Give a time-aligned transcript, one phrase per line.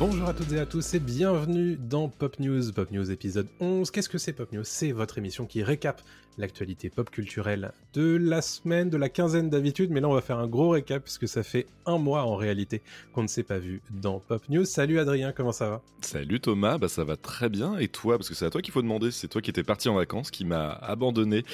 [0.00, 3.90] Bonjour à toutes et à tous et bienvenue dans Pop News, Pop News épisode 11.
[3.90, 4.64] Qu'est-ce que c'est Pop News?
[4.64, 6.00] C'est votre émission qui récap
[6.38, 10.38] l'actualité pop culturelle de la semaine, de la quinzaine d'habitude, mais là on va faire
[10.38, 12.80] un gros récap puisque ça fait un mois en réalité
[13.12, 14.64] qu'on ne s'est pas vu dans Pop News.
[14.64, 15.82] Salut Adrien, comment ça va?
[16.00, 17.76] Salut Thomas, bah ça va très bien.
[17.76, 19.90] Et toi, parce que c'est à toi qu'il faut demander, c'est toi qui étais parti
[19.90, 21.44] en vacances, qui m'a abandonné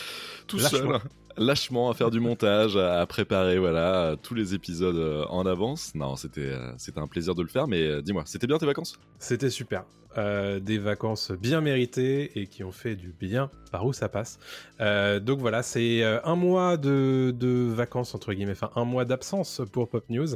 [0.46, 1.00] tout seul,
[1.36, 5.94] lâchement à faire du montage, à préparer voilà tous les épisodes euh, en avance.
[5.94, 8.66] Non, c'était euh, c'était un plaisir de le faire, mais euh, dis-moi, c'était bien tes
[8.66, 8.98] vacances?
[9.18, 9.84] C'était super.
[10.18, 14.38] Euh, des vacances bien méritées et qui ont fait du bien par où ça passe.
[14.80, 19.04] Euh, donc voilà, c'est euh, un mois de, de vacances, entre guillemets, enfin un mois
[19.04, 20.28] d'absence pour Pop News.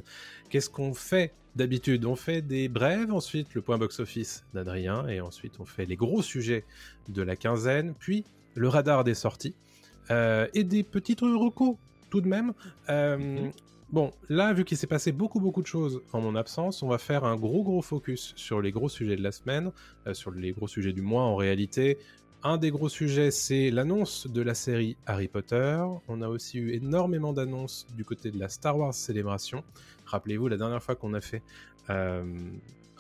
[0.51, 2.05] Qu'est-ce qu'on fait d'habitude?
[2.05, 6.21] On fait des brèves, ensuite le point box-office d'Adrien, et ensuite on fait les gros
[6.21, 6.65] sujets
[7.09, 8.25] de la quinzaine, puis
[8.57, 9.70] le radar des sorties, euh,
[10.11, 11.77] et des petites recos
[12.11, 12.53] tout de même.
[12.89, 13.51] Euh,
[13.93, 16.99] Bon, là, vu qu'il s'est passé beaucoup beaucoup de choses en mon absence, on va
[16.99, 19.73] faire un gros gros focus sur les gros sujets de la semaine,
[20.07, 21.99] euh, sur les gros sujets du mois en réalité.
[22.45, 25.83] Un des gros sujets, c'est l'annonce de la série Harry Potter.
[26.07, 29.65] On a aussi eu énormément d'annonces du côté de la Star Wars Célébration.
[30.07, 31.43] Rappelez-vous, la dernière fois qu'on a fait
[31.91, 32.23] euh,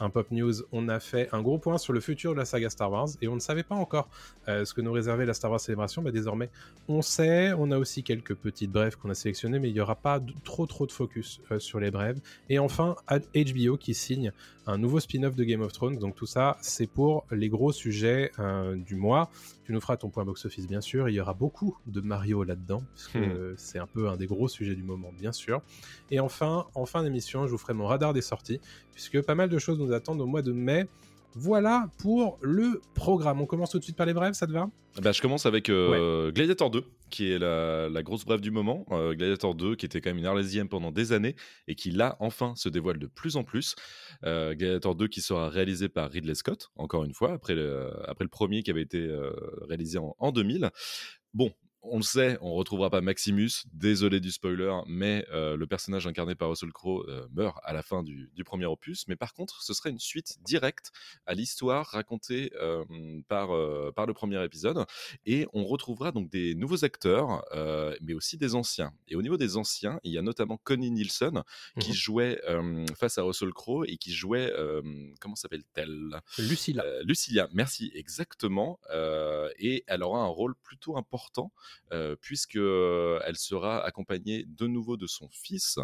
[0.01, 2.69] un Pop News, on a fait un gros point sur le futur de la saga
[2.71, 4.09] Star Wars et on ne savait pas encore
[4.49, 6.03] euh, ce que nous réservait la Star Wars Célébration.
[6.03, 6.51] Bah, désormais,
[6.89, 7.53] on sait.
[7.53, 10.33] On a aussi quelques petites brèves qu'on a sélectionnées, mais il n'y aura pas de-
[10.43, 12.19] trop trop de focus euh, sur les brèves.
[12.49, 12.97] Et enfin,
[13.35, 14.33] HBO qui signe
[14.67, 15.99] un nouveau spin-off de Game of Thrones.
[15.99, 19.31] Donc tout ça, c'est pour les gros sujets euh, du mois.
[19.65, 21.09] Tu nous feras ton point box-office, bien sûr.
[21.09, 23.55] Il y aura beaucoup de Mario là-dedans, parce que Hmm.
[23.57, 25.61] c'est un peu un des gros sujets du moment, bien sûr.
[26.11, 28.61] Et enfin, en fin d'émission, je vous ferai mon radar des sorties,
[28.93, 30.87] puisque pas mal de choses nous attendent au mois de mai.
[31.35, 33.41] Voilà pour le programme.
[33.41, 34.69] On commence tout de suite par les brèves, ça te va?
[35.01, 38.85] Bah, Je commence avec euh, Gladiator 2, qui est la, la grosse brève du moment.
[38.91, 41.37] Euh, Gladiator 2, qui était quand même une arlésienne pendant des années
[41.69, 43.77] et qui là, enfin, se dévoile de plus en plus.
[44.25, 48.25] Euh, Gladiator 2 qui sera réalisé par Ridley Scott, encore une fois, après le, après
[48.25, 49.09] le premier qui avait été
[49.69, 50.71] réalisé en, en 2000.
[51.33, 51.53] Bon.
[51.83, 56.35] On le sait, on retrouvera pas Maximus, désolé du spoiler, mais euh, le personnage incarné
[56.35, 59.09] par Russell Crowe euh, meurt à la fin du, du premier opus.
[59.09, 60.91] Mais par contre, ce serait une suite directe
[61.25, 62.85] à l'histoire racontée euh,
[63.29, 63.49] par,
[63.95, 64.85] par le premier épisode.
[65.25, 67.45] Et on retrouvera donc des nouveaux acteurs,
[68.03, 68.93] mais aussi des anciens.
[69.09, 71.43] Et au niveau des anciens, il y a notamment Connie Nielsen,
[71.81, 71.95] qui Mhm.
[71.95, 72.41] jouait
[72.99, 74.53] face à Russell Crowe et qui jouait,
[75.21, 76.21] comment s'appelle-t-elle?
[76.39, 76.85] Lucilla.
[77.05, 78.79] Lucilia, merci, exactement.
[79.59, 81.53] Et elle aura un rôle plutôt important
[81.93, 85.79] euh, puisque euh, elle sera accompagnée de nouveau de son fils,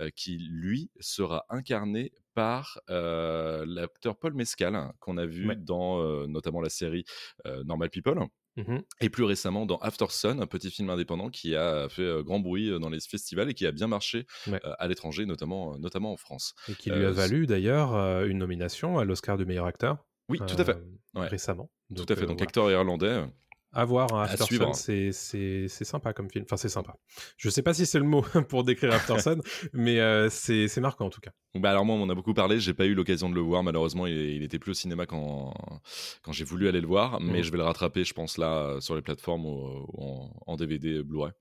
[0.00, 5.56] euh, qui lui sera incarné par euh, l'acteur Paul Mescal hein, qu'on a vu Ouais.
[5.56, 7.04] dans euh, notamment la série
[7.46, 8.20] euh, Normal People.
[8.56, 8.82] Mhm.
[9.00, 12.76] Et plus récemment dans After Sun, un petit film indépendant qui a fait grand bruit
[12.80, 14.60] dans les festivals et qui a bien marché Ouais.
[14.64, 16.54] à l'étranger, notamment, notamment en France.
[16.68, 17.94] Et qui lui a valu d'ailleurs
[18.24, 20.04] une nomination à l'Oscar du meilleur acteur.
[20.28, 20.76] Oui, tout à fait.
[21.14, 21.28] Ouais.
[21.28, 21.70] Récemment.
[21.94, 22.22] Tout à fait.
[22.26, 22.42] Donc voilà.
[22.42, 23.24] acteur irlandais.
[23.80, 24.56] À voir, hein, à After.
[24.56, 26.44] Sun, c'est- c'est c'est sympa comme film.
[26.44, 26.96] Enfin, c'est sympa.
[27.36, 29.40] Je sais pas si c'est le mot pour décrire After Sun,
[29.72, 31.30] mais euh, c'est c'est marquant en tout cas.
[31.54, 33.62] Bah alors moi on en a beaucoup parlé, j'ai pas eu l'occasion de le voir
[33.62, 35.54] malheureusement, il, il était plus au cinéma quand,
[36.22, 37.42] quand j'ai voulu aller le voir, mais Mhm.
[37.44, 41.02] je vais le rattraper je pense là sur les plateformes ou, ou en, en DVD
[41.04, 41.32] Blu-ray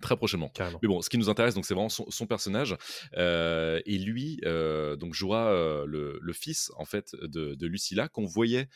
[0.00, 0.48] très prochainement.
[0.54, 0.78] Carrément.
[0.82, 2.74] Mais bon, ce qui nous intéresse, donc, c'est vraiment son, son personnage.
[3.18, 8.08] Euh, et lui, euh, donc, jouera euh, le, le fils, en fait, de, de Lucilla,
[8.08, 8.70] qu'on voyait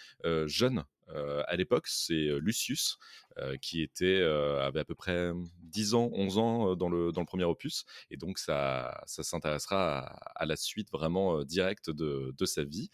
[0.44, 1.86] jeune euh, à l'époque.
[1.86, 2.98] C'est euh, Lucius,
[3.38, 5.32] euh, qui était, euh, avait à peu près
[5.62, 7.84] 10 ans, 11 ans dans le, dans le premier opus.
[8.10, 10.00] Et donc, ça, ça s'intéressera
[10.34, 12.90] à, la suite vraiment directe de, de sa vie.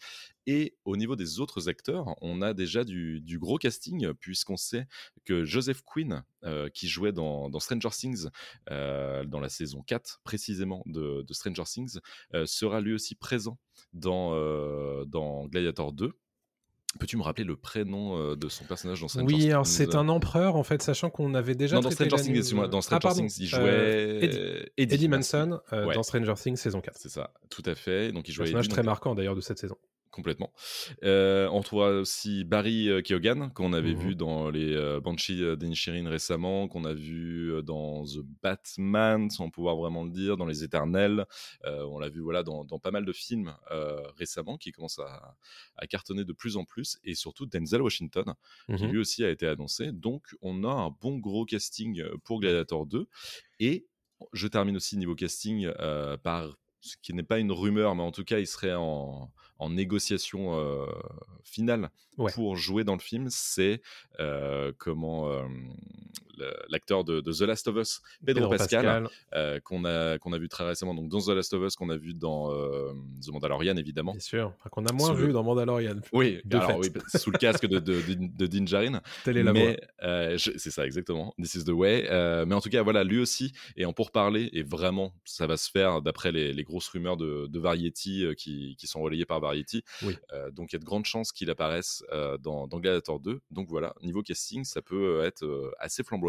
[0.47, 4.87] Et au niveau des autres acteurs, on a déjà du, gros casting, puisqu'on sait
[5.23, 6.23] que Joseph Quinn,
[6.73, 8.27] qui jouait dans, Stranger Things,
[8.67, 11.99] dans la saison 4 précisément de, de Stranger Things,
[12.45, 13.59] sera lui aussi présent
[13.93, 16.11] dans, dans Gladiator 2.
[16.99, 19.95] Peux-tu me rappeler le prénom euh, de son personnage dans Stranger Things Oui, alors c'est
[19.95, 21.77] un empereur en fait, sachant qu'on avait déjà.
[21.77, 24.37] Non, dans Stranger Things, excuse-moi, dans Ah, Stranger Things, il euh, jouait Eddie,
[24.77, 25.35] Eddie, Eddie merci.
[25.37, 25.95] Manson euh, Ouais.
[25.95, 26.97] dans Stranger Things saison 4.
[26.97, 28.11] C'est ça, tout à fait.
[28.11, 29.77] Donc il jouait Personnage Eddie, très marquant d'ailleurs de cette saison.
[30.11, 30.51] Complètement.
[31.03, 33.99] Euh, on trouvera aussi Barry euh, Keoghan, qu'on avait Mhm.
[33.99, 39.29] vu dans les euh, Banshees euh, d'Inisherin récemment, qu'on a vu euh, dans The Batman,
[39.29, 41.25] sans pouvoir vraiment le dire, dans Les Éternels.
[41.65, 43.55] On l'a vu voilà, dans, dans pas mal de films
[44.17, 45.35] récemment qui commencent à,
[45.77, 48.33] à cartonner de plus en plus, et surtout Denzel Washington,
[48.75, 48.91] qui Mhm.
[48.91, 49.91] lui aussi a été annoncé.
[49.91, 53.07] Donc on a un bon gros casting pour Gladiator 2.
[53.59, 53.87] Et
[54.33, 55.69] je termine aussi niveau casting
[56.23, 59.31] par ce qui n'est pas une rumeur, mais en tout cas, il serait en,
[59.61, 60.85] en négociation euh,
[61.43, 62.31] finale Ouais.
[62.33, 63.27] pour jouer dans le film.
[63.29, 63.81] C'est
[64.77, 65.29] comment
[66.69, 70.49] l'acteur de, de The Last of Us, Pedro, Pascal, euh, qu'on a qu'on a vu
[70.49, 70.93] très récemment.
[70.93, 72.91] Donc dans The Last of Us, qu'on a vu dans euh,
[73.25, 74.11] The Mandalorian, évidemment.
[74.11, 74.53] bien sûr.
[74.71, 75.97] Qu'on a moins Sous vu le- dans Mandalorian.
[76.13, 76.91] Oui, De alors fait.
[76.95, 79.01] oui, sous le casque de, de, de, Din Djarin.
[79.23, 81.33] Telle est la mais euh, c'est ça exactement.
[81.41, 82.07] This is the way.
[82.45, 85.69] Mais en tout cas, voilà, lui aussi est en pourparler et vraiment, ça va se
[85.69, 89.39] faire d'après les, les grosses rumeurs de, de Variety euh, qui, qui sont relayées par
[89.39, 89.83] Variety.
[90.03, 90.15] Oui.
[90.33, 93.39] Euh, donc il y a de grandes chances qu'il apparaisse euh, dans, dans Gladiator 2.
[93.51, 96.21] Donc voilà, niveau casting, ça peut être assez flamboyant.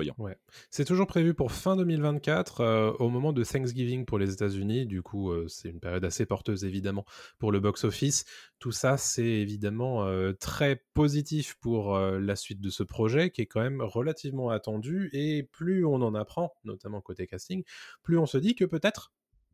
[0.71, 4.87] C'est toujours prévu pour fin 2024, euh, au moment de Thanksgiving pour les États-Unis.
[4.87, 7.05] Du coup, euh, c'est une période assez porteuse, évidemment,
[7.39, 8.25] pour le box-office.
[8.59, 13.47] Tout ça, c'est évidemment euh, très positif pour la suite de ce projet, qui est
[13.47, 15.11] quand même relativement attendu.
[15.13, 17.65] Et plus on en apprend, notamment côté casting,
[18.03, 19.13] plus on se dit que peut-être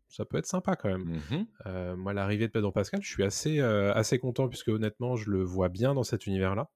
[0.08, 1.20] ça peut être sympa quand même.
[1.30, 1.46] Mhm.
[1.66, 5.30] Euh, moi, l'arrivée de Pedro Pascal, je suis assez, euh, assez content puisque honnêtement, je
[5.30, 6.70] le vois bien dans cet univers-là.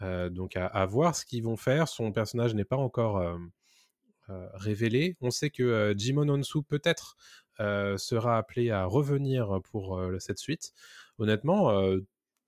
[0.00, 1.88] Donc, à, voir ce qu'ils vont faire.
[1.88, 3.24] Son personnage n'est pas encore
[4.28, 5.16] révélé.
[5.20, 7.16] On sait que Jimon Onsu peut-être
[7.58, 10.72] sera appelé à revenir pour cette suite.
[11.18, 11.70] Honnêtement,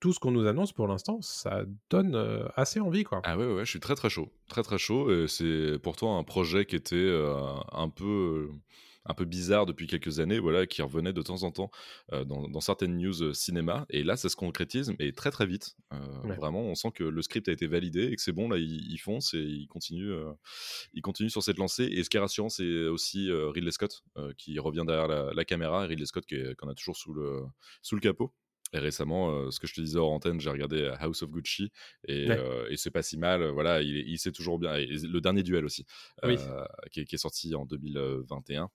[0.01, 3.21] tout ce qu'on nous annonce pour l'instant, ça donne assez envie, quoi.
[3.23, 4.33] Ah ouais, ouais, je suis très très chaud.
[4.49, 5.11] Très très chaud.
[5.11, 7.09] Et c'est pourtant un projet qui était
[7.71, 8.49] un peu.
[9.05, 11.69] Un peu bizarre depuis quelques années, voilà, qui revenait de temps en temps
[12.13, 13.85] euh, dans, dans certaines news euh, cinéma.
[13.89, 15.75] Et là, ça se concrétise, mais très très vite.
[15.93, 16.35] Euh, Ouais.
[16.37, 18.49] Vraiment, on sent que le script a été validé et que c'est bon.
[18.49, 20.15] Là, ils, ils foncent et ils continuent,
[20.93, 21.83] ils continuent sur cette lancée.
[21.85, 24.03] Et ce qui est rassurant, c'est aussi Ridley Scott
[24.37, 25.83] qui revient derrière la, la caméra.
[25.85, 26.25] Et Ridley Scott
[26.57, 27.43] qu'on a toujours sous le,
[27.83, 28.33] sous le capot.
[28.73, 31.69] Et récemment, euh, ce que je te disais hors antenne, j'ai regardé House of Gucci
[32.07, 32.37] et, Ouais.
[32.39, 33.45] euh, et c'est pas si mal.
[33.51, 34.75] Voilà, il, il sait toujours bien.
[34.75, 35.85] Et le dernier duel aussi,
[36.23, 36.35] Oui.
[36.39, 38.69] euh, qui, est, qui est sorti en 2021.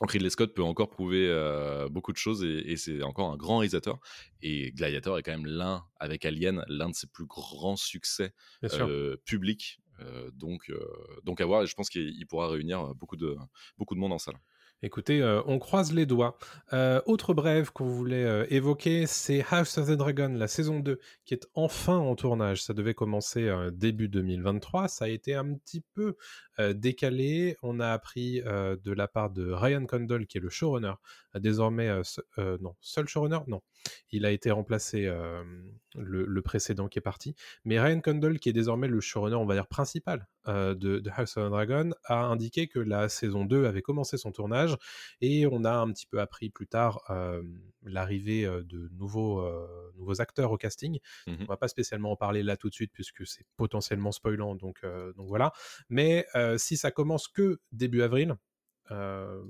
[0.00, 3.36] Donc Ridley Scott peut encore prouver euh, beaucoup de choses et, et c'est encore un
[3.36, 4.00] grand réalisateur.
[4.42, 8.32] Et Gladiator est quand même l'un, avec Alien, l'un de ses plus grands succès
[8.64, 9.80] euh, publics.
[10.00, 10.72] Euh, donc,
[11.22, 13.36] donc à voir, et je pense qu'il il pourra réunir beaucoup de,
[13.78, 14.38] beaucoup de monde en salle.
[14.82, 16.36] Écoutez, euh, on croise les doigts.
[16.72, 21.00] Euh, autre brève qu'on voulait euh, évoquer, c'est House of the Dragon, la saison 2,
[21.24, 22.62] qui est enfin en tournage.
[22.62, 24.88] Ça devait commencer début 2023.
[24.88, 26.16] Ça a été un petit peu
[26.74, 27.56] décalé.
[27.62, 30.94] On a appris de la part de Ryan Condal, qui est le showrunner,
[31.34, 31.90] désormais,
[32.38, 33.62] non, seul showrunner Non.
[34.10, 35.42] Il a été remplacé, euh,
[35.94, 37.34] le, le précédent qui est parti.
[37.64, 41.10] Mais Ryan Condal, qui est désormais le showrunner, on va dire, principal euh, de, de
[41.10, 44.76] House of the Dragon, a indiqué que la saison 2 avait commencé son tournage
[45.20, 47.42] et on a un petit peu appris plus tard euh,
[47.82, 49.46] l'arrivée de nouveaux,
[49.96, 50.98] nouveaux acteurs au casting.
[51.26, 51.36] Mhm.
[51.40, 54.82] On va pas spécialement en parler là tout de suite puisque c'est potentiellement spoilant, donc,
[55.16, 55.52] donc voilà.
[55.88, 56.26] Mais
[56.56, 58.36] si ça commence que début avril,
[58.90, 59.42] euh,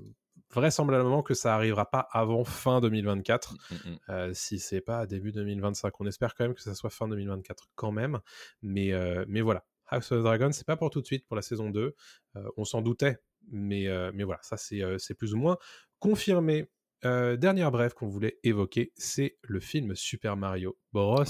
[0.55, 3.53] vraisemblablement que ça arrivera pas avant fin 2024.
[3.53, 3.97] Mm, mm.
[4.09, 5.93] Euh, si c'est pas début 2025.
[5.99, 8.19] On espère quand même que ça soit fin 2024 quand même.
[8.61, 9.65] Mais, euh, mais voilà.
[9.87, 11.95] House of the Dragon, c'est pas pour tout de suite pour la saison 2.
[12.35, 13.17] Euh, on s'en doutait.
[13.51, 15.57] Mais, euh, mais voilà, ça c'est c'est plus ou moins
[15.99, 16.67] confirmé.
[17.03, 21.23] Euh, dernière brève qu'on voulait évoquer, c'est le film Super Mario Bros.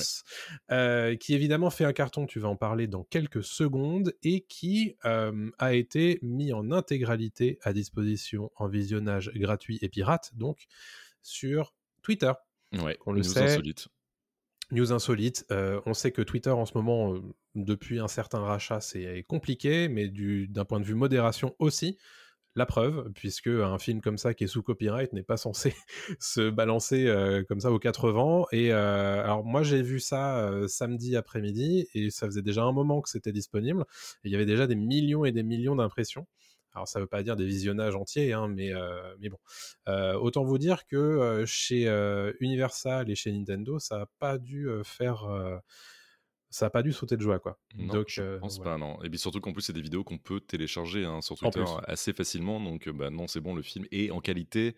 [0.71, 4.95] euh, qui évidemment fait un carton, tu vas en parler dans quelques secondes, et qui
[5.05, 10.65] euh, a été mis en intégralité à disposition en visionnage gratuit et pirate, donc
[11.21, 11.73] sur
[12.03, 12.31] Twitter.
[12.73, 13.41] Ouais, Qu'on le news sait.
[13.43, 13.87] insolite.
[14.71, 15.45] News insolite,
[15.85, 17.13] on sait que Twitter en ce moment,
[17.53, 21.97] depuis un certain rachat, c'est compliqué, mais du- d'un point de vue modération aussi.
[22.57, 25.75] La preuve, puisque un film comme ça qui est sous copyright n'est pas censé
[26.21, 28.47] se balancer euh, comme ça aux quatre vents.
[28.53, 32.71] Et euh, alors moi j'ai vu ça euh, samedi après-midi et ça faisait déjà un
[32.71, 33.83] moment que c'était disponible.
[34.23, 36.27] Il y avait déjà des millions et des millions d'impressions.
[36.73, 38.71] Alors ça veut pas dire des visionnages entiers, hein, mais,
[39.19, 39.37] mais bon.
[40.19, 41.85] Autant vous dire que chez
[42.41, 45.25] Universal et chez Nintendo, ça a pas dû faire...
[46.55, 47.59] ça a pas dû sauter de joie, quoi.
[47.77, 49.01] Non, Donc, je euh, pense pas, non.
[49.03, 52.13] Et puis surtout qu'en plus, c'est des vidéos qu'on peut télécharger hein, sur Twitter assez
[52.13, 52.59] facilement.
[52.61, 54.75] Donc, euh, bah, non, c'est bon, le film est en qualité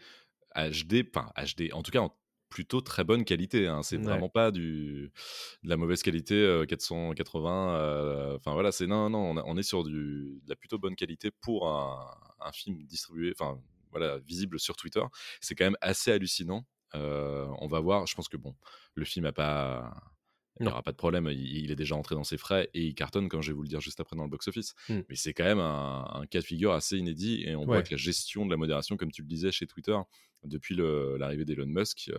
[0.55, 2.15] HD, enfin HD, en tout cas en
[2.49, 3.67] plutôt très bonne qualité.
[3.67, 3.83] hein.
[3.83, 4.03] C'est Ouais.
[4.03, 5.11] vraiment pas du,
[5.63, 7.75] de la mauvaise qualité, euh, 480.
[7.75, 10.79] euh, Enfin voilà, c'est non, non, on, a- on est sur du, de la plutôt
[10.79, 13.59] bonne qualité pour un, un film distribué, enfin
[13.91, 15.03] voilà, visible sur Twitter.
[15.41, 16.65] C'est quand même assez hallucinant.
[16.95, 18.07] Euh, on va voir.
[18.07, 18.55] Je pense que bon,
[18.95, 19.93] le film a pas.
[20.59, 22.83] Il n'y aura pas de problème, il, il est déjà entré dans ses frais et
[22.85, 24.73] il cartonne, comme je vais vous le dire juste après dans le box-office.
[24.89, 24.99] Mm.
[25.09, 27.91] Mais c'est quand même un, un cas de figure assez inédit et on voit que
[27.91, 29.97] la gestion de la modération, comme tu le disais chez Twitter,
[30.43, 32.17] depuis l'arrivée d'Elon Musk, euh,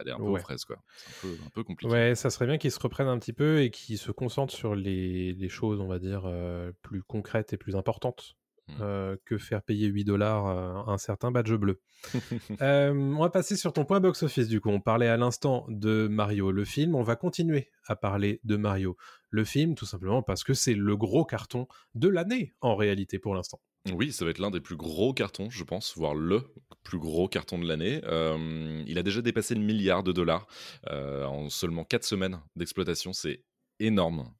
[0.00, 0.40] elle est un peu aux Ouais.
[0.40, 0.64] fraises.
[0.64, 0.82] quoi.
[0.96, 1.90] C'est un peu, un peu compliqué.
[1.92, 4.74] Ouais, ça serait bien qu'ils se reprennent un petit peu et qu'ils se concentrent sur
[4.74, 8.36] les, les choses, on va dire, euh, plus concrètes et plus importantes.
[8.80, 10.46] Euh, que faire payer 8 dollars
[10.88, 11.80] un certain badge bleu.
[12.62, 14.70] Euh, on va passer sur ton point box-office du coup.
[14.70, 16.94] On parlait à l'instant de Mario le film.
[16.94, 18.96] On va continuer à parler de Mario
[19.30, 23.34] le film, tout simplement parce que c'est le gros carton de l'année en réalité pour
[23.34, 23.60] l'instant.
[23.92, 26.42] Oui, ça va être l'un des plus gros cartons, je pense, voire le
[26.82, 28.00] plus gros carton de l'année.
[28.04, 30.46] Euh, il a déjà dépassé le milliard de dollars
[30.90, 33.12] en seulement 4 semaines d'exploitation.
[33.12, 33.42] C'est
[33.78, 34.30] énorme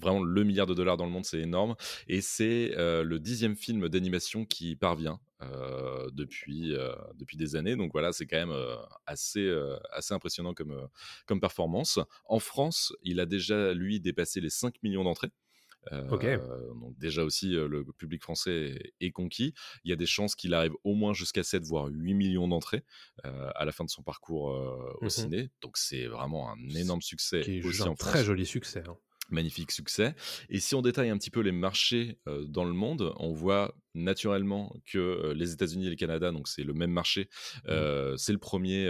[0.00, 1.74] vraiment le milliard de dollars dans le monde, c'est énorme.
[2.08, 5.20] Et c'est le dixième film d'animation qui parvient
[6.12, 6.74] depuis,
[7.14, 7.76] depuis des années.
[7.76, 8.56] Donc voilà, c'est quand même
[9.06, 9.50] assez,
[9.92, 10.88] assez impressionnant comme,
[11.26, 11.98] comme performance.
[12.26, 15.30] En France, il a déjà, lui, dépassé les 5 millions d'entrées.
[15.90, 19.54] donc déjà aussi, le public français est, conquis.
[19.84, 22.84] Il y a des chances qu'il arrive au moins jusqu'à 7, voire 8 millions d'entrées
[23.24, 24.44] à la fin de son parcours
[25.00, 25.50] au mmh ciné.
[25.62, 27.40] Donc c'est vraiment un énorme succès.
[27.40, 28.82] Qui est aussi un en très France joli succès.
[28.86, 28.96] hein.
[29.32, 30.14] Magnifique succès.
[30.48, 33.74] Et si on détaille un petit peu les marchés euh, dans le monde, on voit
[33.94, 37.28] naturellement que euh, les États-Unis et le Canada, donc c'est le même marché,
[37.68, 38.88] euh, c'est le premier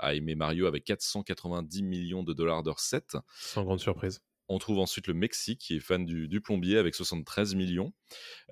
[0.00, 3.16] à aimer Mario avec 490 millions de dollars de recettes.
[3.36, 4.20] Sans grande surprise.
[4.48, 7.92] On trouve ensuite le Mexique qui est fan du, du plombier avec 73 millions,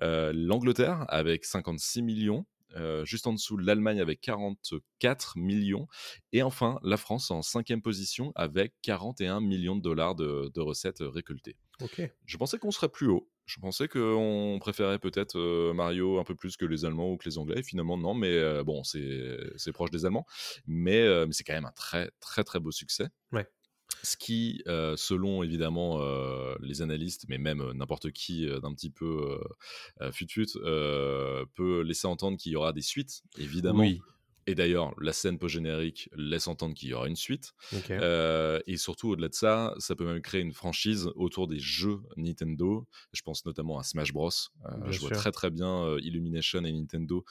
[0.01, 2.45] l'Angleterre avec 56 millions.
[2.75, 5.87] Euh, juste en dessous l'Allemagne avec 44 millions
[6.31, 11.01] et enfin la France en cinquième position avec 41 millions de dollars de, de recettes
[11.01, 11.55] récoltées.
[11.81, 12.01] Ok.
[12.25, 13.29] Je pensais qu'on serait plus haut.
[13.45, 17.27] Je pensais qu'on préférait peut-être euh, Mario un peu plus que les Allemands ou que
[17.27, 17.61] les Anglais.
[17.61, 20.25] Finalement, non, mais euh, bon, c'est proche des Allemands.
[20.65, 23.09] Mais, mais c'est quand même un très, très, très beau succès.
[23.31, 23.47] Ouais.
[24.05, 28.89] Ce qui, euh, selon évidemment euh, les analystes, mais même euh, n'importe qui d'un petit
[28.89, 29.39] peu
[30.11, 30.47] fut-fut,
[31.55, 33.83] peut laisser entendre qu'il y aura des suites, évidemment.
[34.47, 37.53] Et d'ailleurs, la scène post-générique laisse entendre qu'il y aura une suite.
[38.01, 41.99] Euh, et surtout, au-delà de ça, ça peut même créer une franchise autour des jeux
[42.17, 42.85] Nintendo.
[43.13, 44.29] Je pense notamment à Smash Bros.
[44.65, 45.17] Euh, je vois sûr.
[45.17, 47.23] très très bien euh, Illumination et Nintendo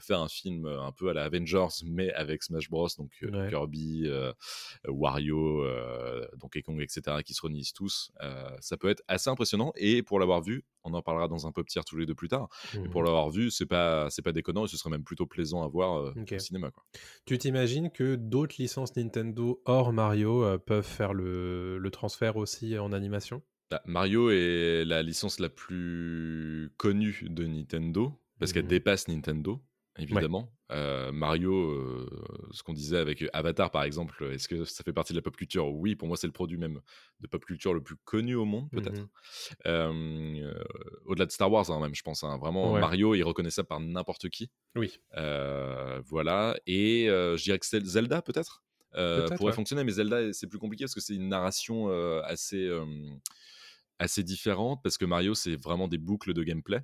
[0.00, 2.88] faire un film un peu à la Avengers, mais avec Smash Bros.
[2.98, 3.48] Donc Ouais.
[3.48, 4.08] Kirby,
[4.86, 5.64] Wario,
[6.36, 8.12] Donkey Kong, etc., qui se réunissent tous.
[8.60, 9.72] Ça peut être assez impressionnant.
[9.76, 12.28] Et pour l'avoir vu, on en parlera dans un pop tier tous les deux plus
[12.28, 12.48] tard.
[12.74, 15.62] mais Pour l'avoir vu, c'est pas c'est pas déconnant et ce serait même plutôt plaisant
[15.62, 16.12] à voir
[16.44, 16.70] cinéma.
[16.70, 16.84] Quoi.
[17.26, 22.78] Tu t'imagines que d'autres licences Nintendo hors Mario euh, peuvent faire le, le transfert aussi
[22.78, 23.42] en animation?
[23.70, 28.68] Bah, Mario est la licence la plus connue de Nintendo, parce qu'elle Mhm.
[28.68, 29.60] dépasse Nintendo,
[29.98, 30.52] évidemment.
[30.74, 32.06] Euh, Mario, euh,
[32.50, 35.36] ce qu'on disait avec Avatar par exemple, est-ce que ça fait partie de la pop
[35.36, 35.72] culture?
[35.72, 36.80] Oui, pour moi c'est le produit même
[37.20, 39.00] de pop culture le plus connu au monde, peut-être.
[39.00, 39.08] Mhm.
[39.66, 40.64] Euh, euh,
[41.06, 42.24] Au-delà de Star Wars, hein, même, je pense.
[42.24, 42.36] hein.
[42.38, 42.80] Vraiment, Ouais.
[42.80, 44.50] Mario est reconnaissable par n'importe qui.
[44.74, 44.98] Oui.
[45.14, 46.56] Voilà.
[46.66, 48.62] Et je dirais que Zelda, peut-être,
[48.92, 49.56] Peut-être, pourrait ouais.
[49.56, 51.88] fonctionner, mais Zelda, c'est plus compliqué parce que c'est une narration
[52.24, 52.68] assez,
[53.98, 56.80] assez différente, parce que Mario, c'est vraiment des boucles de gameplay.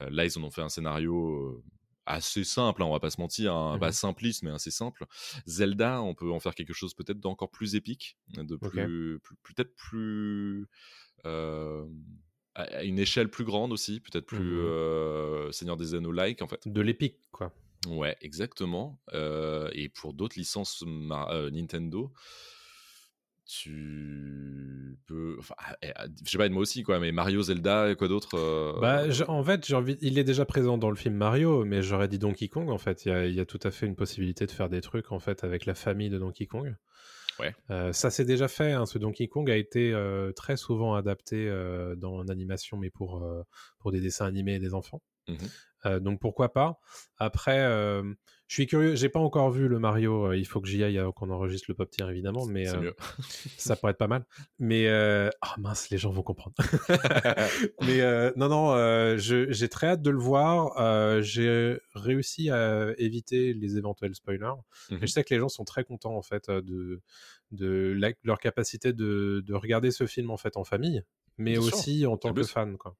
[0.00, 1.64] Là, ils en ont fait un scénario
[2.08, 5.06] assez simple, hein, on va pas se mentir, hein, pas simpliste, mais assez simple.
[5.46, 9.74] Zelda, on peut en faire quelque chose peut-être d'encore plus épique, de plus, plus- peut-être
[9.76, 10.66] plus...
[11.26, 11.84] euh,
[12.54, 14.66] à une échelle plus grande aussi, peut-être plus Mhm.
[14.66, 16.66] euh, Seigneur des Anneaux-like, en fait.
[16.66, 17.52] De l'épique, quoi.
[17.86, 19.00] Ouais, exactement.
[19.14, 22.12] Euh, et pour d'autres licences Nintendo,
[23.48, 25.36] tu peux.
[25.38, 28.36] Enfin, eh, ah, je sais pas, moi aussi, quoi, mais Mario, Zelda, et quoi d'autre
[28.36, 29.96] euh, Bah, je- en fait, j'ai envie.
[30.02, 32.68] Il est déjà présent dans le film Mario, mais j'aurais dit Donkey Kong.
[32.70, 34.68] En fait, il y a, il y a tout à fait une possibilité de faire
[34.68, 36.76] des trucs en fait avec la famille de Donkey Kong.
[37.40, 37.54] Ouais.
[37.70, 38.72] Euh, ça s'est déjà fait.
[38.72, 43.22] Hein, ce Donkey Kong a été euh, très souvent adapté euh, dans l'animation, mais pour
[43.24, 43.42] euh,
[43.78, 45.00] pour des dessins animés et des enfants.
[45.86, 46.80] Euh, donc pourquoi pas.
[47.18, 48.02] Après, euh,
[48.48, 48.94] je suis curieux.
[48.96, 50.26] J'ai pas encore vu le Mario.
[50.28, 52.90] euh, il faut que j'y aille avant qu'on enregistre le pop tier évidemment, mais euh,
[53.58, 54.24] ça pourrait être pas mal.
[54.58, 56.56] Mais euh, ah mince, les gens vont comprendre.
[57.82, 61.22] Mais euh, non, non, j'ai très hâte de le voir.
[61.22, 64.52] J'ai réussi à éviter les éventuels spoilers.
[64.90, 67.00] Et je sais que les gens sont très contents en fait de,
[67.52, 71.02] de la- leur capacité de, de regarder ce film en fait en famille,
[71.36, 71.74] mais Bien sûr.
[71.76, 72.76] aussi en tant que fan.
[72.78, 72.96] Quoi.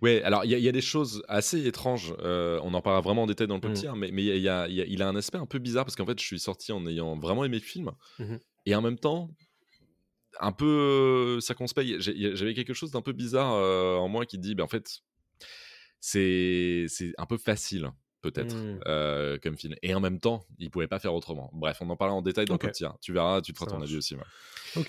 [0.00, 2.14] Ouais, alors il y, a- il y a des choses assez étranges.
[2.20, 3.74] euh, on en parlera vraiment en détail dans le pop Mm.
[3.74, 5.58] tier, mais mais il y a- il y a- il a un aspect un peu
[5.58, 8.38] bizarre parce qu'en fait, je suis sorti en ayant vraiment aimé le film Mhm.
[8.66, 9.30] et en même temps
[10.38, 11.98] un peu circonspect.
[12.00, 15.00] J'avais quelque chose d'un peu bizarre euh, en moi qui dit, ben en fait,
[16.00, 17.90] c'est c'est un peu facile.
[18.22, 18.80] Peut-être, Mmh.
[18.86, 19.74] euh, comme film.
[19.82, 21.50] Et en même temps, il pouvait pas faire autrement.
[21.52, 22.96] Bref, on en parlera en détail dans le 1.
[23.00, 24.14] Tu verras, tu te feras ton avis aussi.
[24.16, 24.22] ouais.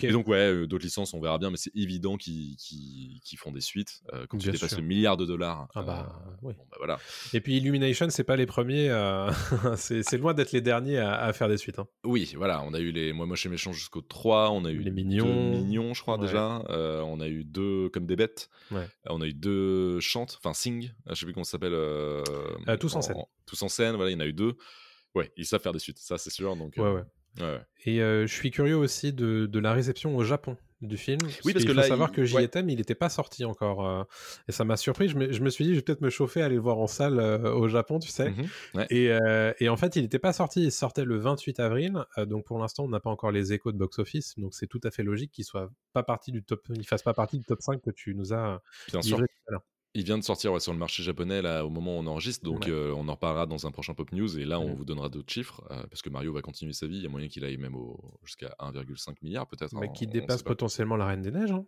[0.01, 3.37] Et donc, ouais, euh, d'autres licences, on verra bien, mais c'est évident qu'ils qu'ils- qu'ils
[3.37, 4.01] font des suites.
[4.13, 4.79] Euh, quand tu Bien dépasses sûr.
[4.79, 6.53] le milliard de dollars, Ah bah, euh, oui.
[6.57, 6.99] bon, bah voilà.
[7.33, 8.89] Et puis Illumination, c'est pas les premiers.
[9.77, 11.79] c'est loin d'être les derniers à, à faire des suites.
[11.79, 11.87] hein.
[12.03, 14.79] Oui, voilà, on a eu les Moi Moche et Méchant jusqu'au 3, on a eu
[14.79, 15.51] Les deux Mignons.
[15.51, 16.25] mignons, je crois, Ouais.
[16.25, 16.63] déjà.
[16.69, 18.49] On a eu deux comme des bêtes.
[18.71, 18.87] Ouais.
[19.05, 21.73] On a eu deux chantes, enfin Sing, je sais plus comment ça s'appelle.
[21.73, 22.23] euh,
[22.67, 23.29] Euh, Tous en.
[23.45, 24.55] Tous en scène, voilà, il y en a eu deux.
[25.15, 26.55] Ouais, ils savent faire des suites, ça c'est sûr.
[26.55, 26.93] Donc, Ouais, euh,
[27.39, 27.43] ouais.
[27.43, 27.61] ouais.
[27.85, 31.17] Et euh, je suis curieux aussi de, de la réception au Japon du film.
[31.23, 33.09] Oui, parce qu'il que faut là, savoir il- que j'y étais, mais il n'était pas
[33.09, 33.87] sorti encore.
[33.87, 34.03] euh,
[34.47, 35.07] et ça m'a surpris.
[35.09, 36.85] Je me, je me suis dit, je vais peut-être me chauffer, aller le voir en
[36.85, 38.29] salle euh, au Japon, tu sais.
[38.29, 38.85] Mhm, ouais.
[38.91, 39.09] Et,
[39.59, 40.65] et en fait, il n'était pas sorti.
[40.65, 42.05] Il sortait le 28 avril.
[42.27, 44.37] donc pour l'instant, on n'a pas encore les échos de box-office.
[44.37, 47.13] Donc c'est tout à fait logique qu'il soit pas parti du top, il fasse pas
[47.15, 49.17] partie du top 5 que tu nous as Bien sûr.
[49.17, 49.63] tout à l'heure.
[49.99, 52.43] Il vient de sortir ouais, sur le marché japonais là au moment où on enregistre,
[52.45, 52.71] donc Ouais.
[52.71, 54.75] euh, on en reparlera dans un prochain Pop News et là on Mhm.
[54.75, 56.97] vous donnera d'autres chiffres euh, parce que Mario va continuer sa vie.
[56.97, 57.75] Il y a moyen qu'il aille même
[58.23, 59.73] jusqu'à 1,5 milliard peut-être.
[59.73, 60.49] Mais hein, qui dépasse pas.
[60.49, 61.51] potentiellement la Reine des Neiges.
[61.51, 61.65] hein.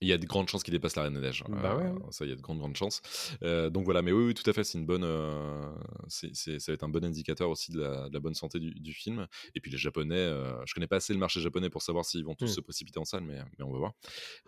[0.00, 1.42] Il y a de grandes chances qu'il dépasse la Reine des Neiges.
[1.48, 1.84] Bah ouais.
[1.86, 3.02] Euh, Ça, il y a de grandes, grandes chances.
[3.42, 5.02] Euh, donc voilà, mais oui, oui, tout à fait, c'est une bonne.
[5.04, 5.60] euh,
[6.08, 8.70] c'est- ça va être un bon indicateur aussi de la, de la bonne santé du,
[8.74, 9.26] du film.
[9.56, 10.30] Et puis les Japonais,
[10.66, 12.54] je connais pas assez le marché japonais pour savoir s'ils vont tous Hmm.
[12.54, 13.92] se précipiter en salle, mais, mais on va voir.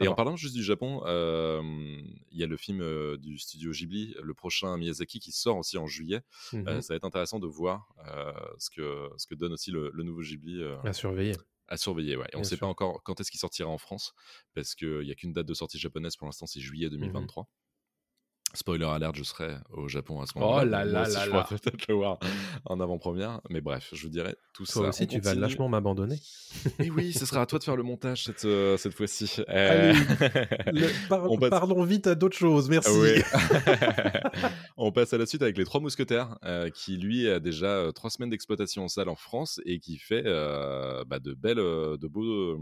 [0.00, 4.34] Et en parlant juste du Japon, il y a le film du studio Ghibli, le
[4.34, 6.20] prochain Miyazaki, qui sort aussi en juillet.
[6.54, 7.88] Euh, ça va être intéressant de voir
[8.58, 10.62] ce, que, ce que donne aussi le, le nouveau Ghibli.
[10.84, 11.34] À surveiller.
[11.70, 12.26] À surveiller, ouais.
[12.32, 14.12] Et on ne sait pas encore quand est-ce qu'il sortira en France,
[14.54, 17.48] parce qu'il n'y a qu'une date de sortie japonaise pour l'instant, c'est juillet Mmh 2023.
[18.52, 20.64] Spoiler alert, je serai au Japon à ce Oh moment-là.
[20.64, 21.42] là donc là aussi, là je là.
[21.44, 22.18] pourrais peut-être le voir
[22.64, 23.40] en avant-première.
[23.48, 24.80] Mais bref, je vous dirai tout ça.
[24.80, 26.16] Toi aussi, On tu vas lâchement m'abandonner.
[26.80, 29.36] Et oui, ce sera à toi de faire le montage cette, euh, cette fois-ci.
[29.48, 29.92] Euh,
[30.72, 32.90] Le- par- On passe- Parlons vite à d'autres choses, merci.
[32.90, 33.22] oui.
[34.76, 37.92] On passe à la suite avec les Trois Mousquetaires, euh, qui lui a déjà euh,
[37.92, 42.58] trois semaines d'exploitation en salle en France et qui fait bah, de belles, de beaux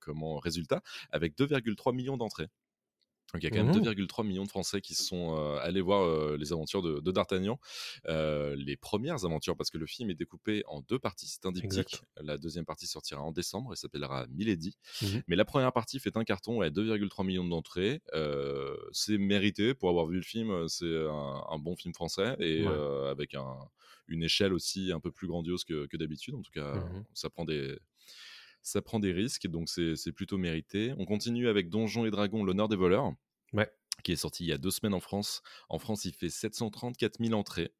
[0.00, 0.82] comment, résultats
[1.12, 2.48] avec 2,3 millions d'entrées.
[3.32, 3.82] Donc il y a quand même Mhm.
[3.82, 7.58] 2,3 millions de Français qui sont euh, allés voir euh, les aventures de, de D'Artagnan.
[8.08, 11.50] Euh, les premières aventures, parce que le film est découpé en deux parties, c'est un
[11.52, 12.02] diptyque.
[12.20, 14.76] La deuxième partie sortira en décembre et s'appellera Milady.
[15.02, 15.22] Mhm.
[15.26, 18.00] Mais la première partie fait un carton à 2,3 millions d'entrées.
[18.92, 20.68] C'est mérité pour avoir vu le film.
[20.68, 23.08] C'est un, un bon film français et Ouais.
[23.10, 23.68] avec un-
[24.08, 26.34] une échelle aussi un peu plus grandiose que, que d'habitude.
[26.36, 27.04] En tout cas, Mhm.
[27.12, 27.76] ça prend des
[28.66, 30.92] ça prend des risques, donc c'est plutôt mérité.
[30.98, 33.12] On continue avec Donjons et Dragons, l'honneur des voleurs,
[33.52, 33.70] Ouais.
[34.02, 35.40] qui est sorti il y a deux semaines en France.
[35.68, 37.70] En France, il fait 734 000 entrées.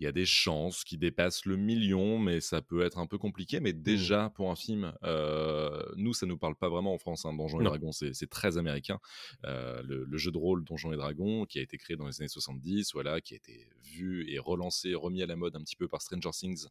[0.00, 3.16] Il y a des chances qui dépassent le million, mais ça peut être un peu
[3.18, 3.58] compliqué.
[3.58, 3.62] Mmh.
[3.64, 7.24] Mais déjà, pour un film, euh, nous, ça nous parle pas vraiment en France.
[7.24, 7.64] Hein, Donjons et.
[7.64, 9.00] Dragons, c'est c'est très américain.
[9.44, 12.20] Euh, le, le jeu de rôle Donjons et Dragons, qui a été créé dans les
[12.20, 15.74] années 70, voilà, qui a été vu et relancé, remis à la mode un petit
[15.74, 16.66] peu par Stranger Things,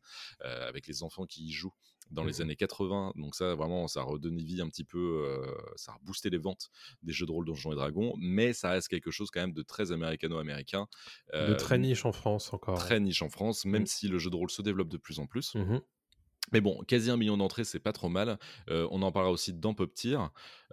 [0.46, 1.74] euh, avec les enfants qui y jouent
[2.12, 2.42] dans les Mhm.
[2.42, 3.14] années 80.
[3.16, 6.38] Donc ça, vraiment, ça a redonné vie un petit peu, euh, ça a boosté les
[6.38, 6.70] ventes
[7.04, 9.62] des jeux de rôle Donjons et Dragons, mais ça reste quelque chose quand même de
[9.62, 10.88] très américano-américain.
[11.34, 12.78] De euh, très niche en France encore.
[12.78, 13.88] très niche en France, même Mm.
[13.88, 15.56] si le jeu de rôle se développe de plus en plus.
[15.56, 15.82] Mhm.
[16.54, 18.40] Mais bon, quasi un million d'entrées, c'est pas trop mal.
[18.70, 20.18] Euh, on en parlera aussi dans Pop Tier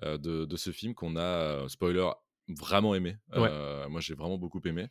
[0.03, 2.09] de, de ce film qu'on a, spoiler,
[2.49, 3.17] vraiment aimé.
[3.35, 3.89] Ouais.
[3.89, 4.87] Moi, j'ai vraiment beaucoup aimé.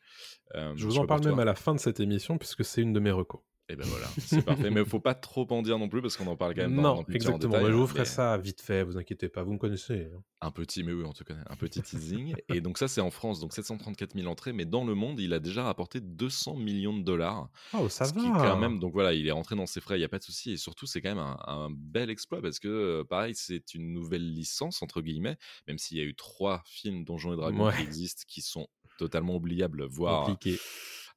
[0.54, 3.00] Je vous en parle même à la fin de cette émission puisque c'est une de
[3.00, 3.40] mes recos.
[3.70, 4.70] Et ben voilà, c'est parfait.
[4.70, 6.82] Mais faut pas trop en dire non plus parce qu'on en parle quand même dans,
[6.82, 7.54] Non, dans Tier en exactement.
[7.54, 10.10] détail, je vous ferai mais ça vite fait, vous inquiétez pas, vous me connaissez.
[10.14, 10.22] hein.
[10.42, 12.36] Un petit, mais oui, on te connaît, un petit teasing.
[12.50, 15.32] Et donc ça, c'est en France, donc 734 000 entrées, mais dans le monde, il
[15.34, 17.50] a déjà rapporté 200 millions de dollars.
[17.74, 18.20] Oh, ça Ce va.
[18.20, 20.20] qui quand même, donc voilà, il est rentré dans ses frais, il n'y a pas
[20.20, 20.52] de souci.
[20.52, 23.94] Et surtout, c'est quand même un, un bel exploit parce que, euh, pareil, c'est une
[23.94, 25.38] nouvelle licence, entre guillemets,
[25.70, 27.76] même s'il y a eu trois films Donjons et Dragons Ouais.
[27.78, 28.68] qui existent, qui sont
[29.00, 30.60] totalement oubliables, voire Compliqué.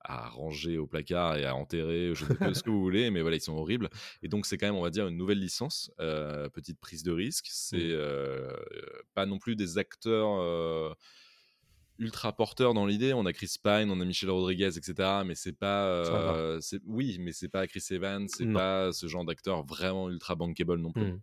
[0.08, 3.20] À ranger au placard et à enterrer, je sais pas ce que vous voulez, mais
[3.22, 3.90] voilà, ils sont horribles.
[4.22, 7.10] Et donc, c'est quand même, on va dire, une nouvelle licence, euh, petite prise de
[7.12, 7.46] risque.
[7.50, 7.80] C'est Mm.
[7.92, 8.52] euh,
[9.14, 10.38] pas non plus des acteurs.
[10.40, 10.92] euh,
[11.98, 15.56] ultra porteurs dans l'idée on a Chris Pine on a Michel Rodriguez etc mais c'est
[15.58, 20.10] pas euh, c'est oui mais c'est pas Chris Evans c'est pas ce genre d'acteur vraiment
[20.10, 21.20] ultra bankable non plus Mhm.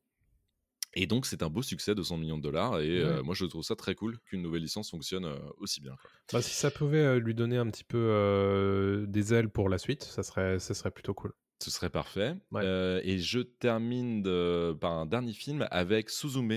[0.96, 3.10] Et donc c'est un beau succès de 100 millions de dollars et Ouais.
[3.10, 6.10] euh, moi je trouve ça très cool qu'une nouvelle licence fonctionne euh, aussi bien quoi.
[6.32, 10.04] Bah, si ça pouvait euh, lui donner un petit peu des ailes pour la suite,
[10.04, 11.34] ça serait, ça serait plutôt cool.
[11.64, 12.36] Ce serait parfait.
[12.52, 12.62] Ouais.
[12.66, 16.52] Euh, et je termine de- par un dernier film avec Suzume,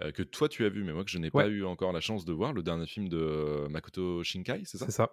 [0.00, 2.00] euh, que toi tu as vu, mais moi que je n'ai pas eu encore la
[2.00, 4.84] chance de voir, le dernier film de Makoto Shinkai, c'est ça?
[4.86, 5.10] C'est ça.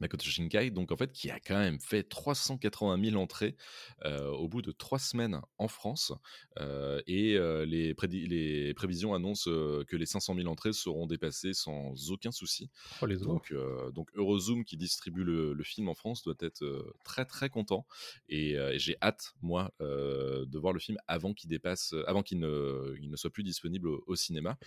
[0.00, 3.56] Makoto Shinkai, donc en fait, qui a quand même fait 380 000 entrées
[4.04, 6.12] euh, au bout de trois semaines en France.
[6.58, 7.94] Euh, et euh, les,
[8.26, 12.70] les, prévisions annoncent que les 500 000 entrées seront dépassées sans aucun souci.
[13.02, 13.54] Oh, les donc,
[13.92, 17.86] donc Eurozoom, qui distribue le, film en France, doit être très très content.
[18.28, 23.10] Et, j'ai hâte, moi, de voir le film avant qu'il dépasse, avant qu'il ne, il
[23.10, 24.58] ne soit plus disponible au, cinéma.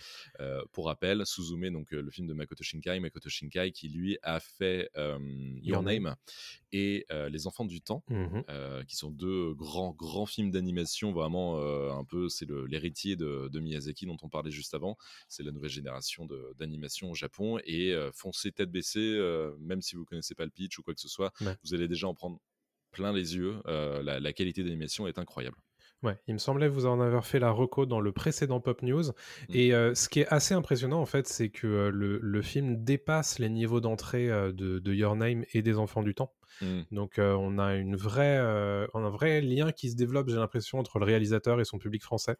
[0.72, 4.90] pour rappel, Suzume, donc le film de Makoto Shinkai, Makoto Shinkai, qui lui a fait
[5.62, 6.14] Your, Name,
[6.72, 8.40] et Les Enfants du Temps, mmh
[8.86, 14.16] qui sont deux grands, grands films d'animation, vraiment un peu, c'est l'héritier de, Miyazaki dont
[14.22, 14.96] on parlait juste avant.
[15.28, 16.26] C'est la nouvelle génération
[16.58, 19.18] d'animation au Japon, et foncez tête baissée,
[19.60, 21.32] même si vous connaissez pas le pitch ou quoi que ce soit,
[21.64, 22.40] vous allez déjà en prendre
[22.90, 23.60] plein les yeux.
[23.66, 25.58] la qualité d'animation est incroyable.
[26.02, 29.08] Ouais, il me semblait vous en avoir fait la reco dans le précédent Pop News.
[29.08, 29.54] Mmh.
[29.54, 33.80] Et ce qui est assez impressionnant, en fait, c'est que le, film dépasse les niveaux
[33.80, 36.32] d'entrée de, Your Name et des Enfants du Temps.
[36.60, 36.82] Mmh.
[36.92, 41.04] Donc, on a une vraie, un vrai lien qui se développe, j'ai l'impression, entre le
[41.04, 42.36] réalisateur et son public français.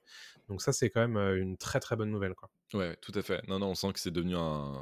[0.49, 2.35] Donc, ça, c'est quand même une très très bonne nouvelle.
[2.35, 2.51] Quoi.
[2.75, 3.43] Ouais, tout à fait.
[3.49, 4.81] Non, non, on sent que c'est devenu un,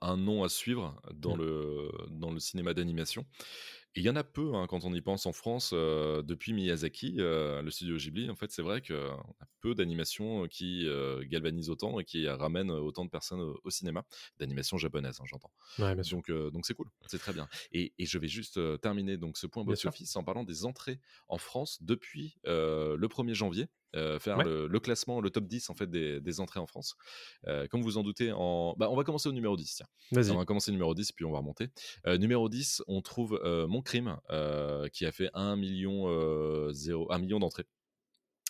[0.00, 1.40] un, nom à suivre dans, mmh.
[1.40, 3.26] le, dans le cinéma d'animation
[3.98, 7.68] il y en a peu hein, quand on y pense en France depuis Miyazaki, le
[7.70, 8.30] studio Ghibli.
[8.30, 10.86] En fait, c'est vrai qu'on a peu d'animations qui
[11.22, 14.04] galvanisent autant et qui ramènent autant de personnes au, cinéma,
[14.38, 15.50] d'animation japonaise, hein, j'entends.
[16.10, 17.48] donc, donc c'est cool, c'est très bien.
[17.72, 21.78] Et, je vais juste terminer donc ce point box-office en parlant des entrées en France
[21.82, 23.68] depuis le 1er janvier.
[23.94, 26.96] Faire le, classement, le top 10 en fait des, entrées en France.
[27.70, 28.74] comme vous en doutez, en...
[28.76, 29.74] Bah, on va commencer au numéro 10.
[29.76, 29.86] Tiens.
[30.12, 31.68] On va commencer numéro 10 puis on va remonter.
[32.06, 34.18] numéro 10, on trouve Mon Crime
[34.92, 37.66] qui a fait 1 million, 0, 1 million d'entrées.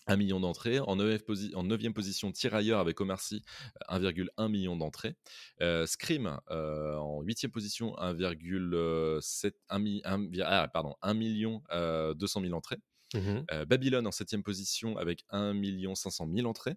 [0.09, 0.81] 1 million d'entrées.
[0.81, 3.45] En 9 e position, Tirailleurs avec Omar Sy,
[3.89, 5.15] 1,1 million d'entrées.
[5.61, 12.79] Scream en 8e position, 1,7 1, pardon, 1 million 200 000 entrées.
[13.15, 15.55] Mmh Babylone en septième position avec 1
[15.95, 16.75] 500 000 entrées.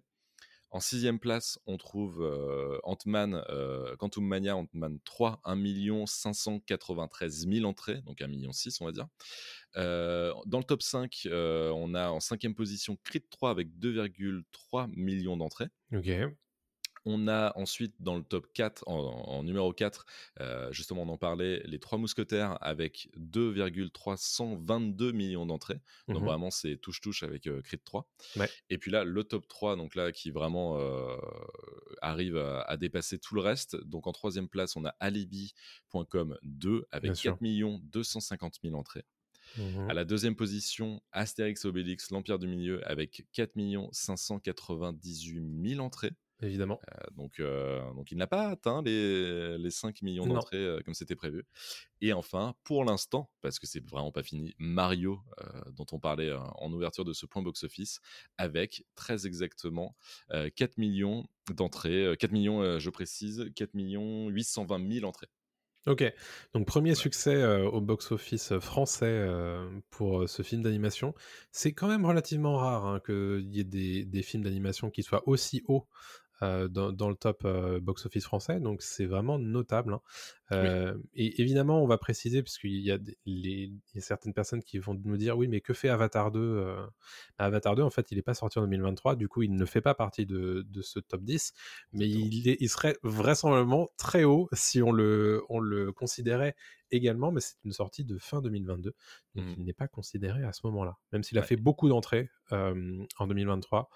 [0.70, 2.22] En sixième place, on trouve
[2.84, 3.44] Ant-Man,
[3.98, 9.06] Quantum Mania, Ant-Man 3, 1 593 000 entrées, donc 1 million 6 on va dire.
[9.74, 15.68] dans le top 5, on a en cinquième position Creed 3 avec 2,3 millions d'entrées.
[15.94, 16.08] Ok.
[17.04, 20.06] On a ensuite dans le top 4, en, numéro 4,
[20.70, 25.80] justement on en parlait, les trois mousquetaires avec 2,322 millions d'entrées.
[26.08, 28.08] Donc mmh vraiment c'est touche-touche avec Creed 3.
[28.70, 30.78] Et puis là, le top 3, donc là qui vraiment
[32.00, 33.76] arrive à, dépasser tout le reste.
[33.84, 39.04] Donc en troisième place, on a alibi.com 2 avec 4 250 000 entrées.
[39.58, 43.52] Mmh à la deuxième position, Astérix Obélix, l'Empire du Milieu, avec 4
[43.92, 46.12] 598 000 entrées
[46.42, 46.80] évidemment.
[47.16, 51.44] donc, donc il n'a pas atteint les, les 5 millions d'entrées comme c'était prévu.
[52.00, 55.20] Et enfin, pour l'instant, parce que c'est vraiment pas fini, Mario,
[55.72, 58.00] dont on parlait en ouverture de ce point box-office,
[58.38, 59.96] avec très exactement
[60.30, 65.28] 4 millions d'entrées, 4 millions, je précise, 4 millions 820 000 entrées.
[65.88, 66.04] Ok,
[66.54, 69.26] donc premier succès au box-office français
[69.90, 71.12] pour ce film d'animation.
[71.50, 75.26] C'est quand même relativement rare hein, qu'il y ait des, des films d'animation qui soient
[75.26, 75.88] aussi hauts
[76.42, 79.94] euh, dans, le top euh, box-office français, donc c'est vraiment notable.
[79.94, 80.00] Hein.
[80.50, 82.98] Euh, et évidemment, on va préciser, parce qu'il y, a
[84.00, 86.64] certaines personnes qui vont nous dire oui, mais que fait Avatar 2
[87.38, 89.64] bah, Avatar 2, en fait, il n'est pas sorti en 2023, du coup, il ne
[89.64, 91.52] fait pas partie de, ce top 10,
[91.92, 96.56] mais il, il, serait vraisemblablement très haut si on le, on le considérait
[96.90, 98.94] également, mais c'est une sortie de fin 2022,
[99.36, 99.54] donc mmh.
[99.58, 103.88] il n'est pas considéré à ce moment-là, même s'il a fait beaucoup d'entrées en 2023,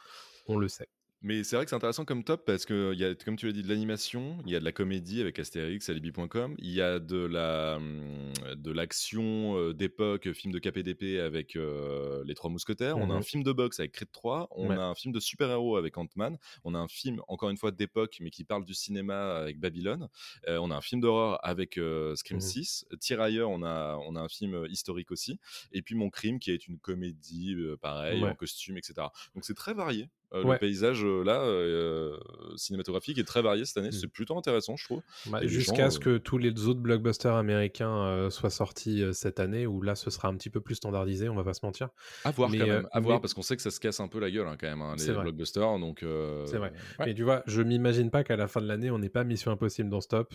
[0.47, 0.89] on le sait.
[1.23, 3.53] Mais c'est vrai que c'est intéressant comme top parce que, y a, comme tu l'as
[3.53, 6.99] dit, de l'animation, il y a de la comédie avec Astérix, Alibi.com, il y a
[6.99, 12.99] de la hum, de l'action euh, d'époque, film de KPDP avec euh, Les Trois Mousquetaires,
[12.99, 15.21] on a un mmh film de boxe avec Creed 3, on a un film de
[15.21, 18.75] super-héros avec Ant-Man, on a un film, encore une fois, d'époque, mais qui parle du
[18.75, 20.09] cinéma avec Babylone,
[20.49, 21.81] euh, on a un film d'horreur avec
[22.15, 25.39] Scream 6, mmh Tirailleurs, on a, on a un film historique aussi,
[25.73, 29.09] et puis Mon Crime qui est une comédie, pareil, en costume, etc.
[29.35, 30.09] Donc c'est très varié.
[30.35, 32.19] Euh, le paysage euh, là euh,
[32.57, 33.89] cinématographique est très varié cette année.
[33.89, 33.93] Mmh.
[33.93, 35.03] C'est plutôt intéressant, je trouve.
[35.27, 39.95] Bah, jusqu'à ce que tous les autres blockbusters américains soient sortis cette année, où là,
[39.95, 41.29] ce sera un petit peu plus standardisé.
[41.29, 41.89] On va pas se mentir.
[42.25, 42.89] À voir quand même.
[42.93, 44.69] À voir parce qu'on sait que ça se casse un peu la gueule hein, quand
[44.69, 45.79] même hein, les blockbusters.
[45.79, 46.05] Donc.
[46.47, 46.73] C'est vrai.
[46.99, 49.51] Mais tu vois, je m'imagine pas qu'à la fin de l'année, on n'est pas Mission
[49.53, 50.35] Impossible dans Stop.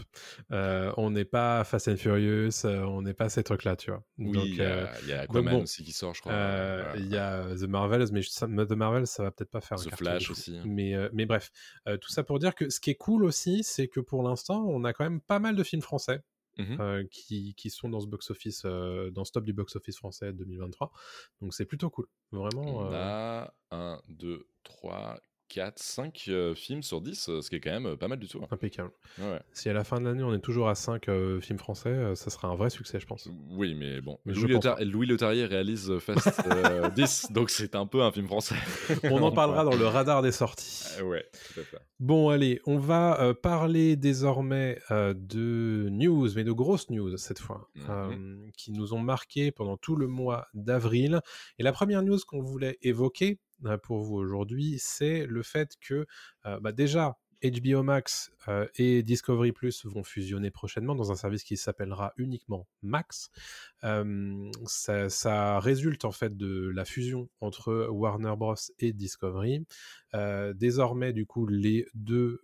[0.50, 2.66] on n'est pas Fast and Furious.
[2.66, 4.04] on n'est pas ces trucs-là, tu vois.
[4.18, 6.34] Oui, il y, a Aquaman aussi qui sort, je crois.
[6.96, 10.30] Il y a The Marvels, mais The Marvels, ça va peut-être pas faire The Flash
[10.32, 10.60] aussi.
[10.66, 11.52] Mais, euh, mais bref,
[11.88, 14.66] euh, tout ça pour dire que ce qui est cool aussi, c'est que pour l'instant,
[14.68, 16.22] on a quand même pas mal de films français.
[16.58, 16.82] Mhm.
[16.82, 20.92] euh, qui, qui sont dans ce box-office, euh, dans ce top du box-office français 2023.
[21.42, 22.08] Donc c'est plutôt cool.
[22.32, 22.62] Vraiment.
[22.62, 25.20] On euh, a 1, 2, 3,
[25.52, 28.28] 4, 5 films sur 10, euh, ce qui est quand même euh, pas mal du
[28.28, 28.40] tout.
[28.42, 28.48] hein.
[28.52, 28.92] Impeccable.
[29.20, 29.40] Ouais.
[29.52, 31.06] Si à la fin de l'année on est toujours à 5
[31.42, 33.28] films français, euh, ça sera un vrai succès, je pense.
[33.52, 34.18] Oui, mais bon.
[34.26, 38.02] Mais Louis, pense Letar- Louis Leterrier réalise euh, Fast euh, 10, donc c'est un peu
[38.02, 38.56] un film français.
[39.12, 40.84] On en parlera dans le radar des sorties.
[41.00, 41.78] Euh, Ouais, tout à fait.
[42.00, 47.40] Bon, allez, on va euh, parler désormais euh, de news, mais de grosses news cette
[47.40, 47.84] fois, Mhm.
[47.90, 51.20] euh, qui nous ont marqué pendant tout le mois d'avril.
[51.60, 53.36] Et la première news qu'on voulait évoquer euh,
[53.84, 56.06] pour vous aujourd'hui, c'est le fait que,
[56.62, 61.58] bah, déjà, HBO Max euh, et Discovery Plus vont fusionner prochainement dans un service qui
[61.58, 63.30] s'appellera uniquement Max.
[63.84, 69.66] Euh, ça, ça résulte en fait de la fusion entre Warner Bros et Discovery.
[70.14, 72.42] Euh, désormais, du coup, les deux,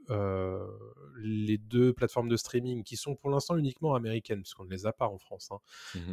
[1.19, 4.93] les deux plateformes de streaming qui sont pour l'instant uniquement américaines, puisqu'on ne les a
[4.93, 5.49] pas en France.
[5.51, 5.59] hein.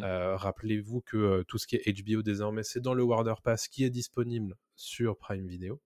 [0.03, 3.85] Euh, Rappelez-vous que tout ce qui est HBO désormais, c'est dans le Warner Pass qui
[3.85, 5.81] est disponible sur Prime Video.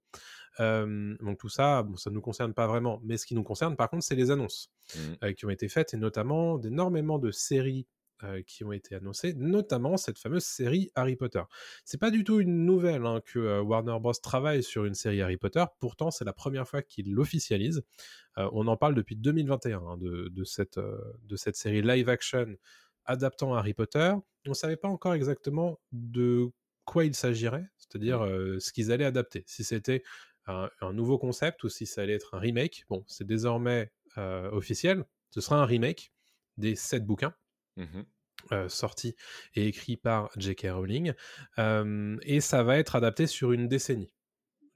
[0.61, 3.43] Euh, donc tout ça, bon, ça ne nous concerne pas vraiment, mais ce qui nous
[3.43, 4.71] concerne par contre, c'est les annonces
[5.23, 7.87] euh, qui ont été faites, et notamment d'énormément de séries
[8.25, 11.43] euh, qui ont été annoncées, notamment cette fameuse série Harry Potter.
[11.85, 15.23] C'est pas du tout une nouvelle hein, que euh, Warner Bros travaille sur une série
[15.23, 17.85] Harry Potter, pourtant c'est la première fois qu'ils l'officialisent.
[18.37, 22.47] Euh, on en parle depuis 2021 hein, de, de cette, de cette série live action
[23.05, 24.13] adaptant Harry Potter.
[24.47, 26.51] On ne savait pas encore exactement de
[26.89, 29.45] quoi il s'agirait, c'est-à-dire euh, ce qu'ils allaient adapter.
[29.47, 30.03] Si c'était
[30.49, 32.85] un, un nouveau concept ou si ça allait être un remake.
[32.89, 35.05] Bon, c'est désormais euh, officiel.
[35.31, 36.13] Ce sera un remake
[36.57, 37.35] des sept bouquins
[37.77, 38.05] Mhm.
[38.53, 39.15] euh, sortis
[39.55, 40.69] et écrits par J.K.
[40.73, 41.13] Rowling.
[41.59, 44.13] Euh, et ça va être adapté sur une décennie.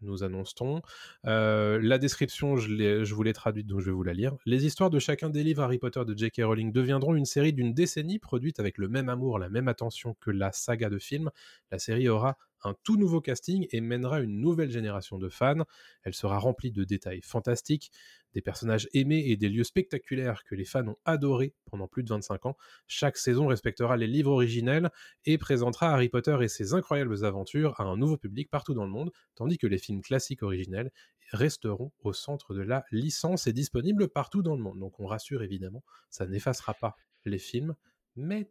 [0.02, 0.82] Nous annonce-t-on.
[1.26, 4.37] Euh, la description, je, je vous l'ai traduite, donc je vais vous la lire.
[4.46, 6.42] Les histoires de chacun des livres Harry Potter de J.K.
[6.44, 10.32] Rowling deviendront une série d'une décennie produite avec le même amour, la même attention que
[10.32, 11.30] la saga de films.
[11.70, 15.64] La série aura un tout nouveau casting et mènera une nouvelle génération de fans.
[16.03, 17.90] Elle sera remplie de détails fantastiques,
[18.35, 22.09] des personnages aimés et des lieux spectaculaires que les fans ont adorés pendant plus de
[22.09, 22.57] 25 ans.
[22.87, 24.90] Chaque saison respectera les livres originels
[25.25, 28.90] et présentera Harry Potter et ses incroyables aventures à un nouveau public partout dans le
[28.90, 30.90] monde, tandis que les films classiques originels
[31.33, 34.79] resteront au centre de la licence et disponibles partout dans le monde.
[34.79, 37.75] Donc on rassure évidemment, ça n'effacera pas les films,
[38.16, 38.51] mais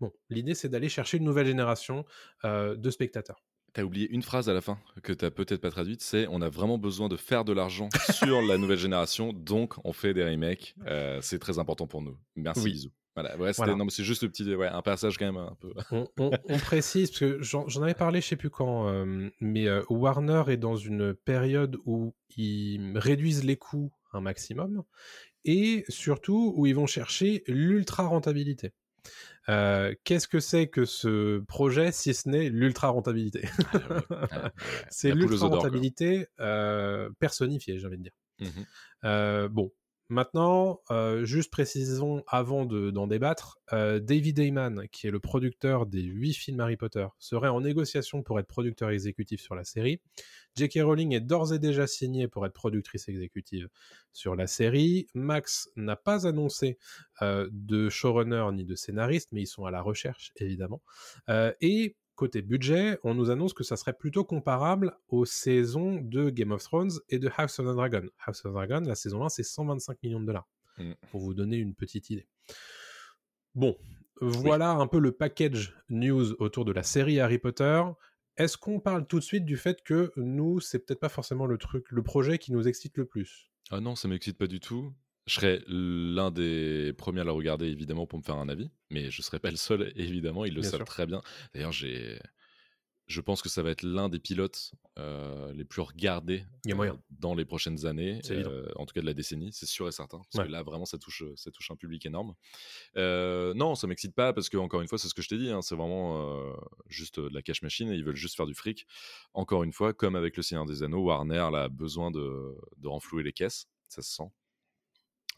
[0.00, 2.04] bon, l'idée c'est d'aller chercher une nouvelle génération
[2.44, 3.44] euh, de spectateurs.
[3.72, 6.48] T'as oublié une phrase à la fin que t'as peut-être pas traduite, c'est on a
[6.48, 10.74] vraiment besoin de faire de l'argent sur la nouvelle génération, donc on fait des remakes.
[10.86, 12.16] Euh, c'est très important pour nous.
[12.36, 12.72] Merci, Oui.
[12.72, 12.90] bisous.
[13.14, 13.74] Voilà, ouais, c'était- Voilà.
[13.76, 15.72] non, mais c'est juste le petit, ouais, un passage quand même un peu.
[15.90, 19.28] on, on- on précise, parce que j'en j'en avais parlé, je sais plus quand, euh,
[19.40, 24.82] mais euh, Warner est dans une période où ils réduisent les coûts un maximum
[25.44, 28.72] et surtout où ils vont chercher l'ultra rentabilité.
[29.50, 33.48] Euh, Qu'est-ce que c'est que ce projet si ce n'est l'ultra rentabilité?
[33.72, 34.52] Ah,
[34.90, 35.58] C'est La poule aux l'ultra œufs d'or, quoi.
[35.58, 38.12] rentabilité euh, personnifiée, j'ai envie de dire.
[38.40, 38.64] Mhm.
[39.04, 39.72] Euh, bon,
[40.08, 40.80] maintenant,
[41.22, 46.60] juste précisons avant de- d'en débattre, David Heyman, qui est le producteur des huit films
[46.60, 50.00] Harry Potter, serait en négociation pour être producteur exécutif sur la série.
[50.56, 50.80] J.K.
[50.82, 53.68] Rowling est d'ores et déjà signée pour être productrice exécutive
[54.12, 55.06] sur la série.
[55.14, 56.78] Max n'a pas annoncé
[57.22, 60.82] euh, de showrunner ni de scénariste, mais ils sont à la recherche, évidemment.
[61.28, 66.28] Euh, et côté budget, on nous annonce que ça serait plutôt comparable aux saisons de
[66.28, 68.06] Game of Thrones et de House of the Dragon.
[68.26, 70.92] House of the Dragon, la saison 1, c'est 125 millions de dollars, Mm.
[71.10, 72.26] pour vous donner une petite idée.
[73.54, 73.76] Bon,
[74.20, 77.82] voilà un peu le package news autour de la série Harry Potter.
[78.40, 81.58] Est-ce qu'on parle tout de suite du fait que nous, c'est peut-être pas forcément le
[81.58, 83.50] truc, le projet qui nous excite le plus?
[83.70, 84.94] Ah non, ça m'excite pas du tout.
[85.26, 88.70] Je serais l'un des premiers à la regarder, évidemment, pour me faire un avis.
[88.88, 90.46] Mais je serais pas le seul, évidemment.
[90.46, 90.86] Ils le Bien savent sûr.
[90.86, 91.20] très bien.
[91.52, 92.18] D'ailleurs, j'ai...
[93.10, 97.34] Je pense que ça va être l'un des pilotes euh, les plus regardés euh, dans
[97.34, 100.18] les prochaines années, euh, en tout cas de la décennie, c'est sûr et certain.
[100.18, 100.46] Parce Ouais.
[100.46, 102.34] que là, vraiment, ça touche, ça touche un public énorme.
[102.94, 105.50] Non, ça m'excite pas parce que, encore une fois, c'est ce que je t'ai dit,
[105.50, 106.54] hein, c'est vraiment
[106.86, 108.86] juste de la cash machine et ils veulent juste faire du fric.
[109.34, 112.86] Encore une fois, comme avec Le Seigneur des Anneaux, Warner là, a besoin de, de
[112.88, 114.30] renflouer les caisses, ça se sent.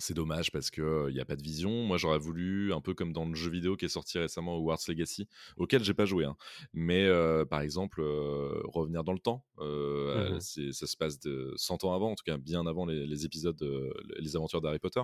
[0.03, 1.71] C'est dommage parce qu'il n'y a pas de vision.
[1.85, 4.81] Moi, j'aurais voulu, un peu comme dans le jeu vidéo qui est sorti récemment, Hogwarts
[4.89, 6.25] Legacy, auquel j'ai pas joué.
[6.25, 6.37] hein.
[6.73, 11.53] Mais euh, par exemple, euh, revenir dans le temps, euh, c'est- ça se passe de
[11.57, 14.81] 100 ans avant, en tout cas bien avant les, les épisodes, euh, les aventures d'Harry
[14.81, 15.03] Potter.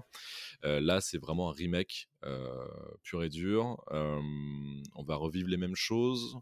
[0.64, 2.66] Euh, là, c'est vraiment un remake euh,
[3.04, 3.76] pur et dur.
[3.92, 4.20] Euh,
[4.96, 6.38] on va revivre les mêmes choses.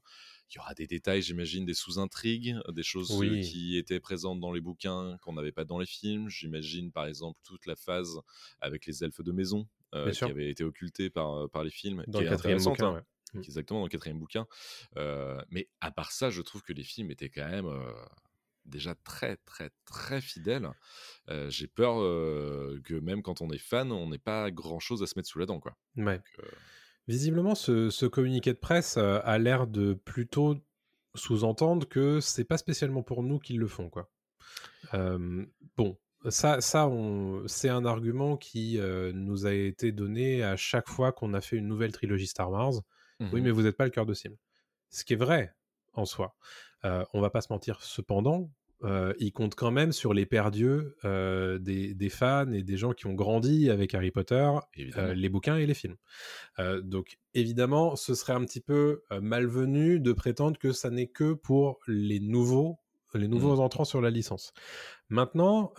[0.50, 3.40] Il y aura des détails, j'imagine, des sous-intrigues, des choses euh, Oui.
[3.40, 6.28] qui étaient présentes dans les bouquins qu'on n'avait pas dans les films.
[6.28, 8.20] J'imagine, par exemple, toute la phase
[8.60, 12.04] avec les elfes de maison euh, qui avait été occulté par, par les films.
[12.06, 13.00] Dans qui le est quatrième bouquin, hein, ouais.
[13.34, 13.38] Mm.
[13.40, 14.46] est Exactement, dans le quatrième bouquin.
[14.96, 17.92] Euh, mais à part ça, je trouve que les films étaient quand même euh,
[18.64, 20.70] déjà très, très, très fidèles.
[21.28, 25.06] Euh, J'ai peur euh, que même quand on est fan, on n'ait pas grand-chose à
[25.06, 25.58] se mettre sous la dent.
[25.58, 25.76] Quoi.
[25.96, 26.20] Ouais.
[26.38, 26.46] euh,
[27.08, 30.56] Visiblement, ce, ce communiqué de presse euh, a l'air de plutôt
[31.14, 34.10] sous-entendre que c'est pas spécialement pour nous qu'ils le font, quoi.
[34.94, 35.44] Euh,
[35.76, 35.96] bon,
[36.28, 36.90] ça, ça
[37.46, 41.56] c'est un argument qui euh, nous a été donné à chaque fois qu'on a fait
[41.56, 42.74] une nouvelle trilogie Star Wars.
[43.20, 43.42] Oui, Mhm.
[43.44, 44.36] mais vous n'êtes pas le cœur de cible.
[44.90, 45.54] Ce qui est vrai
[45.94, 46.36] en soi.
[46.84, 48.50] Euh, on va pas se mentir, cependant,
[48.84, 52.92] euh, il compte quand même sur les perdieux euh, des, des fans et des gens
[52.92, 54.50] qui ont grandi avec Harry Potter,
[54.96, 55.96] euh, les bouquins et les films.
[56.58, 61.32] Euh, donc évidemment, ce serait un petit peu malvenu de prétendre que ça n'est que
[61.32, 62.78] pour les nouveaux,
[63.14, 64.52] les nouveaux entrants sur la licence.
[65.08, 65.72] Maintenant,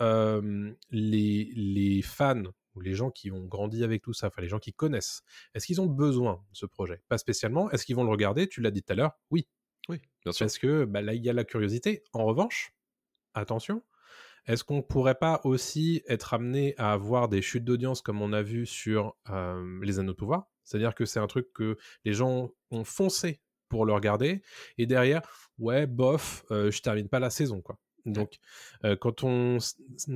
[0.90, 2.42] les, les fans
[2.74, 5.22] ou les gens qui ont grandi avec tout ça, enfin les gens qui connaissent,
[5.54, 7.00] est-ce qu'ils ont besoin de ce projet?
[7.08, 7.70] Pas spécialement.
[7.70, 8.46] Est-ce qu'ils vont le regarder?
[8.48, 9.12] Tu l'as dit tout à l'heure.
[9.30, 9.46] Oui,
[9.88, 10.44] Oui, bien sûr.
[10.46, 12.02] parce que bah, là, il y a la curiosité.
[12.12, 12.72] En revanche,
[13.34, 13.82] attention,
[14.46, 18.42] est-ce qu'on pourrait pas aussi être amené à avoir des chutes d'audience comme on a
[18.42, 20.46] vu sur euh, Les Anneaux de Pouvoir?
[20.64, 24.42] C'est-à-dire que c'est un truc que les gens ont foncé pour le regarder,
[24.78, 25.20] et derrière,
[25.58, 27.78] ouais, bof, euh, je termine pas la saison, quoi.
[28.06, 28.38] Donc,
[28.84, 29.58] euh, quand on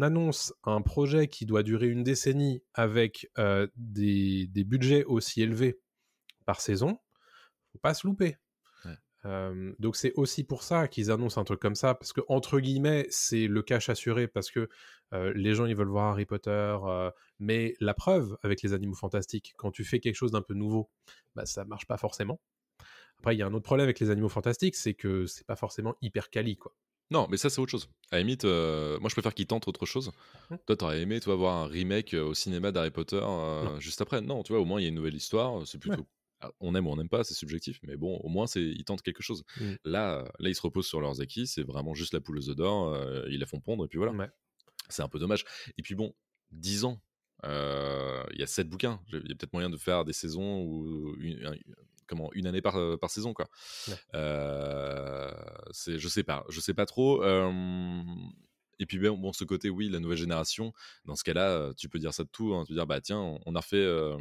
[0.00, 3.30] annonce un projet qui doit durer une décennie avec
[3.76, 5.78] des, des budgets aussi élevés
[6.46, 6.98] par saison,
[7.72, 8.38] faut pas se louper.
[9.24, 12.60] Euh, donc c'est aussi pour ça qu'ils annoncent un truc comme ça, parce que entre
[12.60, 14.68] guillemets, c'est le cash assuré, parce que
[15.14, 16.50] euh, les gens ils veulent voir Harry Potter,
[16.84, 20.54] euh, mais la preuve avec les animaux fantastiques, quand tu fais quelque chose d'un peu
[20.54, 20.90] nouveau,
[21.34, 22.40] bah ça marche pas forcément.
[23.18, 25.56] Après, il y a un autre problème avec les animaux fantastiques, c'est que c'est pas
[25.56, 26.74] forcément hyper quali, quoi.
[27.12, 27.90] Non, mais ça, c'est autre chose.
[28.10, 30.10] À la limite, moi, je préfère qu'ils tentent autre chose.
[30.50, 30.58] Mhm.
[30.66, 33.20] Toi, t'aurais aimé, toi, voir un remake au cinéma d'Harry Potter
[33.78, 34.22] juste après.
[34.22, 35.64] Non, tu vois, au moins, il y a une nouvelle histoire.
[35.66, 36.06] C'est plutôt.
[36.60, 39.02] On aime ou on n'aime pas, c'est subjectif, mais bon, au moins, c'est ils tentent
[39.02, 39.44] quelque chose.
[39.60, 39.76] Mhm.
[39.84, 41.46] Là, euh, là, ils se reposent sur leurs acquis.
[41.46, 42.92] C'est vraiment juste la poule aux œufs d'or.
[42.94, 44.12] euh, ils la font pondre, et puis voilà.
[44.12, 44.30] Ouais.
[44.88, 45.44] C'est un peu dommage.
[45.78, 46.14] Et puis bon,
[46.50, 47.00] 10 ans.
[47.44, 49.00] euh, Il y a 7 bouquins.
[49.12, 51.56] Il y a peut-être moyen de faire des saisons ou une, un-
[52.06, 53.48] comment, une année par, par saison, quoi.
[53.88, 53.94] Ouais.
[54.14, 55.30] Euh,
[55.70, 57.22] c'est, je sais pas, je sais pas trop.
[57.22, 58.02] euh,
[58.78, 60.72] et puis bon, bon, ce côté, oui, la nouvelle génération.
[61.04, 62.52] Dans ce cas-là, euh, tu peux dire ça de tout.
[62.54, 64.16] Hein, tu peux dire, bah tiens, on- on a refait euh,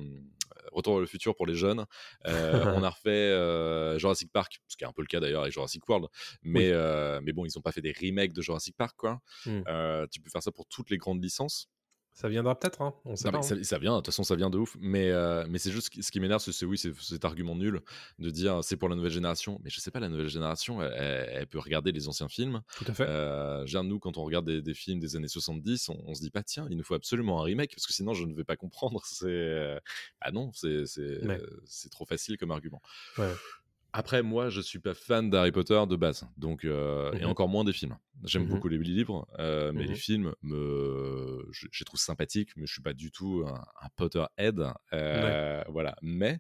[0.72, 1.86] Retour vers le futur pour les jeunes.
[2.28, 5.42] euh, on a refait euh, Jurassic Park, ce qui est un peu le cas d'ailleurs
[5.42, 6.08] avec Jurassic World.
[6.44, 6.72] Mais, Oui.
[6.74, 9.20] euh, mais bon, ils ont pas fait des remakes de Jurassic Park, quoi.
[9.46, 9.62] Mm.
[9.68, 11.70] Euh, tu peux faire ça pour toutes les grandes licences.
[12.14, 13.42] Ça viendra peut-être, hein, on sait Non, pas.
[13.42, 13.64] ça, hein.
[13.64, 14.76] ça vient, de toute façon, ça vient de ouf.
[14.80, 17.80] Mais, euh, mais c'est juste ce qui- m'énerve, c'est oui, cet argument nul
[18.20, 19.60] de dire c'est pour la nouvelle génération.
[19.64, 22.62] Mais je sais pas, la nouvelle génération, elle, peut regarder les anciens films.
[22.76, 23.08] Tout à fait.
[23.08, 26.22] Euh, genre, nous, quand on regarde des, des films des années 70, on, on se
[26.22, 28.44] dit pas, tiens, il nous faut absolument un remake, parce que sinon, je ne vais
[28.44, 29.02] pas comprendre.
[29.06, 29.26] C'est.
[29.28, 29.80] euh,
[30.20, 30.84] Ah non, c'est
[31.26, 31.42] Ouais.
[31.66, 32.82] c'est trop facile comme argument.
[33.18, 33.32] Ouais.
[33.94, 37.26] Après, moi, je suis pas fan d'Harry Potter de base, donc euh, et Mhm.
[37.26, 37.98] encore moins des films.
[38.24, 38.48] J'aime Mhm.
[38.48, 39.94] beaucoup les livres, euh, mais Mhm.
[39.94, 43.56] les films, me, je, je les trouve sympathiques, mais je suis pas du tout un,
[43.82, 45.96] un Potterhead, euh, voilà.
[46.02, 46.40] Mais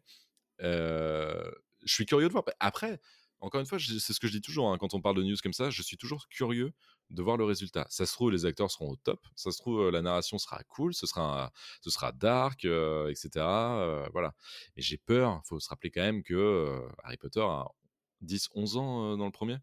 [0.61, 1.51] euh,
[1.85, 2.45] je suis curieux de voir.
[2.59, 2.99] Après,
[3.41, 5.37] encore une fois, c'est ce que je dis toujours hein, quand on parle de news
[5.43, 5.69] comme ça.
[5.71, 6.73] Je suis toujours curieux
[7.11, 7.85] de voir le résultat.
[7.89, 9.19] Ça se trouve, les acteurs seront au top.
[9.35, 10.93] Ça se trouve, euh, la narration sera cool.
[10.93, 13.29] Ce sera, un- ce sera dark, euh, etc.
[13.79, 14.33] euh, voilà.
[14.75, 15.41] Mais j'ai peur.
[15.45, 17.67] Il faut se rappeler quand même que Harry Potter a
[18.21, 19.57] 10, 11 ans dans le premier.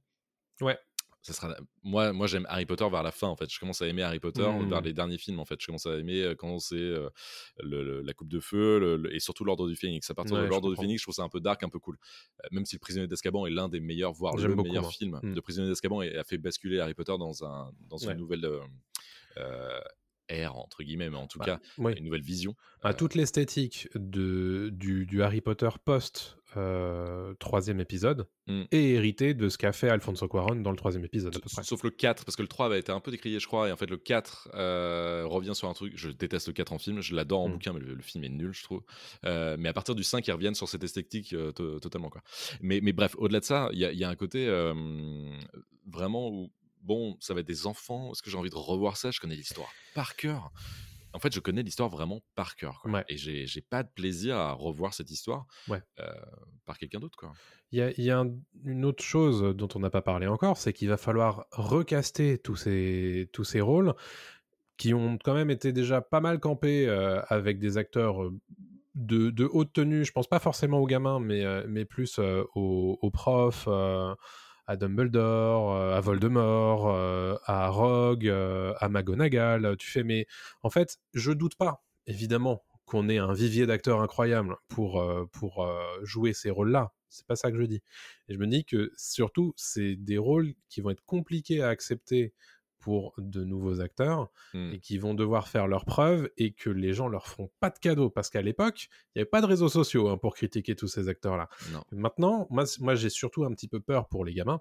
[0.61, 0.79] Ouais.
[1.21, 1.55] Ça sera...
[1.83, 3.53] Moi, moi j'aime Harry Potter vers la fin, en fait.
[3.53, 5.61] Je commence à aimer Harry Potter vers les derniers films, en fait.
[5.61, 7.11] Je commence à aimer euh, quand c'est euh,
[7.63, 10.09] la Coupe de Feu le- le- et surtout l'Ordre du Phénix.
[10.11, 10.77] À partir Ouais, de l'Ordre du.
[10.81, 11.97] Phénix, je trouve ça un peu dark, un peu cool.
[12.45, 14.93] Euh, même si Le Prisonnier d'Azkaban est l'un des meilleurs, voire le beaucoup, meilleur moi.
[14.93, 15.35] film Mhm.
[15.35, 18.13] de Prisonnier d'Azkaban et a fait basculer Harry Potter dans, un, dans Ouais.
[18.13, 18.61] une nouvelle euh,
[19.39, 19.81] euh,
[20.29, 21.95] ère, entre guillemets, mais en tout Bah, cas, oui.
[21.97, 22.55] une nouvelle vision.
[22.83, 28.63] Ah, Euh, toute l'esthétique de, du, du Harry Potter post euh, troisième épisode Mm.
[28.71, 31.63] est héritée de ce qu'a fait Alfonso Cuarón dans le troisième épisode à peu près.
[31.63, 33.73] Sauf le 4, parce que le 3 avait été un peu décrié, je crois, et
[33.73, 35.93] en fait, le 4 euh, revient sur un truc.
[35.97, 37.53] Je déteste le 4 en film, je l'adore en Mm.
[37.53, 38.83] bouquin, mais le, le film est nul, je trouve.
[39.27, 42.23] Euh, mais à partir du 5, ils reviennent sur cette esthétique to- totalement, quoi.
[42.63, 44.47] Mais, mais bref, au-delà de ça, il y, y a un côté
[45.87, 46.51] vraiment où,
[46.83, 48.13] bon, ça va être des enfants.
[48.13, 49.11] Est-ce que j'ai envie de revoir ça?
[49.11, 50.51] Je connais l'histoire par cœur.
[51.19, 52.79] En fait, je connais l'histoire vraiment par cœur.
[52.81, 52.93] quoi.
[52.93, 53.05] Ouais.
[53.09, 55.83] Et j'ai j'ai pas de plaisir à revoir cette histoire Ouais.
[55.99, 56.05] euh,
[56.65, 57.19] par quelqu'un d'autre.
[57.19, 57.33] quoi.
[57.73, 58.31] Il y a, il y a un-
[58.65, 62.55] une autre chose dont on n'a pas parlé encore, c'est qu'il va falloir recaster tous
[62.55, 63.95] ces, tous ces rôles
[64.77, 68.39] qui ont quand même été déjà pas mal campés euh, avec des acteurs euh,
[68.95, 70.05] de, de haute tenue.
[70.05, 73.67] Je pense pas forcément aux gamins, mais, mais plus euh, aux, aux profs,
[74.69, 79.77] à Dumbledore, euh, à Voldemort, euh, à Rogue, euh, à McGonagall.
[79.79, 80.27] Tu fais, mais
[80.63, 85.69] en fait, je doute pas, évidemment, qu'on ait un vivier d'acteurs incroyable pour, pour
[86.03, 86.93] jouer ces rôles-là.
[87.11, 87.83] C'est pas ça que je dis.
[88.29, 92.33] Et je me dis que surtout, c'est des rôles qui vont être compliqués à accepter
[92.81, 94.73] pour de nouveaux acteurs Hmm.
[94.73, 97.79] et qui vont devoir faire leurs preuves et que les gens leur feront pas de
[97.79, 100.89] cadeaux parce qu'à l'époque, il n'y avait pas de réseaux sociaux hein, pour critiquer tous
[100.89, 101.49] ces acteurs-là.
[101.93, 104.61] Maintenant, moi j'ai surtout un petit peu peur pour les gamins.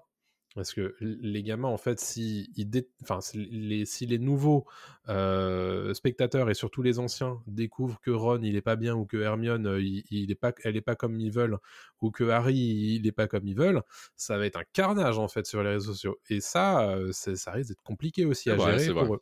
[0.54, 4.66] Parce que les gamins, en fait, si, ils dé- enfin, si les, si les nouveaux
[5.08, 9.18] euh, spectateurs et surtout les anciens découvrent que Ron, il est pas bien ou que
[9.18, 11.58] Hermione, euh, il, il est pas, elle est pas comme ils veulent
[12.00, 13.82] ou que Harry, il est pas comme ils veulent,
[14.16, 16.18] ça va être un carnage, en fait, sur les réseaux sociaux.
[16.28, 19.16] Et ça, euh, ça risque d'être compliqué aussi à gérer pour vrai.
[19.16, 19.20] eux.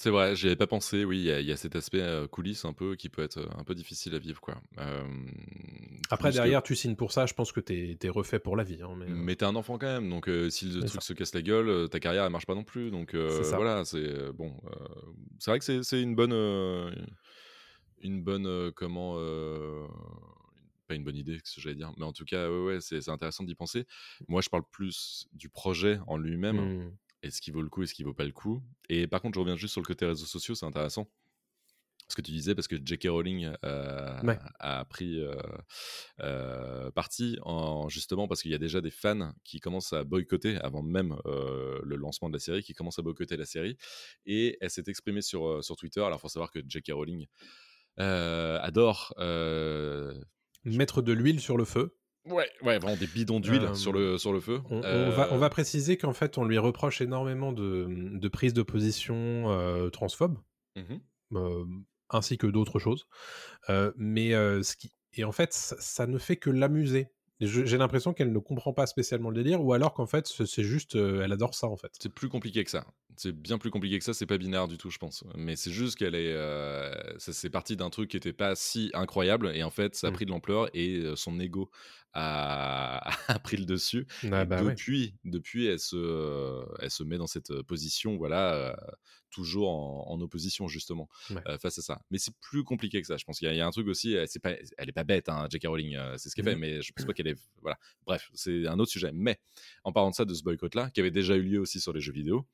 [0.00, 1.04] C'est vrai, j'y avais pas pensé.
[1.04, 3.22] Oui, il y, a- il y a cet aspect euh, coulisses un peu qui peut
[3.22, 4.60] être euh, un peu difficile à vivre, quoi.
[4.78, 5.02] Euh,
[6.10, 8.62] Après, que- derrière, tu signes pour ça, je pense que t'es es refait pour la
[8.62, 8.80] vie.
[8.80, 11.08] hein, mais, euh, Mais t'es un enfant quand même, donc euh, si le truc ça.
[11.08, 12.90] se casse la gueule, ta carrière elle marche pas non plus.
[12.92, 14.54] Donc voilà, c'est bon.
[15.40, 16.32] c'est vrai que c'est une bonne,
[18.00, 19.16] une bonne comment,
[20.86, 23.08] pas une bonne idée, ce que j'allais dire, mais en tout cas, ouais, ouais, c'est
[23.08, 23.84] intéressant d'y penser.
[24.26, 26.90] Moi, je parle plus du projet en lui-même, hmm.
[27.22, 28.62] Et ce qui vaut le coup et ce qui vaut pas le coup.
[28.88, 31.08] Et par contre, je reviens juste sur le côté réseaux sociaux, c'est intéressant.
[32.10, 33.08] Ce que tu disais, parce que J.K.
[33.10, 34.38] Rowling euh, Ouais.
[34.60, 35.34] a pris euh,
[36.20, 40.56] euh, parti en, justement parce qu'il y a déjà des fans qui commencent à boycotter
[40.62, 43.76] avant même euh, le lancement de la série, qui commencent à boycotter la série.
[44.24, 46.00] Et elle s'est exprimée sur, sur Twitter.
[46.00, 46.92] Alors, il faut savoir que J.K.
[46.92, 47.26] Rowling
[47.98, 49.12] adore.
[50.64, 51.97] Mettre de l'huile sur le feu.
[52.30, 54.60] Ouais, ouais, vraiment des bidons d'huile Euh, sur, le, sur le feu.
[54.70, 58.28] On, on Euh, va, on va préciser qu'en fait, on lui reproche énormément de, de
[58.28, 60.38] prise de position euh, transphobe,
[60.76, 61.00] mhm.
[61.34, 61.64] euh,
[62.10, 63.06] ainsi que d'autres choses.
[63.96, 64.92] Mais ce qui...
[65.14, 67.08] Et en fait, ça, ça ne fait que l'amuser.
[67.40, 70.96] J'ai l'impression qu'elle ne comprend pas spécialement le délire, ou alors qu'en fait, c'est juste,
[70.96, 71.92] euh, elle adore ça en fait.
[72.00, 72.84] C'est plus compliqué que ça.
[73.16, 74.14] C'est bien plus compliqué que ça.
[74.14, 75.24] C'est pas binaire du tout, je pense.
[75.36, 76.32] Mais c'est juste qu'elle est.
[76.32, 80.10] euh, c'est parti d'un truc qui était pas si incroyable et en fait, ça a
[80.10, 80.12] Mm.
[80.12, 81.70] pris de l'ampleur et euh, son ego
[82.12, 84.06] a, a pris le dessus.
[84.30, 84.78] Ah bah ouais.
[84.78, 88.74] depuis, depuis, elle se, elle se met dans cette euh, position, voilà, euh,
[89.30, 91.42] toujours en, en opposition justement Ouais.
[91.48, 92.00] euh, face à ça.
[92.10, 93.16] Mais c'est plus compliqué que ça.
[93.16, 94.16] Je pense qu'il y, a- il y a un truc aussi.
[94.26, 95.66] C'est pas, elle est pas bête, hein, J.K.
[95.66, 95.96] Rowling.
[95.96, 96.60] euh, c'est ce qu'elle fait, Mhm.
[96.60, 97.36] mais je pense pas qu'elle est.
[97.62, 97.78] Voilà.
[98.06, 99.10] Bref, c'est un autre sujet.
[99.12, 99.38] Mais
[99.84, 102.00] en parlant de ça, de ce boycott-là, qui avait déjà eu lieu aussi sur les
[102.00, 102.46] jeux vidéo.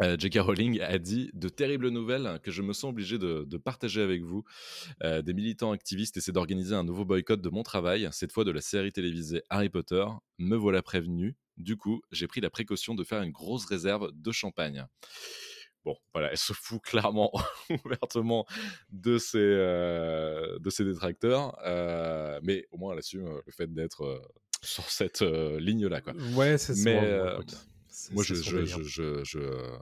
[0.00, 0.36] euh, J.K.
[0.38, 4.22] Rowling a dit de terribles nouvelles que je me sens obligé de, de partager avec
[4.22, 4.44] vous.
[5.02, 8.52] Euh, des militants activistes essaient d'organiser un nouveau boycott de mon travail, cette fois de
[8.52, 10.04] la série télévisée Harry Potter.
[10.38, 11.36] Me voilà prévenu.
[11.56, 14.86] Du coup, j'ai pris la précaution de faire une grosse réserve de champagne.
[15.88, 17.32] Bon, voilà, elle se fout clairement,
[17.86, 18.44] ouvertement
[18.90, 23.72] de ses, euh, de ses détracteurs, euh, mais au moins elle assume euh, le fait
[23.72, 24.20] d'être euh,
[24.62, 26.02] sur cette euh, ligne-là.
[26.02, 26.12] Quoi.
[26.34, 26.82] Ouais, c'est ça.
[26.84, 27.38] Mais, bon, euh,
[28.12, 29.76] Moi, je, je, je, je, je, euh,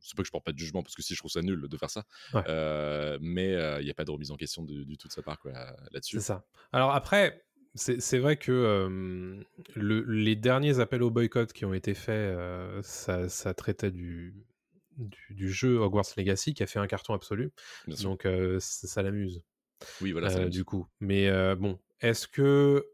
[0.00, 1.68] c'est pas que je porte pas de jugement parce que si je trouve ça nul
[1.68, 2.42] de faire ça, Ouais.
[2.48, 5.38] Euh, mais il n'y a pas de remise en question du tout de sa part
[5.38, 5.52] quoi,
[5.92, 6.16] là-dessus.
[6.18, 6.44] C'est ça.
[6.72, 7.44] Alors après,
[7.76, 9.42] c'est vrai que euh,
[9.74, 14.34] le- les derniers appels au boycott qui ont été faits, euh, ça, ça traitait du,
[14.96, 17.52] du, du jeu Hogwarts Legacy qui a fait un carton absolu.
[17.86, 17.96] Bien.
[18.02, 19.42] Donc euh, ça, ça l'amuse.
[20.00, 20.86] oui, voilà, ça du coup.
[21.00, 22.86] Mais bon, est-ce que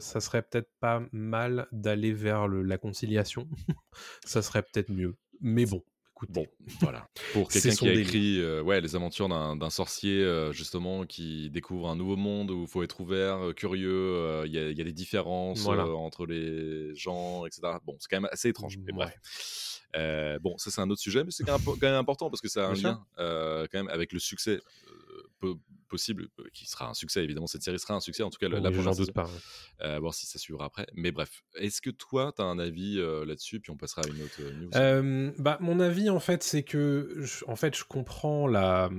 [0.00, 3.48] ça serait peut-être pas mal d'aller vers le- la conciliation?
[4.24, 5.16] Ça serait peut-être mieux.
[5.40, 5.82] Mais bon.
[6.30, 6.46] Bon,
[6.80, 7.06] voilà.
[7.34, 11.88] Pour quelqu'un qui a écrit euh, ouais, les aventures d'un sorcier, euh, justement, qui découvre
[11.90, 14.80] un nouveau monde où il faut être ouvert, euh, curieux, il y, a, il y
[14.80, 15.86] a des différences Voilà.
[15.86, 17.60] entre les gens, etc.
[17.84, 18.78] Bon, c'est quand même assez étrange.
[18.78, 19.04] Mais Ouais.
[19.06, 19.75] bref.
[19.96, 22.40] Euh, bon, ça c'est un autre sujet, mais c'est quand même quand même important parce
[22.42, 26.28] que ça a un Bien lien euh, quand même avec le succès euh, po- possible,
[26.52, 27.46] qui sera un succès évidemment.
[27.46, 29.12] Cette série sera un succès, en tout cas Oui, la j'en première doute saison.
[29.12, 29.98] pas.
[30.00, 30.86] Voir si ça suivra après.
[30.94, 34.20] Mais bref, est-ce que toi, tu as un avis là-dessus, puis on passera à une
[34.22, 38.90] autre news bah, mon avis, en fait, c'est que, je- en fait, je comprends la,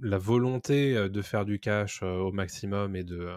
[0.00, 3.30] la volonté de faire du cash au maximum et de,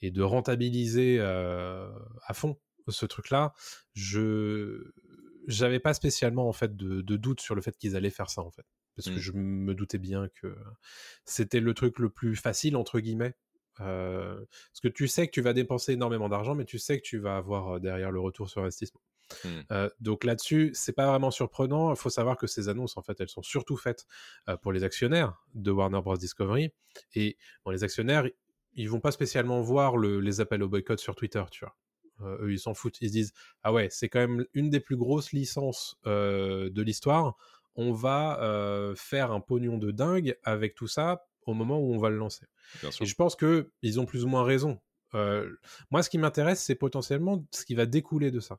[0.00, 2.58] et de rentabiliser à fond
[2.88, 3.52] ce truc-là.
[3.94, 4.92] Je,
[5.46, 8.42] j'avais pas spécialement, en fait, de, de doute sur le fait qu'ils allaient faire ça,
[8.42, 8.64] en fait.
[8.96, 9.18] Parce que Mm.
[9.18, 10.56] je me doutais bien que
[11.24, 13.34] c'était le truc le plus facile, entre guillemets.
[13.80, 14.36] Euh,
[14.70, 17.18] parce que tu sais que tu vas dépenser énormément d'argent, mais tu sais que tu
[17.18, 19.00] vas avoir euh, derrière le retour sur investissement.
[19.44, 19.48] Mm.
[19.72, 21.90] Euh, donc là-dessus, c'est pas vraiment surprenant.
[21.92, 24.06] Il faut savoir que ces annonces, en fait, elles sont surtout faites
[24.48, 26.16] euh, pour les actionnaires de Warner Bros.
[26.16, 26.70] Discovery.
[27.14, 28.28] Et bon, les actionnaires,
[28.74, 31.76] ils vont pas spécialement voir le- les appels au boycott sur Twitter, tu vois.
[32.20, 33.00] Euh, eux, ils s'en foutent.
[33.00, 36.82] Ils se disent Ah ouais, c'est quand même une des plus grosses licences euh, de
[36.82, 37.36] l'histoire.
[37.76, 41.98] On va euh, faire un pognon de dingue avec tout ça au moment où on
[41.98, 42.46] va le lancer.
[43.00, 44.80] Et je pense que ils ont plus ou moins raison.
[45.14, 45.50] Euh,
[45.90, 48.58] moi, ce qui m'intéresse, c'est potentiellement ce qui va découler de ça.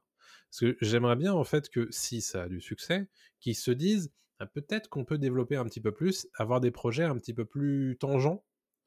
[0.49, 3.07] Parce que j'aimerais bien, en fait, que si ça a du succès,
[3.39, 7.03] qu'ils se disent, euh, peut-être qu'on peut développer un petit peu plus, avoir des projets
[7.03, 8.43] un petit peu plus tangents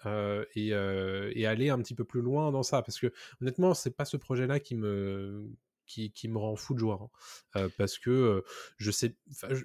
[0.07, 2.83] euh, et, euh, et, aller un petit peu plus loin dans ça.
[2.83, 5.51] Parce que honnêtement, c'est pas ce projet-là qui me
[5.87, 7.01] qui, qui, me rend fou de joie.
[7.03, 7.61] Hein.
[7.61, 8.45] Euh, parce que
[8.77, 9.17] je sais,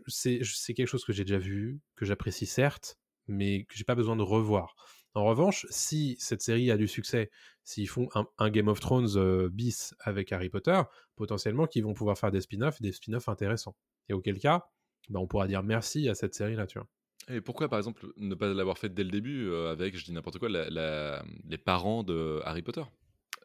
[0.08, 4.16] c'est quelque chose que j'ai déjà vu, que j'apprécie certes, mais que j'ai pas besoin
[4.16, 4.76] de revoir.
[5.16, 7.30] En revanche, si cette série a du succès,
[7.64, 8.10] s'ils font
[8.40, 10.82] un, Game of Thrones bis avec Harry Potter,
[11.16, 13.76] potentiellement qu'ils vont pouvoir faire des spin-offs, des spin-offs intéressants.
[14.10, 14.66] Et auquel cas,
[15.10, 16.88] bah, on pourra dire merci à cette série-là, tu vois.
[17.30, 20.40] Et pourquoi, par exemple, ne pas l'avoir fait dès le début avec, je dis n'importe
[20.40, 22.84] quoi, les parents de Harry Potter?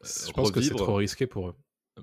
[0.03, 1.55] Je pense que c'est trop risqué pour eux.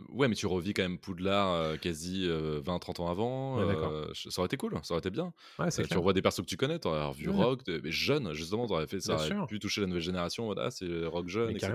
[0.10, 3.60] Ouais, mais tu revis quand même Poudlard euh, quasi 20-30 euh, ans avant.
[3.60, 5.34] Euh, ça aurait été cool, ça aurait été bien.
[5.60, 8.68] Ouais, tu revois des persos que tu connais, tu aurais revu Rock, mais jeune, justement,
[8.68, 11.74] tu aurais fait ça, aurait pu toucher la nouvelle génération, voilà, c'est Rock jeune, etc.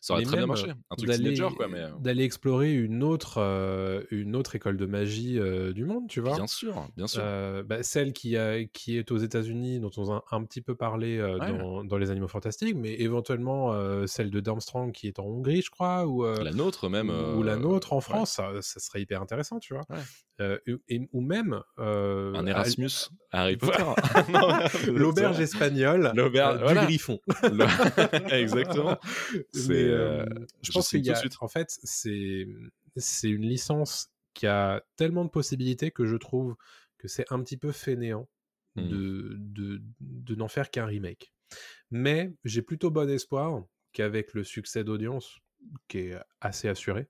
[0.00, 0.70] Ça aurait très bien marché.
[0.90, 1.68] Un truc signature, quoi.
[1.68, 1.84] Mais...
[2.00, 3.38] D'aller explorer une autre,
[4.10, 5.38] une autre école de magie
[5.74, 6.34] du monde, tu vois.
[6.34, 7.22] Bien sûr, bien sûr.
[7.66, 11.18] Bah, celle qui, a, qui est aux États-Unis, dont on a un petit peu parlé
[11.18, 13.74] dans, dans, Les Animaux Fantastiques, mais éventuellement
[14.06, 16.06] celle de Darmstrong qui est en Hongrie, je crois.
[16.06, 19.84] Ou, la nôtre, même ou la nôtre en France, ça, serait hyper intéressant, tu vois.
[20.40, 20.58] Euh,
[21.12, 23.82] ou même euh, un Erasmus Harry Potter,
[24.90, 27.20] l'auberge espagnole l'auberge euh, du Griffon.
[28.30, 28.98] Exactement.
[29.54, 30.24] je,
[30.62, 32.46] je pense qu'il y a, en fait, c'est
[32.96, 36.56] c'est une licence qui a tellement de possibilités que je trouve
[36.98, 38.28] que c'est un petit peu fainéant
[38.76, 38.88] mmh.
[38.88, 41.32] de, de, de n'en faire qu'un remake.
[41.90, 45.38] Mais j'ai plutôt bon espoir qu'avec le succès d'audience
[45.88, 47.08] qui est assez assuré,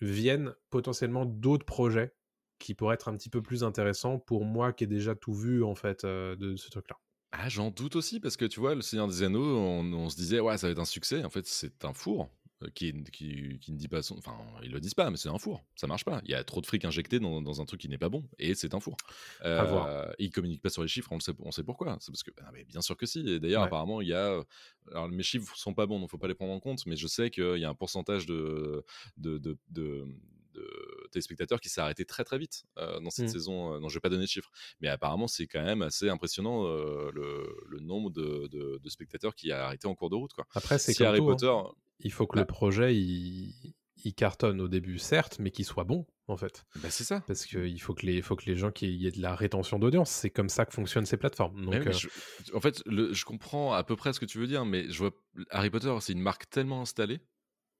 [0.00, 2.14] viennent potentiellement d'autres projets
[2.58, 5.62] qui pourraient être un petit peu plus intéressants pour moi qui ai déjà tout vu
[5.64, 6.96] en fait de ce truc-là.
[7.36, 10.38] Ah, j'en doute aussi parce que tu vois, le Seigneur des Anneaux, on, se disait
[10.38, 11.24] ouais ça va être un succès.
[11.24, 12.30] En fait, c'est un four.
[12.62, 14.16] Euh, qui, qui, qui, ne dit pas son.
[14.16, 15.64] Enfin, ils le disent pas, mais c'est un four.
[15.74, 16.20] Ça marche pas.
[16.24, 18.28] Il y a trop de fric injecté dans, dans un truc qui n'est pas bon,
[18.38, 18.96] et c'est un four.
[19.44, 20.12] Euh, voir.
[20.18, 21.96] Ils communiquent pas sur les chiffres, on, le sait, on sait pourquoi.
[22.00, 23.28] C'est parce que, ah, mais bien sûr que si.
[23.28, 24.42] Et d'ailleurs, apparemment, il y a.
[24.92, 27.06] Alors, mes chiffres sont pas bons, donc faut pas les prendre en compte, mais je
[27.06, 28.84] sais qu'il y a un pourcentage de,
[29.16, 30.06] de, de, de
[30.54, 33.28] de téléspectateurs qui s'est arrêté très très vite euh, dans cette mmh.
[33.28, 33.80] saison.
[33.80, 34.50] non, je vais pas donner de chiffres,
[34.80, 39.66] mais apparemment c'est quand même assez impressionnant le, le, nombre de, de, spectateurs qui a
[39.66, 40.32] arrêté en cours de route.
[40.32, 40.46] Quoi.
[40.54, 41.26] Après, c'est si Harry hein.
[41.26, 41.52] Potter
[42.00, 43.74] il faut que le bah projet il,
[44.16, 46.64] cartonne au début, certes, mais qu'il soit bon en fait.
[46.76, 47.22] Bah c'est ça.
[47.26, 49.78] Parce qu'il faut que les, faut que les gens qui y ait de la rétention
[49.78, 50.10] d'audience.
[50.10, 51.64] C'est comme ça que fonctionnent ces plateformes.
[51.64, 51.92] Donc, euh
[52.52, 55.10] en fait, je comprends à peu près ce que tu veux dire, mais je vois
[55.50, 57.20] Harry Potter, c'est une marque tellement installée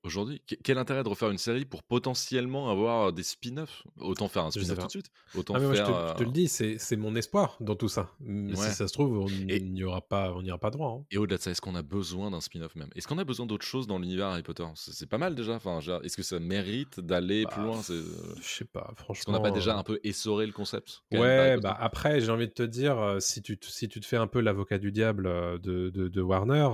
[0.05, 3.84] Aujourd'hui, quel intérêt de refaire une série pour potentiellement avoir des spin-offs?
[3.98, 5.11] Autant faire un spin-off tout de suite.
[5.34, 8.11] Autant ah, faire, je, te, le dis, c'est mon espoir dans tout ça.
[8.20, 10.98] Si ça se trouve, on n'y aura pas, on n'ira pas droit.
[11.00, 11.07] Hein.
[11.11, 12.90] Et au-delà de ça, est-ce qu'on a besoin d'un spin-off même?
[12.94, 14.66] Est-ce qu'on a besoin d'autre chose dans l'univers Harry Potter?
[14.74, 15.55] C'est pas mal déjà.
[15.55, 19.14] Enfin, est-ce que ça mérite d'aller plus bah, loin Je sais pas, franchement.
[19.14, 22.30] Est-ce qu'on n'a pas déjà euh un peu essoré le concept Ouais, bah après, j'ai
[22.30, 24.92] envie de te dire, euh, si tu, si tu te fais un peu l'avocat du
[24.92, 26.68] diable euh, de, de, Warner,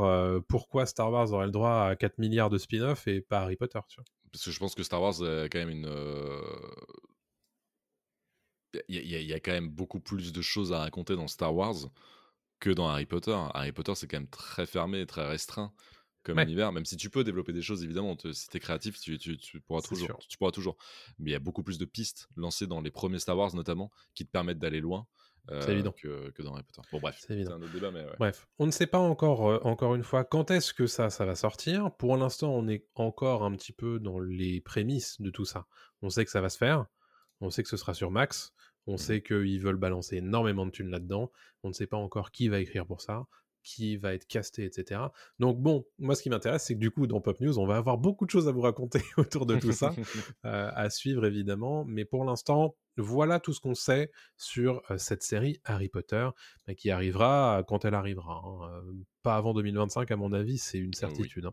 [0.48, 3.80] pourquoi Star Wars aurait le droit à 4 milliards de spin-off et pas Harry Potter
[3.88, 5.88] tu vois parce que je pense que Star Wars a quand même une.
[8.88, 11.74] Il y, a quand même beaucoup plus de choses à raconter dans Star Wars
[12.60, 13.36] que dans Harry Potter.
[13.52, 15.72] Harry Potter, c'est quand même très fermé, très restreint
[16.22, 19.60] comme univers, même si tu peux développer des choses, évidemment, si tu es créatif, tu,
[19.66, 20.76] pourras toujours, tu pourras toujours.
[21.18, 23.90] Mais il y a beaucoup plus de pistes lancées dans les premiers Star Wars, notamment,
[24.14, 25.06] qui te permettent d'aller loin.
[25.60, 25.92] C'est euh, évident.
[25.92, 26.88] Que, dans Harry Potter.
[26.92, 29.94] Bon, bref, c'est un autre débat, mais Bref, on ne sait pas encore, euh, encore
[29.94, 31.94] une fois, quand est-ce que ça, ça va sortir.
[31.96, 35.66] Pour l'instant, on est encore un petit peu dans les prémices de tout ça.
[36.02, 36.86] On sait que ça va se faire,
[37.40, 38.52] on sait que ce sera sur Max,
[38.86, 41.30] on mmh sait qu'ils veulent balancer énormément de thunes là-dedans,
[41.62, 43.26] on ne sait pas encore qui va écrire pour ça,
[43.62, 45.00] qui va être casté, etc.
[45.38, 47.76] Donc bon, moi ce qui m'intéresse, c'est que du coup dans Pop News, on va
[47.76, 49.94] avoir beaucoup de choses à vous raconter autour de tout ça,
[50.44, 51.84] euh, à suivre évidemment.
[51.84, 56.28] Mais pour l'instant, voilà tout ce qu'on sait sur euh, cette série Harry Potter,
[56.66, 58.42] bah, qui arrivera quand elle arrivera.
[58.44, 58.82] Hein.
[58.86, 58.92] Euh,
[59.22, 61.46] pas avant 2025 à mon avis, c'est une certitude.
[61.46, 61.52] Hein.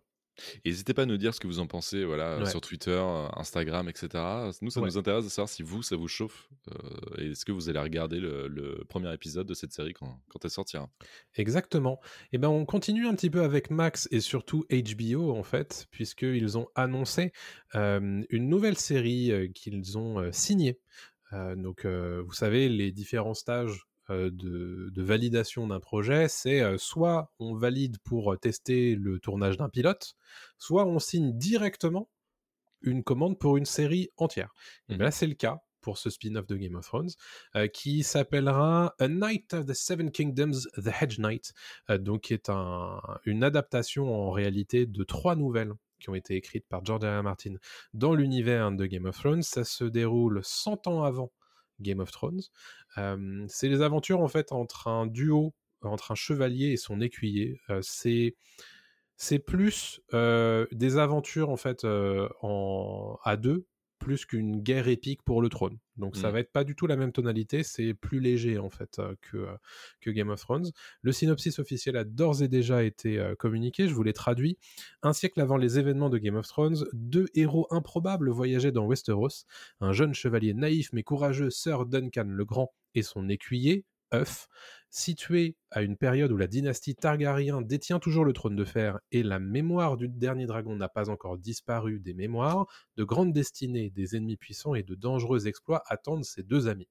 [0.66, 3.90] N'hésitez pas à nous dire ce que vous en pensez voilà, sur Twitter, euh, Instagram,
[3.90, 4.24] etc.
[4.62, 6.50] Nous, ça nous intéresse de savoir si vous, ça vous chauffe.
[6.70, 10.44] Euh, et est-ce que vous allez regarder le, premier épisode de cette série quand, quand
[10.44, 10.90] elle sortira
[11.36, 12.00] Exactement.
[12.04, 15.88] Et eh ben, on continue un petit peu avec Max et surtout HBO, en fait,
[15.92, 17.32] puisqu'ils ont annoncé
[17.76, 20.80] euh, une nouvelle série qu'ils ont signée.
[21.32, 27.56] donc, vous savez, les différents stages euh, de, validation d'un projet, c'est euh, soit on
[27.56, 30.16] valide pour euh, tester le tournage d'un pilote,
[30.58, 32.10] soit on signe directement
[32.82, 34.54] une commande pour une série entière.
[34.90, 37.12] Et bien là, mmh c'est le cas pour ce spin-off de Game of Thrones,
[37.72, 41.54] qui s'appellera A Night of the Seven Kingdoms, The Hedge Knight,
[42.00, 42.50] donc qui est
[43.26, 47.24] une adaptation en réalité de trois nouvelles qui ont été écrites par George R.
[47.24, 47.56] Martin
[47.94, 49.44] dans l'univers de Game of Thrones.
[49.44, 51.32] Ça se déroule 100 ans avant
[51.80, 52.42] Game of Thrones.
[53.48, 57.60] c'est les aventures en fait entre un duo, entre un chevalier et son écuyer.
[57.82, 58.36] c'est
[59.16, 63.66] c'est plus des aventures en fait en, à deux
[64.00, 65.78] plus qu'une guerre épique pour le trône.
[65.98, 66.32] Donc ça mmh.
[66.32, 69.48] va être pas du tout la même tonalité, c'est plus léger en fait que,
[70.02, 70.72] que Game of Thrones.
[71.02, 74.58] Le synopsis officiel a d'ores et déjà été communiqué, je vous l'ai traduit.
[75.02, 79.46] Un siècle avant les événements de Game of Thrones, deux héros improbables voyageaient dans Westeros.
[79.82, 84.48] Un jeune chevalier naïf mais courageux, Sir Duncan le Grand, et son écuyer, œuf,
[84.90, 89.24] situé à une période où la dynastie Targaryen détient toujours le trône de fer et
[89.24, 94.16] la mémoire du dernier dragon n'a pas encore disparu des mémoires, de grandes destinées, des
[94.16, 96.88] ennemis puissants et de dangereux exploits attendent ces deux amis.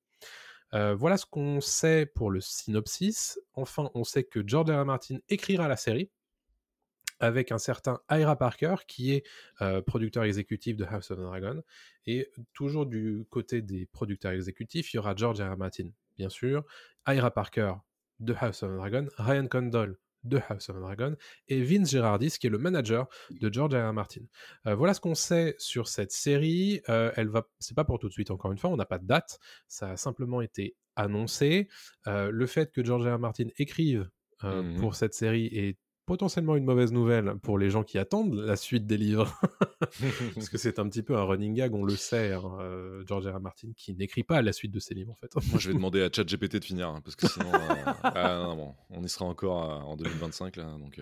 [0.74, 3.38] Euh, voilà ce qu'on sait pour le synopsis.
[3.54, 4.84] Enfin, on sait que George R.
[4.84, 6.10] Martin écrira la série
[7.18, 9.24] avec un certain Ira Parker qui est
[9.62, 11.62] euh, producteur exécutif de House of the Dragon.
[12.06, 15.56] Et toujours du côté des producteurs exécutifs, il y aura George R.
[15.56, 16.64] Martin, bien sûr,
[17.06, 17.74] Ira Parker
[18.20, 21.16] de House of the Dragon, Ryan Condal de House of the Dragon
[21.48, 23.88] et Vince Gerardis qui est le manager de George R.
[23.88, 23.92] R.
[23.92, 24.22] Martin.
[24.66, 26.80] Euh, voilà ce qu'on sait sur cette série.
[26.88, 28.98] Euh, elle va, c'est pas pour tout de suite encore une fois, on n'a pas
[28.98, 29.38] de date.
[29.68, 31.68] Ça a simplement été annoncé.
[32.06, 33.14] Euh, le fait que George R.
[33.14, 33.18] R.
[33.18, 34.08] Martin écrive
[34.42, 38.56] mmh pour cette série est potentiellement une mauvaise nouvelle pour les gens qui attendent la
[38.56, 39.38] suite des livres.
[40.34, 43.26] Parce que c'est un petit peu un running gag, on le sait, hein, euh, George
[43.26, 43.40] R.
[43.40, 45.30] Martin, qui n'écrit pas la suite de ses livres en fait.
[45.50, 48.54] Moi je vais demander à ChatGPT de finir, hein, parce que sinon euh, ah,
[48.90, 50.76] on y sera encore euh, en 2025 là.
[50.78, 51.00] Donc,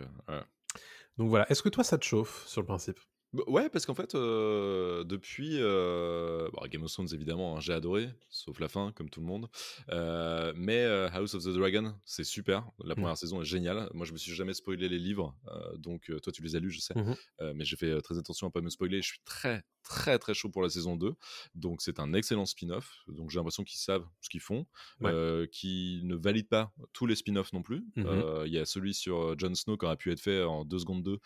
[1.18, 2.98] donc voilà, est-ce que toi ça te chauffe sur le principe?
[3.46, 8.60] Ouais, parce qu'en fait, euh, depuis euh, Game of Thrones, évidemment, hein, j'ai adoré, sauf
[8.60, 9.48] la fin, comme tout le monde.
[9.90, 12.66] Euh, mais House of the Dragon, c'est super.
[12.82, 12.96] La mmh.
[12.96, 13.88] première saison est géniale.
[13.94, 15.34] Moi, je me suis jamais spoilé les livres,
[15.78, 16.94] donc toi, tu les as lus, je sais.
[16.94, 17.14] Mmh
[17.54, 19.00] mais j'ai fait très attention à pas me spoiler.
[19.02, 21.14] Je suis très, très, très chaud pour la saison 2.
[21.54, 23.04] Donc, c'est un excellent spin-off.
[23.08, 24.66] Donc, j'ai l'impression qu'ils savent ce qu'ils font,
[25.52, 27.84] qui ne valident pas tous les spin-offs non plus.
[27.96, 28.04] Mmh
[28.46, 31.02] il y a celui sur Jon Snow qui aurait pu être fait en 2 secondes
[31.02, 31.18] 2.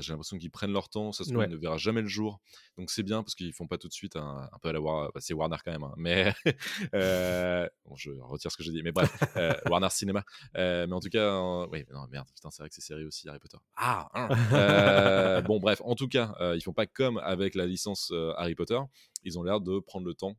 [0.00, 2.40] j'ai l'impression qu'ils prennent leur temps ça se ne verra jamais le jour.
[2.76, 5.10] Donc c'est bien parce qu'ils font pas tout de suite un, peu à la Warner.
[5.14, 6.32] Bah, c'est Warner quand même, hein, mais
[6.94, 8.82] euh, je retire ce que j'ai dit.
[8.82, 10.24] Mais bref, euh, Warner Cinéma.
[10.56, 13.28] Euh, mais en tout cas, oui, non, merde, putain, c'est vrai que c'est série aussi
[13.28, 13.58] Harry Potter.
[13.76, 14.08] Ah.
[14.14, 15.42] Hein.
[15.42, 18.78] bon, bref, en tout cas, ils font pas comme avec la licence Harry Potter.
[19.24, 20.36] Ils ont l'air de prendre le temps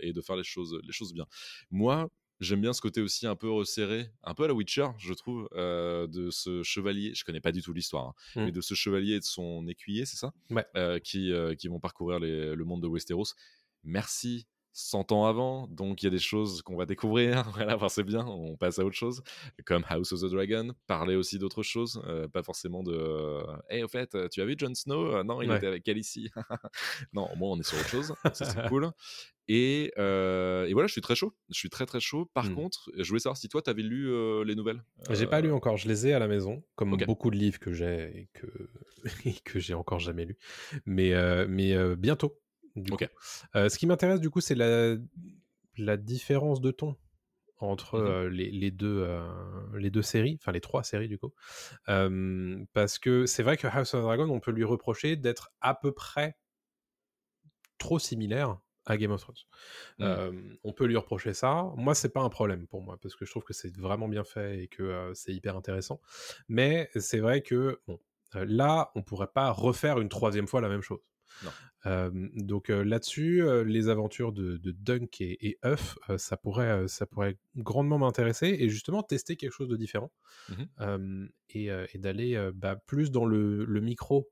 [0.00, 1.26] et de faire les choses, les choses bien.
[1.70, 2.10] Moi,
[2.40, 5.48] J'aime bien ce côté aussi un peu resserré, un peu à la Witcher, je trouve,
[5.52, 7.14] euh, de ce chevalier.
[7.14, 8.50] Je connais pas du tout l'histoire, hein, mais mmh.
[8.50, 10.32] de ce chevalier et de son écuyer, c'est ça?
[10.76, 13.34] Euh, qui, euh, qui vont parcourir le monde de Westeros.
[13.84, 17.44] Merci 100 ans avant, donc il y a des choses qu'on va découvrir.
[17.54, 19.22] voilà, c'est bien, on passe à autre chose,
[19.64, 22.02] comme House of the Dragon, parler aussi d'autres choses,
[22.32, 25.68] pas forcément de Hé, hey, au fait, tu as vu Jon Snow Non, il était
[25.68, 26.30] avec Khaleesi.
[27.12, 28.90] non, au moins on est sur autre chose, ça c'est cool.
[29.46, 31.36] Et, et, voilà, je suis très chaud.
[31.50, 32.30] Je suis très très chaud.
[32.34, 32.54] Par mmh.
[32.54, 34.10] contre, je voulais savoir si toi, tu avais lu
[34.44, 34.82] les nouvelles.
[35.10, 35.76] J'ai pas lu encore.
[35.76, 38.48] Je les ai à la maison, comme beaucoup de livres que j'ai et que,
[39.44, 40.36] que j'ai encore jamais lu.
[40.86, 41.12] Mais,
[41.46, 42.40] mais bientôt.
[42.76, 44.96] Ce qui m'intéresse du coup, c'est la,
[45.76, 46.96] la différence de ton
[47.58, 49.08] entre mmh les, les, deux,
[49.74, 51.32] les deux séries, enfin les trois séries du coup.
[51.86, 55.92] parce que c'est vrai que House of Dragon, on peut lui reprocher d'être à peu
[55.92, 56.36] près
[57.78, 59.36] trop similaire à Game of Thrones.
[59.98, 60.56] Mmh.
[60.64, 61.72] on peut lui reprocher ça.
[61.76, 64.24] Moi, c'est pas un problème pour moi parce que je trouve que c'est vraiment bien
[64.24, 66.00] fait et que c'est hyper intéressant.
[66.48, 67.98] Mais c'est vrai que bon,
[68.34, 71.00] là, on pourrait pas refaire une troisième fois la même chose.
[71.84, 78.56] Donc là-dessus, les aventures de, Dunk et, et Huff, ça pourrait, ça pourrait grandement m'intéresser
[78.58, 80.10] et justement tester quelque chose de différent
[80.48, 84.30] mmh et, d'aller bah, plus dans le, le micro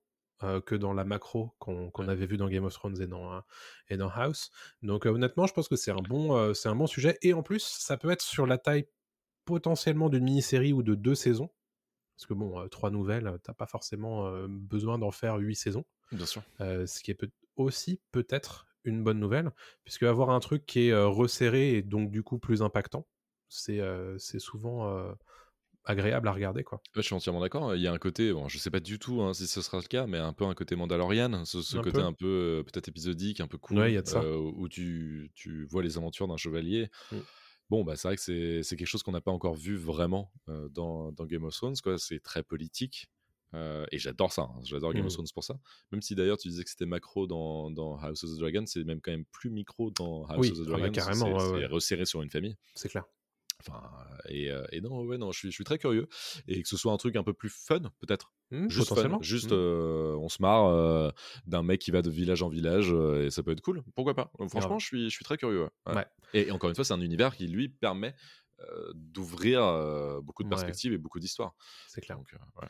[0.66, 3.40] que dans la macro qu'on avait vu dans Game of Thrones et dans, euh,
[3.88, 4.50] et dans House.
[4.82, 7.18] Donc euh, honnêtement, je pense que c'est un, bon, c'est un bon sujet.
[7.22, 8.86] Et en plus, ça peut être sur la taille
[9.44, 11.50] potentiellement d'une mini-série ou de deux saisons.
[12.16, 15.84] Parce que bon, trois nouvelles, t'as pas forcément besoin d'en faire huit saisons.
[16.12, 16.42] Bien sûr.
[16.58, 19.50] ce qui est peut aussi peut-être une bonne nouvelle,
[19.84, 23.06] puisque avoir un truc qui est resserré et donc du coup plus impactant,
[23.48, 23.80] c'est
[24.38, 25.14] souvent
[25.84, 26.80] agréable à regarder quoi.
[26.94, 27.74] je suis entièrement d'accord.
[27.74, 29.78] Il y a un côté, bon, je sais pas du tout hein, si ce sera
[29.78, 33.40] le cas, mais un peu un côté Mandalorian, ce, côté un peu euh, peut-être épisodique,
[33.40, 36.88] un peu cool, euh, où tu, tu, vois les aventures d'un chevalier.
[37.10, 37.16] Mm.
[37.70, 40.68] Bon, bah c'est vrai que c'est quelque chose qu'on n'a pas encore vu vraiment euh,
[40.68, 41.74] dans, dans, Game of Thrones.
[41.96, 43.08] C'est très politique.
[43.54, 44.60] Et j'adore ça, hein.
[44.64, 45.14] j'adore Game of mm.
[45.14, 45.58] Thrones pour ça.
[45.90, 48.84] Même si d'ailleurs tu disais que c'était macro dans, dans, House of the Dragon, c'est
[48.84, 50.90] même quand même plus micro dans House of the ah Dragon.
[50.92, 52.56] carrément, c'est resserré sur une famille.
[52.74, 53.04] C'est clair.
[53.64, 53.80] Enfin,
[54.28, 56.08] et, et, non, ouais, non, je suis, je suis très curieux.
[56.48, 58.32] Et que ce soit un truc un peu plus fun, peut-être.
[58.50, 59.22] Hmm, Juste fun, potentiellement.
[59.22, 59.56] juste Hmm.
[59.56, 61.10] euh, on se marre euh,
[61.46, 63.82] d'un mec qui va de village en village euh, et ça peut être cool.
[63.94, 64.32] Pourquoi pas?
[64.40, 65.62] Euh, Franchement, je suis, je suis très curieux.
[65.62, 65.70] ouais.
[65.86, 65.94] Ouais.
[65.94, 66.06] Ouais.
[66.34, 68.16] Et, et encore une fois, c'est un univers qui lui permet
[68.60, 70.56] euh, d'ouvrir euh, beaucoup de Ouais.
[70.56, 71.54] perspectives et beaucoup d'histoires.
[71.88, 72.16] C'est clair.
[72.16, 72.66] Donc, euh.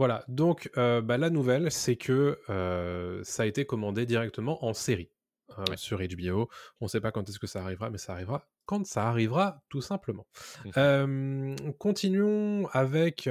[0.00, 4.72] Voilà, donc euh, bah, la nouvelle, c'est que euh, ça a été commandé directement en
[4.72, 5.10] série
[5.58, 5.76] euh, Ouais.
[5.76, 6.48] sur HBO.
[6.80, 9.62] On ne sait pas quand est-ce que ça arrivera, mais ça arrivera quand ça arrivera,
[9.68, 10.26] tout simplement.
[10.78, 13.28] Euh, continuons avec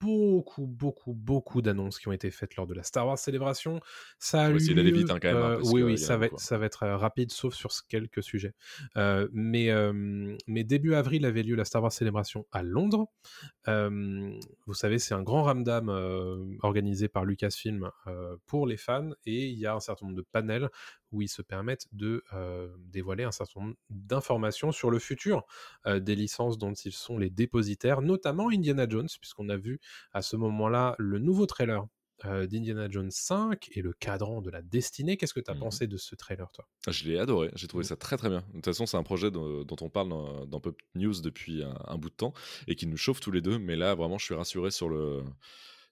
[0.00, 3.80] beaucoup, beaucoup, beaucoup d'annonces qui ont été faites lors de la Star Wars Célébration.
[4.18, 5.98] Ça a eu essayer d'aller vite, hein, quand même, hein, euh, parce oui, que oui,
[5.98, 8.54] ça va, beaucoup, ça va être euh, rapide, sauf sur quelques sujets.
[8.96, 9.70] Euh, mais,
[10.46, 13.06] mais début avril avait lieu la Star Wars Célébration à Londres.
[13.66, 15.88] Vous savez, c'est un grand ramdam
[16.62, 17.90] organisé par Lucasfilm
[18.46, 20.68] pour les fans et il y a un certain nombre de panels
[21.12, 25.44] où ils se permettent de euh, dévoiler un certain nombre d'informations sur le futur
[25.86, 29.80] euh, des licences dont ils sont les dépositaires, notamment Indiana Jones, puisqu'on a vu
[30.12, 31.86] à ce moment-là le nouveau trailer
[32.24, 35.16] euh, d'Indiana Jones 5 et le cadran de la destinée.
[35.16, 35.60] Qu'est-ce que tu as Mhm.
[35.60, 36.66] pensé de ce trailer, toi?
[36.88, 37.86] Je l'ai adoré, j'ai trouvé Mm.
[37.88, 38.40] ça très très bien.
[38.48, 41.62] De toute façon, c'est un projet dont, dont on parle dans, dans Pop News depuis
[41.62, 42.32] un, un bout de temps
[42.66, 43.58] et qui nous chauffe tous les deux.
[43.60, 45.22] Mais là, vraiment, je suis rassuré sur le.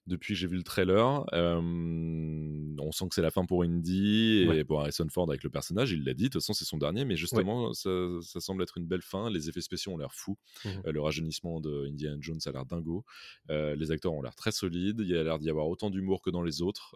[0.07, 4.39] Depuis que j'ai vu le trailer, euh, on sent que c'est la fin pour Indy
[4.43, 4.63] et Ouais.
[4.63, 5.91] pour Harrison Ford avec le personnage.
[5.91, 7.89] Il l'a dit, de toute façon, c'est son dernier, mais justement, ça,
[8.21, 9.29] ça semble être une belle fin.
[9.29, 10.37] Les effets spéciaux ont l'air fous.
[10.63, 10.71] Mhm.
[10.85, 13.03] Euh, le rajeunissement de Indiana Jones a l'air dingo.
[13.49, 15.01] Euh, les acteurs ont l'air très solides.
[15.01, 16.95] Il y a l'air d'y avoir autant d'humour que dans les autres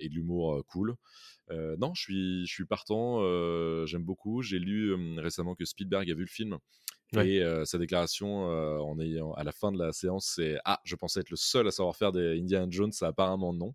[0.00, 0.94] et de l'humour cool.
[1.50, 3.22] Non, je suis, je suis partant.
[3.86, 4.42] J'aime beaucoup.
[4.42, 6.58] J'ai lu récemment que Spielberg a vu le film.
[7.14, 7.28] Ouais.
[7.28, 10.78] Et euh, sa déclaration euh, en ayant, à la fin de la séance, c'est Ah,
[10.84, 13.72] je pensais être le seul à savoir faire des Indiana Jones, apparemment non.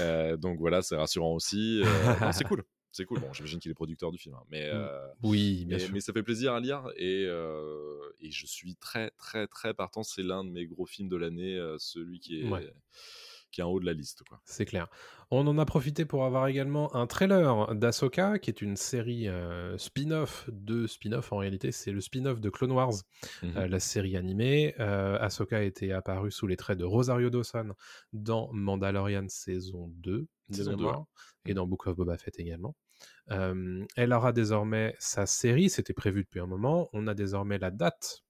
[0.00, 1.82] Euh, donc voilà, c'est rassurant aussi.
[2.20, 2.62] Non, c'est cool.
[2.92, 3.18] C'est cool.
[3.20, 4.34] Bon, j'imagine qu'il est producteur du film.
[4.34, 4.74] hein, mais, Mm.
[4.76, 5.94] euh, Oui, bien mais, sûr.
[5.94, 10.02] mais ça fait plaisir à lire et, et je suis très très très partant.
[10.02, 12.72] C'est l'un de mes gros films de l'année, celui qui est, Ouais.
[13.54, 14.24] Qui est en haut de la liste.
[14.28, 14.40] Quoi.
[14.44, 14.88] C'est clair.
[15.30, 19.78] On en a profité pour avoir également un trailer d'Asoka, qui est une série euh,
[19.78, 21.70] spin-off de spin-off en réalité.
[21.72, 22.92] C'est le spin-off de Clone Wars,
[23.42, 23.56] Mhm.
[23.56, 24.74] euh, la série animée.
[24.80, 27.72] Euh, Ahsoka était apparue sous les traits de Rosario Dawson
[28.12, 31.04] dans Mandalorian saison 2, de Saison 2, mémoire,
[31.46, 32.74] et dans Book of Boba Fett également.
[33.30, 36.88] Euh, elle aura désormais sa série, c'était prévu depuis un moment.
[36.92, 38.22] On a désormais la date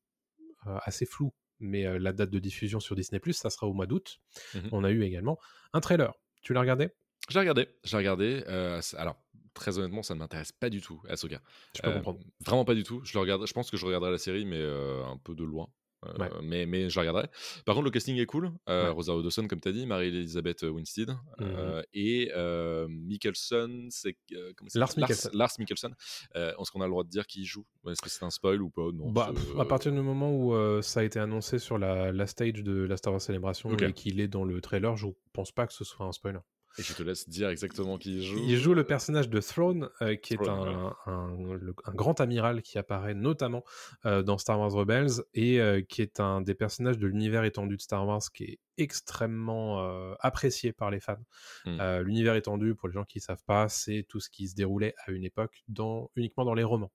[0.67, 1.33] assez floue,
[1.65, 4.21] mais la date de diffusion sur Disney ça sera au mois d'août.
[4.55, 4.69] Mhm.
[4.73, 5.39] On a eu également
[5.73, 6.15] un trailer.
[6.43, 6.91] Tu l'as regardé?
[7.31, 8.45] J'ai regardé, j'ai regardé.
[8.49, 9.17] euh, alors,
[9.55, 11.41] très honnêtement, ça ne m'intéresse pas du tout, Ahsoka.
[11.75, 12.21] Je peux Euh, comprendre.
[12.45, 13.01] Vraiment pas du tout.
[13.05, 15.45] Je, le regarde, je pense que je regarderai la série, mais euh, un peu de
[15.45, 15.69] loin.
[16.07, 16.31] Euh, Ouais.
[16.43, 17.29] mais, mais je la regarderai.
[17.65, 18.51] Par contre, le casting est cool.
[18.69, 18.91] Euh, Ouais.
[18.91, 21.11] Rosario Dawson, comme tu as dit, Marie-Elisabeth Winstead.
[21.11, 21.17] Mhm.
[21.41, 24.17] euh, et euh, Mikkelsen, c'est.
[24.33, 25.31] euh, Lars Mikkelsen.
[25.35, 25.95] Lars Mikkelsen.
[26.37, 27.65] Euh, Est-ce qu'on a le droit de dire qui joue?
[27.89, 28.91] Est-ce que c'est un spoil ou pas?
[28.93, 29.11] Non.
[29.11, 32.63] Bah, à partir du moment où euh, ça a été annoncé sur la, la stage
[32.63, 33.83] de la Star Wars Celebration Ok.
[33.83, 36.39] et qu'il est dans le trailer, je pense pas que ce soit un spoiler.
[36.79, 38.39] Et je te laisse dire exactement qui y joue.
[38.49, 42.63] Il joue le personnage de Throne, euh, qui est un, un- le- un grand amiral
[42.63, 43.63] qui apparaît notamment
[44.07, 47.77] euh, dans Star Wars Rebels et euh, qui est un des personnages de l'univers étendu
[47.77, 51.17] de Star Wars qui est extrêmement apprécié par les fans.
[51.65, 51.79] Mm.
[51.81, 54.55] Euh, l'univers étendu, pour les gens qui ne savent pas, c'est tout ce qui se
[54.57, 56.91] déroulait à une époque dans, uniquement dans les romans.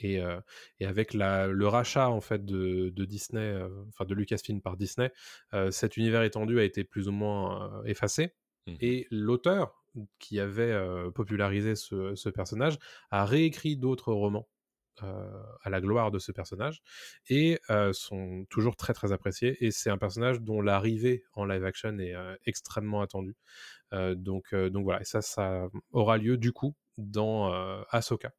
[0.00, 0.40] Et, euh,
[0.78, 4.76] et avec la, le rachat en fait de, de Disney, euh, enfin de Lucasfilm par
[4.76, 5.12] Disney,
[5.54, 8.32] euh, cet univers étendu a été plus ou moins effacé.
[8.68, 8.76] Mhm.
[8.80, 9.74] Et l'auteur
[10.18, 12.78] qui avait euh, popularisé ce, personnage
[13.10, 14.48] a réécrit d'autres romans
[15.02, 16.82] euh, à la gloire de ce personnage
[17.28, 19.56] et euh, sont toujours très très appréciés.
[19.64, 22.14] Et c'est un personnage dont l'arrivée en live action est
[22.44, 23.36] extrêmement attendue.
[23.92, 27.50] Donc, donc voilà, ça, ça aura lieu du coup dans
[27.90, 28.32] Ahsoka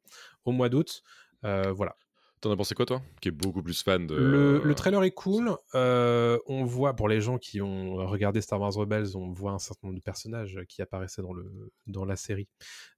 [0.44, 1.02] au mois d'août.
[1.42, 1.96] Voilà.
[2.40, 4.14] T'en as pensé quoi, toi Qui est beaucoup plus fan de.
[4.14, 5.54] Le, le trailer est cool.
[5.74, 9.58] Euh, on voit, pour les gens qui ont regardé Star Wars Rebels, on voit un
[9.58, 12.48] certain nombre de personnages qui apparaissaient dans, le, dans la série.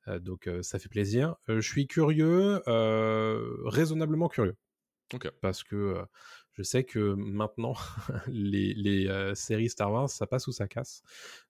[0.07, 1.35] Euh, donc euh, ça fait plaisir.
[1.49, 2.61] Je suis curieux,
[3.67, 4.55] raisonnablement curieux.
[5.13, 5.29] Ok.
[5.41, 6.03] Parce que
[6.55, 7.75] je sais que maintenant,
[8.29, 11.03] les, les euh, séries Star Wars, ça passe ou ça casse.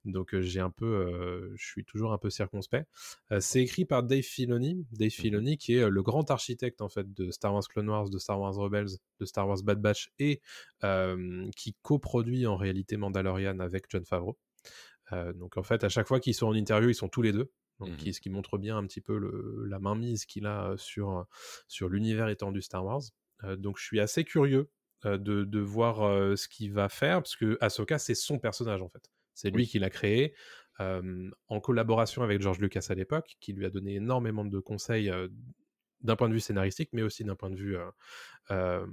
[0.05, 2.88] Donc euh, j'ai un peu, euh, je suis toujours un peu circonspect.
[3.40, 7.30] C'est écrit par Dave Filoni, Dave Filoni qui est le grand architecte en fait de
[7.30, 8.90] Star Wars Clone Wars, de Star Wars Rebels,
[9.20, 10.40] de Star Wars Bad Batch et
[11.57, 14.38] qui coproduit en réalité Mandalorian avec John Favreau.
[15.12, 17.32] Euh, donc en fait, à chaque fois qu'ils sont en interview, ils sont tous les
[17.32, 17.50] deux.
[17.80, 21.26] Donc, qui- ce qui montre bien un petit peu le- la mainmise qu'il a sur,
[21.68, 23.03] sur l'univers étendu Star Wars.
[23.44, 24.68] Euh, donc je suis assez curieux
[25.05, 28.88] de, de voir euh, ce qu'il va faire, parce que Ahsoka, c'est son personnage en
[28.88, 29.11] fait.
[29.34, 29.66] C'est lui Oui.
[29.68, 30.34] qui l'a créé,
[30.80, 35.11] euh, en collaboration avec George Lucas à l'époque, qui lui a donné énormément de conseils
[35.11, 35.28] euh,
[36.03, 37.90] d'un point de vue scénaristique, mais aussi d'un point de vue euh,
[38.50, 38.86] euh,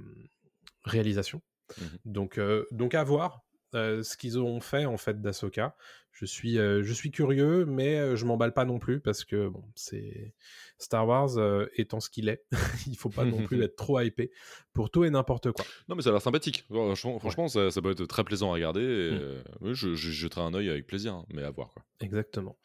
[0.84, 1.42] réalisation.
[1.78, 1.98] Mhm.
[2.04, 3.42] Donc, euh, donc à voir.
[3.74, 5.76] Euh, ce qu'ils ont fait en fait d'Asoka.
[6.12, 9.48] Je suis, euh, je suis curieux, mais euh, je m'emballe pas non plus parce que
[9.48, 10.34] bon, c'est
[10.78, 12.44] Star Wars euh, étant ce qu'il est.
[12.88, 14.30] il faut pas non plus être trop hypé
[14.72, 15.64] pour tout et n'importe quoi.
[15.88, 16.64] Non, mais ça a l'air sympathique.
[16.68, 18.80] Franchement, franchement, ça, ça peut être très plaisant à regarder.
[18.82, 19.72] et, Mm.
[19.72, 21.84] je, je jetterai un œil avec plaisir, hein, mais à voir quoi.
[22.00, 22.56] Exactement.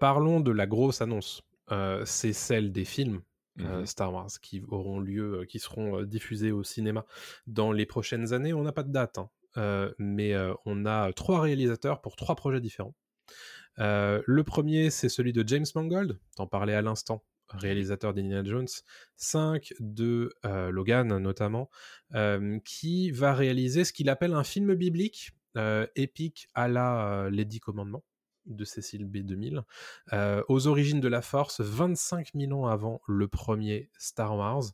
[0.00, 1.42] Parlons de la grosse annonce.
[2.04, 3.22] C'est celle des films
[3.56, 3.86] Mhm.
[3.86, 7.06] Star Wars qui auront lieu, qui seront diffusés au cinéma
[7.46, 8.52] dans les prochaines années.
[8.52, 9.30] On n'a pas de date, hein.
[9.56, 12.94] Euh, mais euh, on a trois réalisateurs pour trois projets différents.
[13.78, 18.68] Euh, le premier, c'est celui de James Mangold, t'en parlais à l'instant, réalisateur d'Indiana Jones
[19.16, 20.32] 5, de
[20.70, 21.70] Logan notamment,
[22.64, 25.32] qui va réaliser ce qu'il appelle un film biblique
[25.94, 28.04] épique à la Les Dix Commandements
[28.46, 29.18] de Cécile B.
[29.18, 29.62] 2000,
[30.12, 34.64] euh, aux origines de la Force, 25 000 ans avant le premier Star Wars.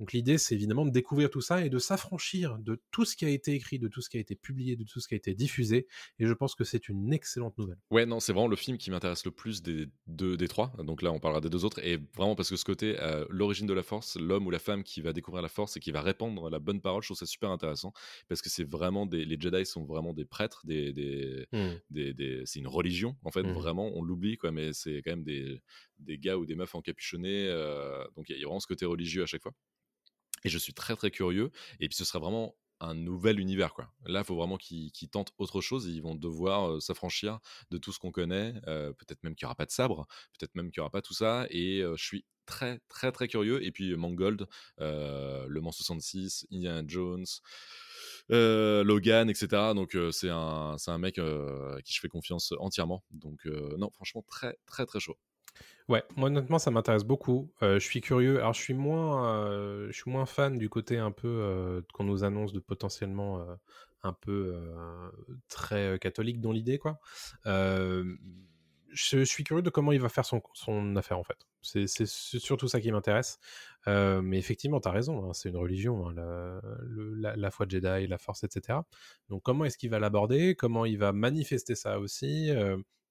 [0.00, 3.24] Donc l'idée, c'est évidemment de découvrir tout ça et de s'affranchir de tout ce qui
[3.26, 5.16] a été écrit, de tout ce qui a été publié, de tout ce qui a
[5.18, 5.86] été diffusé.
[6.18, 7.78] Et je pense que c'est une excellente nouvelle.
[7.90, 10.72] Ouais, non, c'est vraiment le film qui m'intéresse le plus des deux, des trois.
[10.84, 11.84] Donc là, on parlera des deux autres.
[11.84, 14.82] Et vraiment parce que ce côté, euh, l'origine de la force, l'homme ou la femme
[14.84, 17.26] qui va découvrir la force et qui va répandre la bonne parole, je trouve ça
[17.26, 17.92] super intéressant.
[18.28, 19.24] Parce que c'est vraiment des.
[19.24, 20.92] Les Jedi sont vraiment des prêtres, des.
[20.92, 21.46] des,
[21.90, 23.52] des, des- c'est une religion, en fait, Mhm.
[23.52, 24.50] vraiment, on l'oublie, quoi.
[24.52, 25.60] Mais c'est quand même des,
[25.98, 27.48] des gars ou des meufs encapuchonnés.
[27.48, 29.52] euh, donc il y, y a vraiment ce côté religieux à chaque fois.
[30.44, 31.50] Et je suis très, très curieux.
[31.80, 33.74] Et puis ce sera vraiment un nouvel univers.
[34.06, 35.86] Là, il faut vraiment qu'ils tentent autre chose.
[35.86, 37.38] Ils vont devoir s'affranchir
[37.70, 38.54] de tout ce qu'on connaît.
[38.62, 40.06] peut-être même qu'il n'y aura pas de sabre,
[40.38, 41.46] peut-être même qu'il n'y aura pas tout ça.
[41.50, 43.62] Et je suis très très très curieux.
[43.64, 44.46] Et puis Mangold,
[44.78, 47.26] Le Mans 66, Indiana Jones,
[48.30, 49.48] Logan, etc.
[49.74, 53.04] Donc c'est un un mec à qui je fais confiance entièrement.
[53.10, 53.44] Donc
[53.76, 55.18] non, franchement très très très chaud.
[55.88, 57.50] Ouais, moi honnêtement ça m'intéresse beaucoup.
[57.62, 58.38] Euh, je suis curieux.
[58.38, 62.04] Alors je suis moins, euh, je suis moins fan du côté un peu euh, qu'on
[62.04, 63.44] nous annonce de potentiellement
[64.04, 64.56] un peu
[65.48, 67.00] très catholique dans l'idée quoi.
[68.92, 71.46] Je, suis curieux de comment il va faire son, son affaire en fait.
[71.62, 73.38] C'est surtout ça qui m'intéresse.
[73.86, 78.06] Mais effectivement, tu as raison, hein, c'est une religion, hein, la, le- la, foi Jedi,
[78.06, 78.80] la force, etc.
[79.28, 80.54] Donc comment est-ce qu'il va l'aborder?
[80.54, 82.50] Comment il va manifester ça aussi?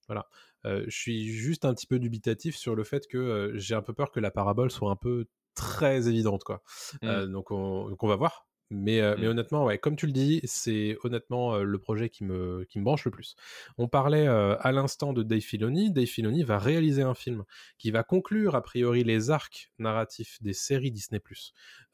[0.09, 0.27] Voilà.
[0.65, 3.81] Euh, je suis juste un petit peu dubitatif sur le fait que euh, j'ai un
[3.81, 6.63] peu peur que la parabole soit un peu très évidente, quoi.
[7.03, 8.47] Euh, donc, on, donc on va voir.
[8.71, 9.29] Mais, mais Mm.
[9.31, 13.05] honnêtement, ouais, comme tu le dis, c'est honnêtement le projet qui me, qui me branche
[13.05, 13.35] le plus.
[13.79, 15.91] On parlait à l'instant de Dave Filoni.
[15.91, 17.45] Dave Filoni va réaliser un film
[17.79, 21.19] qui va conclure a priori les arcs narratifs des séries Disney+.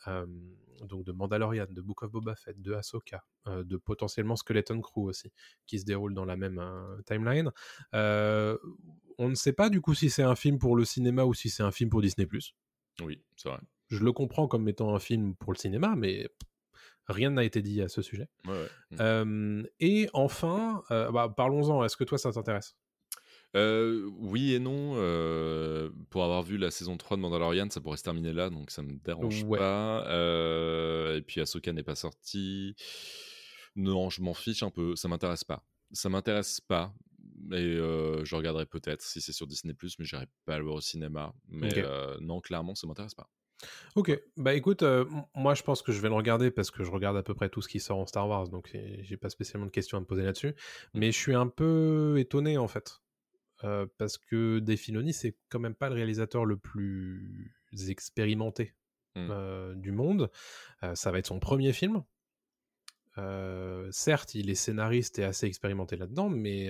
[0.08, 0.26] Euh,
[0.84, 5.06] donc de Mandalorian, de Book of Boba Fett, de Ahsoka, euh, de potentiellement Skeleton Crew
[5.06, 5.32] aussi,
[5.66, 7.52] qui se déroule dans la même euh, timeline.
[7.94, 8.58] Euh,
[9.18, 11.50] on ne sait pas du coup si c'est un film pour le cinéma ou si
[11.50, 12.28] c'est un film pour Disney+.
[13.02, 13.60] Oui, c'est vrai.
[13.88, 16.28] Je le comprends comme étant un film pour le cinéma, mais
[17.08, 18.28] rien n'a été dit à ce sujet.
[18.46, 19.26] Ouais, ouais.
[19.26, 19.68] Mm.
[19.80, 22.76] Et enfin, bah, parlons-en, est-ce que toi ça t'intéresse?
[23.56, 24.94] Euh, oui et non.
[24.98, 28.70] euh, pour avoir vu la saison 3 de Mandalorian, ça pourrait se terminer là, donc
[28.72, 29.58] ça me dérange Ouais.
[29.60, 30.06] pas.
[30.10, 32.76] Euh, et puis Ahsoka n'est pas sorti.
[33.76, 34.96] Non, je m'en fiche un peu.
[34.96, 35.64] Ça m'intéresse pas.
[35.92, 36.94] Ça m'intéresse pas.
[37.52, 40.82] Et euh, je regarderai peut-être si c'est sur Disney+, mais j'irai pas le voir au
[40.82, 41.34] cinéma.
[41.48, 41.86] Mais Ok.
[41.86, 43.30] euh, non, clairement, ça m'intéresse pas.
[43.96, 46.84] Ok, bah écoute, euh, m- moi je pense que je vais le regarder parce que
[46.84, 49.16] je regarde à peu près tout ce qui sort en Star Wars, donc euh, j'ai
[49.16, 50.54] pas spécialement de questions à me poser là-dessus.
[50.94, 53.00] Mais je suis un peu étonné en fait,
[53.66, 57.52] euh, parce que Dave Filoni c'est quand même pas le réalisateur le plus
[57.90, 58.74] expérimenté
[59.18, 59.28] Mm.
[59.32, 60.30] euh, du monde.
[60.84, 62.04] Euh, ça va être son premier film.
[63.92, 66.70] Certes, il est scénariste et assez expérimenté là-dedans, mais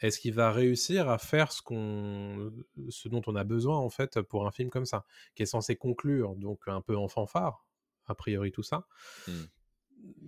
[0.00, 2.52] est-ce qu'il va réussir à faire ce, qu'on,
[2.90, 5.76] ce dont on a besoin en fait pour un film comme ça, qui est censé
[5.76, 7.66] conclure, donc un peu en fanfare,
[8.06, 8.86] a priori tout ça?
[9.26, 9.32] Mm.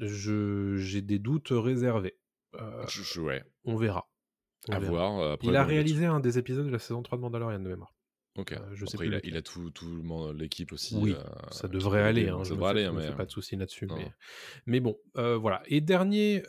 [0.01, 2.17] je, J'ai des doutes réservés.
[2.89, 4.09] Je- je- ouais, on verra.
[4.71, 5.19] À voir.
[5.21, 7.69] euh, après, Il a réalisé un des épisodes de la saison 3 de Mandalorian de
[7.69, 7.93] mémoire.
[8.39, 8.53] Ok.
[8.53, 10.95] Euh, je sais Après, il, a, il a tout, tout le monde- l'équipe aussi.
[11.01, 12.29] Oui, euh, ça devrait aller.
[12.29, 13.87] hein, ça devrait aller, mais pas de soucis là-dessus.
[13.87, 14.13] Mais,
[14.67, 15.63] mais bon, euh, voilà.
[15.69, 16.43] Et dernier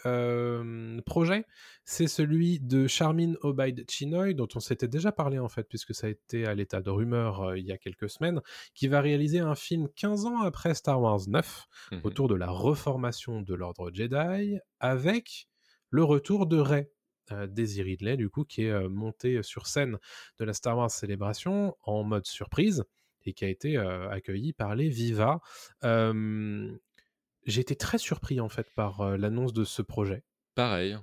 [1.05, 1.45] projet,
[1.85, 6.07] c'est celui de Charmin Obaid Chinoy, dont on s'était déjà parlé en fait, puisque ça
[6.07, 8.41] a été à l'état de rumeur il y a quelques semaines,
[8.73, 12.01] qui va réaliser un film 15 ans après Star Wars 9, Mhm.
[12.03, 15.47] autour de la reformation de l'ordre Jedi, avec
[15.89, 16.91] le retour de Rey.
[17.31, 19.97] Euh, Daisy Ridley, du coup, qui est euh, montée sur scène
[20.39, 22.83] de la Star Wars Célébration en mode surprise
[23.25, 25.41] et qui a été euh, accueilli par les Viva.
[25.83, 30.23] J'ai été très surpris en fait par l'annonce de ce projet.
[30.53, 30.97] Pareil,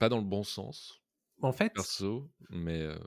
[0.00, 1.00] pas dans le bon sens,
[1.42, 2.98] En fait, perso, mais euh,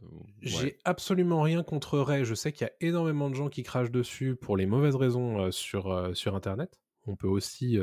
[0.41, 2.23] j'ai absolument rien contre Ray.
[2.23, 5.39] Je sais qu'il y a énormément de gens qui crachent dessus pour les mauvaises raisons
[5.39, 6.79] euh, sur, euh, sur Internet.
[7.07, 7.77] On peut aussi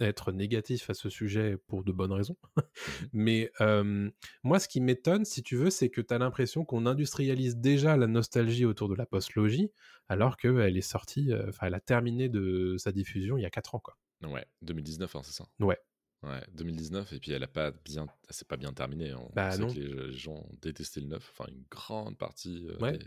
[0.00, 2.36] être négatif à ce sujet pour de bonnes raisons.
[2.56, 4.10] Mmh Mais euh,
[4.42, 7.96] moi, ce qui m'étonne, si tu veux, c'est que tu as l'impression qu'on industrialise déjà
[7.96, 9.70] la nostalgie autour de la postlogie,
[10.08, 13.50] alors qu'elle est sortie, euh, enfin, elle a terminé de sa diffusion il y a
[13.50, 13.96] 4 ans, quoi.
[14.22, 15.46] Ouais, 2019, hein, c'est ça?
[15.60, 15.78] Ouais.
[16.22, 19.12] Ouais, 2019, et puis elle a pas bien, s'est pas bien terminée.
[19.14, 19.72] On Bah sait non.
[19.72, 22.96] que les, gens ont détesté le 9, enfin une grande partie euh, Ouais.
[22.98, 23.04] des-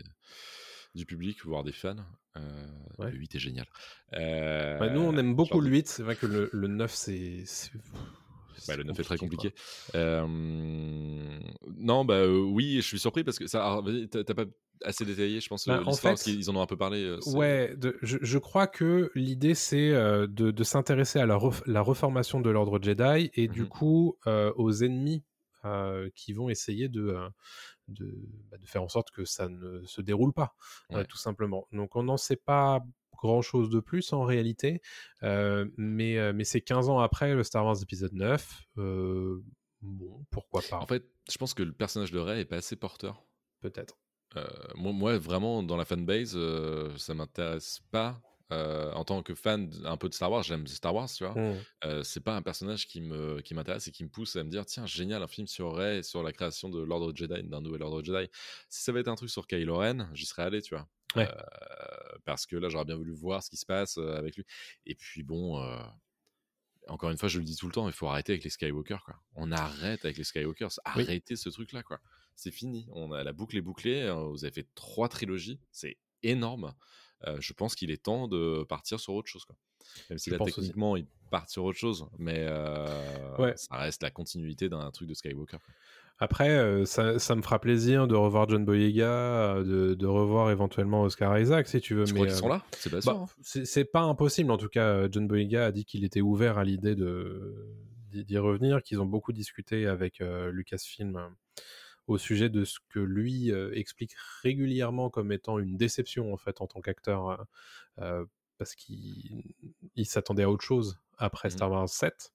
[0.94, 1.96] du public, voire des fans.
[2.36, 2.40] Euh,
[2.98, 3.10] Ouais.
[3.12, 3.66] Le 8 est génial.
[4.12, 7.42] Bah, nous, on Euh, aime beaucoup le 8, c'est vrai que le, le 9, c'est.
[7.46, 7.80] c'est- Bah,
[8.58, 9.54] c'est le 9 est très compliqué.
[9.94, 10.26] Euh,
[11.78, 13.80] non, bah oui, je suis surpris parce que ça.
[14.10, 14.44] T'as pas
[14.84, 17.16] assez détaillé, je pense, Bah, en fait- qu'ils en ont un peu parlé.
[17.26, 21.80] Ouais, de- je, je crois que l'idée c'est de, de s'intéresser à la, ref- la
[21.82, 23.68] reformation de l'ordre Jedi et du Mhm.
[23.68, 25.22] coup aux ennemis
[26.14, 27.16] qui vont essayer de,
[27.90, 28.14] de,
[28.50, 30.54] bah, de faire en sorte que ça ne se déroule pas,
[30.92, 31.04] euh, Ouais.
[31.04, 31.66] tout simplement.
[31.72, 32.80] Donc on n'en sait pas
[33.16, 34.80] grand chose de plus en réalité,
[35.22, 38.62] euh, mais, euh, mais c'est 15 ans après le Star Wars épisode 9.
[38.78, 39.42] euh,
[39.82, 42.76] bon, pourquoi pas, En fait, je pense que le personnage de Rey est pas assez
[42.76, 43.22] porteur.
[43.60, 43.98] peut-être.
[44.36, 48.20] Euh, moi, moi, vraiment, dans la fanbase, euh, ça m'intéresse pas.
[48.52, 51.34] Euh, en tant que fan un peu de Star Wars, j'aime Star Wars, tu vois.
[51.34, 51.56] Mm.
[51.84, 54.50] Euh, c'est pas un personnage qui me qui m'intéresse et qui me pousse à me
[54.50, 57.60] dire tiens génial un film sur Rey et sur la création de l'ordre Jedi d'un
[57.60, 58.28] nouvel ordre Jedi
[58.68, 61.28] si ça va être un truc sur Kylo Ren j'y serais allé tu vois Ouais.
[61.28, 64.44] Euh, parce que là j'aurais bien voulu voir ce qui se passe avec lui
[64.86, 65.60] et puis bon
[66.88, 68.98] encore une fois je le dis tout le temps il faut arrêter avec les Skywalker
[69.04, 71.02] quoi on arrête avec les Skywalkers Oui.
[71.02, 72.00] arrêtez ce truc là quoi
[72.36, 75.98] c'est fini on a la boucle est bouclée euh, vous avez fait trois trilogies c'est
[76.22, 76.74] énorme
[77.26, 79.54] Euh, je pense qu'il est temps de partir sur autre chose quoi
[80.08, 80.54] même si Je là pense aussi.
[80.60, 83.52] techniquement ils partent sur autre chose mais euh, Ouais.
[83.56, 85.58] ça reste la continuité d'un truc de Skywalker.
[86.22, 91.02] Après, euh, ça, ça me fera plaisir de revoir John Boyega, de, de revoir éventuellement
[91.04, 92.04] Oscar Isaac, si tu veux.
[92.04, 93.26] tu mais, crois qu'ils sont là c'est pas bah, hein.
[93.42, 95.10] c'est pas impossible, en tout cas.
[95.10, 97.66] John Boyega a dit qu'il était ouvert à l'idée de
[98.12, 101.18] d'y revenir, qu'ils ont beaucoup discuté avec Lucasfilm
[102.10, 106.60] au sujet de ce que lui euh, explique régulièrement comme étant une déception en fait
[106.60, 107.36] en tant qu'acteur, euh,
[108.00, 108.26] euh,
[108.58, 109.44] parce qu'il
[109.96, 111.52] il s'attendait à autre chose après Mhm.
[111.52, 112.32] Star Wars 7.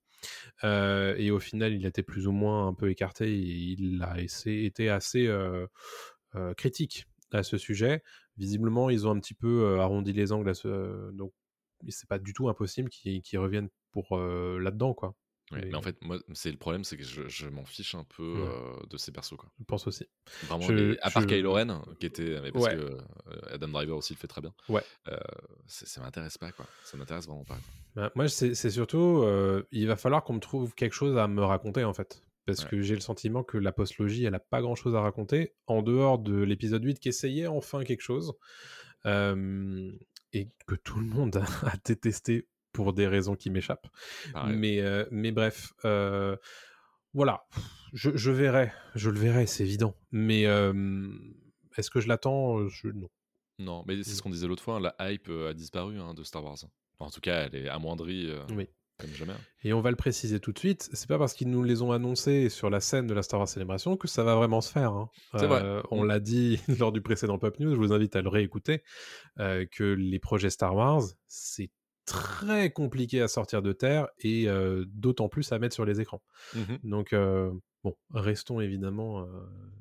[0.63, 4.19] Euh, et au final, il était plus ou moins un peu écarté et il a
[4.21, 5.67] essayé- été assez euh,
[6.35, 8.01] euh, critique à ce sujet.
[8.37, 11.11] Visiblement, ils ont un petit peu arrondi les angles à ce.
[11.11, 11.33] Donc,
[11.89, 15.15] c'est pas du tout impossible qu'ils reviennent pour là-dedans, quoi.
[15.51, 17.93] Ouais, mais- mais en fait moi c'est le problème c'est que je, je m'en fiche
[17.93, 18.49] un peu Ouais.
[18.49, 20.07] euh, de ces persos quoi Je pense aussi.
[20.47, 22.41] Vraiment, Je- les- à part je- Kylo Ren, qui était.
[22.41, 22.75] Mais parce Ouais.
[22.75, 22.99] que euh,
[23.51, 24.53] Adam Driver aussi le fait très bien.
[24.69, 24.81] Ouais.
[25.07, 25.17] Euh,
[25.67, 26.65] ça m'intéresse pas, quoi.
[26.83, 27.59] Ça m'intéresse vraiment pas.
[27.95, 31.43] Bah, moi, c'est surtout, euh, il va falloir qu'on me trouve quelque chose à me
[31.43, 32.23] raconter en fait.
[32.47, 35.53] Parce que j'ai le sentiment que la postlogie, elle a pas grand chose à raconter,
[35.67, 38.33] en dehors de l'épisode 8 qui essayait enfin quelque chose,
[39.05, 41.43] et que tout le monde a,
[41.73, 43.87] a détesté pour des raisons qui m'échappent.
[44.47, 46.35] Mais, euh, mais bref, euh,
[47.13, 47.45] voilà,
[47.93, 49.95] je, je verrai, je le verrai, c'est évident.
[50.11, 51.07] Mais euh,
[51.77, 52.67] est-ce que je l'attends?
[52.67, 52.87] Je...
[52.89, 53.07] Non.
[53.57, 56.23] Non, mais c'est ce qu'on disait l'autre fois, hein, la hype a disparu hein, de
[56.23, 56.57] Star Wars.
[56.99, 58.67] En tout cas, elle est amoindrie Oui.
[58.97, 59.33] comme jamais.
[59.63, 61.93] Et on va le préciser tout de suite, c'est pas parce qu'ils nous les ont
[61.93, 64.91] annoncés sur la scène de la Star Wars Célébration que ça va vraiment se faire.
[64.91, 65.09] hein.
[65.33, 65.81] Vrai.
[65.89, 66.07] On Mm.
[66.07, 68.83] l'a dit lors du précédent Pop News, je vous invite à le réécouter,
[69.39, 71.69] euh, que les projets Star Wars, c'est
[72.05, 76.21] très compliqué à sortir de terre et euh, d'autant plus à mettre sur les écrans.
[76.53, 76.79] Mhm.
[76.83, 77.51] Donc, euh,
[77.85, 79.27] bon, restons évidemment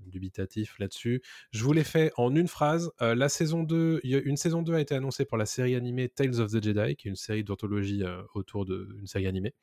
[0.07, 1.23] dubitatifs là-dessus.
[1.53, 2.93] Je vous l'ai fait en une phrase.
[3.01, 5.75] La saison 2, il y a- une saison 2 a été annoncée pour la série
[5.75, 8.03] animée Tales of the Jedi, qui est une série d'anthologie
[8.35, 9.55] autour d'une série animée.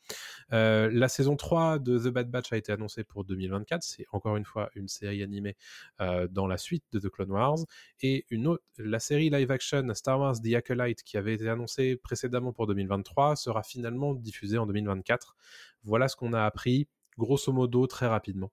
[0.49, 3.83] La saison 3 de The Bad Batch a été annoncée pour 2024.
[3.83, 5.55] C'est encore une fois une série animée
[5.99, 7.59] dans la suite de The Clone Wars.
[8.01, 11.95] Et une autre, la série live action Star Wars The Acolyte, qui avait été annoncée
[11.95, 15.35] précédemment pour 2023, sera finalement diffusée en 2024.
[15.83, 16.87] Voilà ce qu'on a appris,
[17.17, 18.51] grosso modo, très rapidement,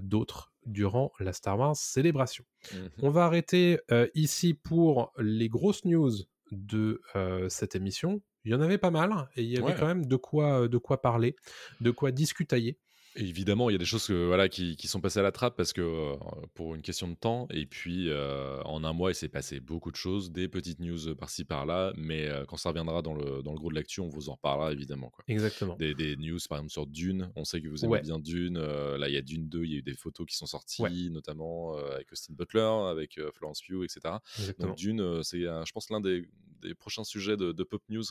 [0.00, 2.44] d'autres durant la Star Wars célébration.
[2.72, 2.88] Mhm.
[3.02, 3.78] On va arrêter
[4.14, 6.12] ici pour les grosses news
[6.52, 7.00] de
[7.48, 8.20] cette émission.
[8.44, 9.76] Il y en avait pas mal et il y avait Ouais.
[9.78, 11.36] quand même de quoi, de quoi parler,
[11.80, 12.78] de quoi discutailler.
[13.16, 15.32] Et Évidemment, il y a des choses que, voilà, qui, qui sont passées à la
[15.32, 16.14] trappe parce que euh,
[16.54, 17.46] pour une question de temps.
[17.50, 21.14] Et puis, euh, en un mois, il s'est passé beaucoup de choses, des petites news
[21.16, 21.92] par-ci par-là.
[21.96, 24.34] Mais euh, quand ça reviendra dans le, dans le gros de l'actu, on vous en
[24.34, 25.10] reparlera évidemment.
[25.10, 25.24] Quoi.
[25.28, 25.76] Exactement.
[25.76, 27.30] Des, des news, par exemple, sur Dune.
[27.36, 28.00] On sait que vous aimez Ouais.
[28.02, 28.58] bien Dune.
[28.58, 30.82] là, il y a Dune 2, il y a eu des photos qui sont sorties,
[30.82, 30.90] Ouais.
[31.10, 32.60] notamment avec Austin Butler,
[32.90, 34.14] avec Florence Pugh, etc.
[34.38, 34.68] Exactement.
[34.68, 36.28] Donc Dune, c'est, je pense, l'un des,
[36.60, 38.04] des prochains sujets de, de Pop News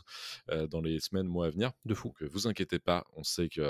[0.70, 1.72] dans les semaines, mois à venir.
[1.86, 2.10] De fou.
[2.20, 3.62] Donc, vous inquiétez pas, on sait que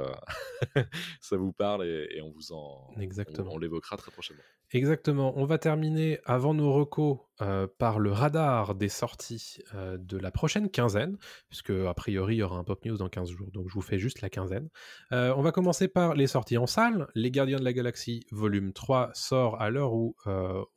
[1.21, 3.51] ça vous parle et, et on vous en, Exactement.
[3.51, 4.43] on, on l'évoquera très prochainement.
[4.71, 5.33] Exactement.
[5.37, 10.29] On va terminer avant nos recos euh, par le radar des sorties euh, de la
[10.29, 11.17] prochaine quinzaine,
[11.49, 13.81] puisque a priori il y aura un Pop News dans 15 jours, donc je vous
[13.81, 14.69] fais juste la quinzaine.
[15.11, 17.07] Euh, on va commencer par les sorties en salle.
[17.15, 20.15] Les Gardiens de la Galaxie volume 3 sort à l'heure où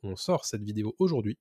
[0.03, 1.37] on sort cette vidéo aujourd'hui,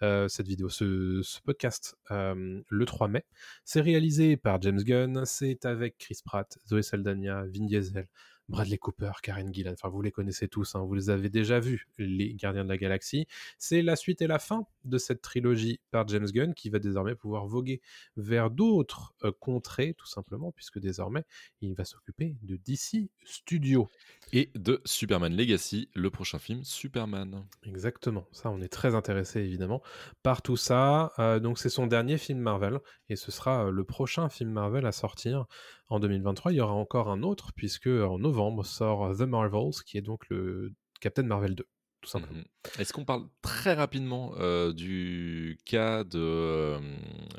[0.00, 3.24] cette vidéo, ce, podcast, le 3 mai.
[3.64, 8.06] C'est réalisé par James Gunn, c'est avec Chris Pratt, Zoe Saldana, Vin Diesel,
[8.48, 11.86] Bradley Cooper, Karen Gillan, enfin vous les connaissez tous, hein, vous les avez déjà vus,
[11.98, 13.26] les Gardiens de la Galaxie.
[13.58, 17.14] C'est la suite et la fin de cette trilogie par James Gunn qui va désormais
[17.14, 17.80] pouvoir voguer
[18.16, 21.24] vers d'autres euh, contrées, tout simplement, puisque désormais
[21.60, 23.88] il va s'occuper de DC Studios.
[24.32, 27.46] Et de Superman Legacy, le prochain film Superman.
[27.64, 29.82] Exactement, ça on est très intéressé évidemment
[30.22, 31.12] par tout ça.
[31.18, 34.86] Euh, donc c'est son dernier film Marvel et ce sera euh, le prochain film Marvel
[34.86, 35.46] à sortir
[35.88, 36.52] en 2023.
[36.52, 40.28] Il y aura encore un autre puisque en novembre sort The Marvels qui est donc
[40.28, 41.66] le Captain Marvel 2
[42.00, 42.38] tout simplement.
[42.38, 42.44] Mhm.
[42.78, 46.78] Est-ce qu'on parle très rapidement euh, du cas de euh,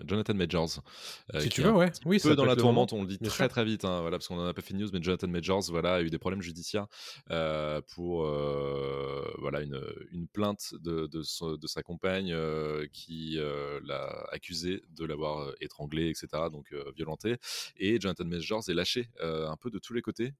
[0.05, 0.81] Jonathan Majors
[1.33, 1.91] euh, Si tu veux, ouais.
[2.05, 4.35] Oui, peu dans la tourmente, on le dit très très vite, hein, voilà, parce qu'on
[4.35, 6.87] n'en a pas fait de news, mais Jonathan Majors voilà, a eu des problèmes judiciaires
[7.95, 12.35] pour voilà, une, une plainte de, de, de, sa compagne
[12.91, 13.37] qui
[13.83, 17.37] l'a accusé de l'avoir étranglé, etc., donc violenté.
[17.77, 20.33] Et Jonathan Majors est lâché un peu de tous les côtés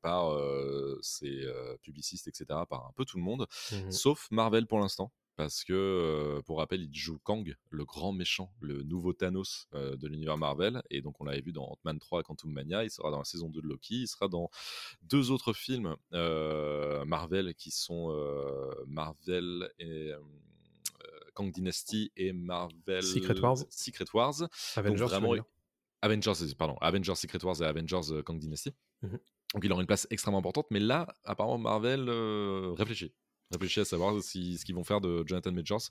[0.00, 0.36] par
[1.00, 1.46] ses
[1.82, 3.46] publicistes, etc., par un peu tout le monde.
[3.72, 5.12] Mmh sauf Marvel pour l'instant.
[5.36, 10.36] Parce que, pour rappel, il joue Kang, le grand méchant, le nouveau Thanos de l'univers
[10.36, 10.82] Marvel.
[10.90, 12.84] Et donc, on l'avait vu dans Ant-Man 3 Quantum Mania.
[12.84, 14.02] Il sera dans la saison 2 de Loki.
[14.02, 14.50] Il sera dans
[15.02, 18.14] deux autres films Marvel qui sont
[18.86, 20.12] Marvel et.
[21.34, 24.34] Kang Dynasty et Marvel Secret Wars, Secret Wars.
[24.76, 25.34] Avengers, vraiment,
[26.02, 28.74] Avengers, pardon, Avengers Secret Wars et Avengers Kang Dynasty.
[29.00, 29.16] Mmh
[29.54, 32.10] donc il aura une place extrêmement importante, mais là, apparemment, Marvel
[32.76, 33.14] réfléchit
[33.52, 35.82] réfléchir à savoir si, ce qu'ils vont faire de Jonathan Majors,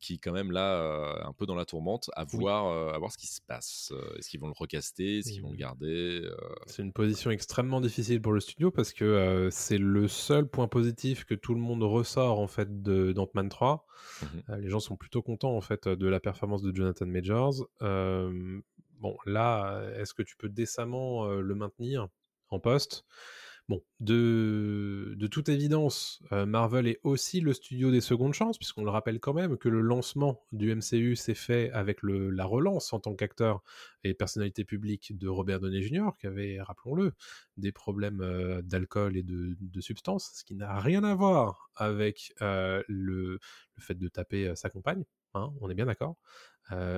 [0.00, 3.12] qui quand même là euh, un peu dans la tourmente, à voir, euh, à voir
[3.12, 3.92] ce qui se passe.
[3.92, 6.28] Euh, est-ce qu'ils vont le recaster, est-ce qu'ils vont le garder
[6.66, 11.24] C'est une position extrêmement difficile pour le studio parce que c'est le seul point positif
[11.24, 13.86] que tout le monde ressort en fait de d'Ant-Man 3.
[14.22, 14.26] Mmh
[14.60, 17.66] les gens sont plutôt contents en fait de la performance de Jonathan Majors.
[17.80, 22.08] bon là, est-ce que tu peux décemment le maintenir
[22.48, 23.04] en poste?
[23.70, 28.82] Bon, de, de toute évidence, euh, Marvel est aussi le studio des secondes chances, puisqu'on
[28.82, 32.92] le rappelle quand même que le lancement du MCU s'est fait avec le, la relance
[32.92, 33.62] en tant qu'acteur
[34.02, 37.12] et personnalité publique de Robert Downey Jr., qui avait, rappelons-le,
[37.58, 42.34] des problèmes euh, d'alcool et de, de substances, ce qui n'a rien à voir avec
[42.42, 43.38] euh, le,
[43.76, 45.04] le, fait de taper sa compagne,
[45.34, 46.16] hein, on est bien d'accord.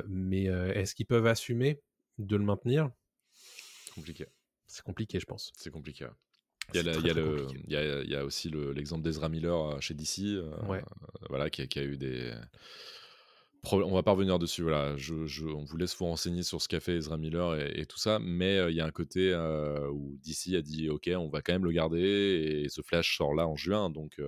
[0.08, 1.82] mais est-ce qu'ils peuvent assumer
[2.16, 2.88] de le maintenir?
[3.94, 4.24] Compliqué.
[4.66, 5.52] C'est compliqué, je pense.
[5.54, 6.06] C'est compliqué.
[6.74, 10.50] Il y, a le, aussi l'exemple d'Ezra Miller euh, chez DC, euh,
[11.28, 12.32] voilà, qui a, qui, a eu des.
[13.70, 14.96] On va pas revenir dessus, voilà.
[14.96, 17.98] Je, je, on vous laisse vous renseigner sur ce qu'a fait Ezra Miller et, tout
[17.98, 19.34] ça, mais euh, il y a un côté
[19.92, 23.34] où DC a dit OK, on va quand même le garder et ce Flash sort
[23.34, 24.20] là en juin, donc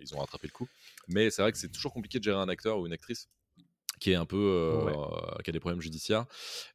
[0.00, 0.68] ils ont rattrapé le coup.
[1.08, 3.28] Mais c'est vrai que c'est toujours compliqué de gérer un acteur ou une actrice
[4.00, 4.90] qui est un peu euh,
[5.44, 6.24] qui a des problèmes judiciaires.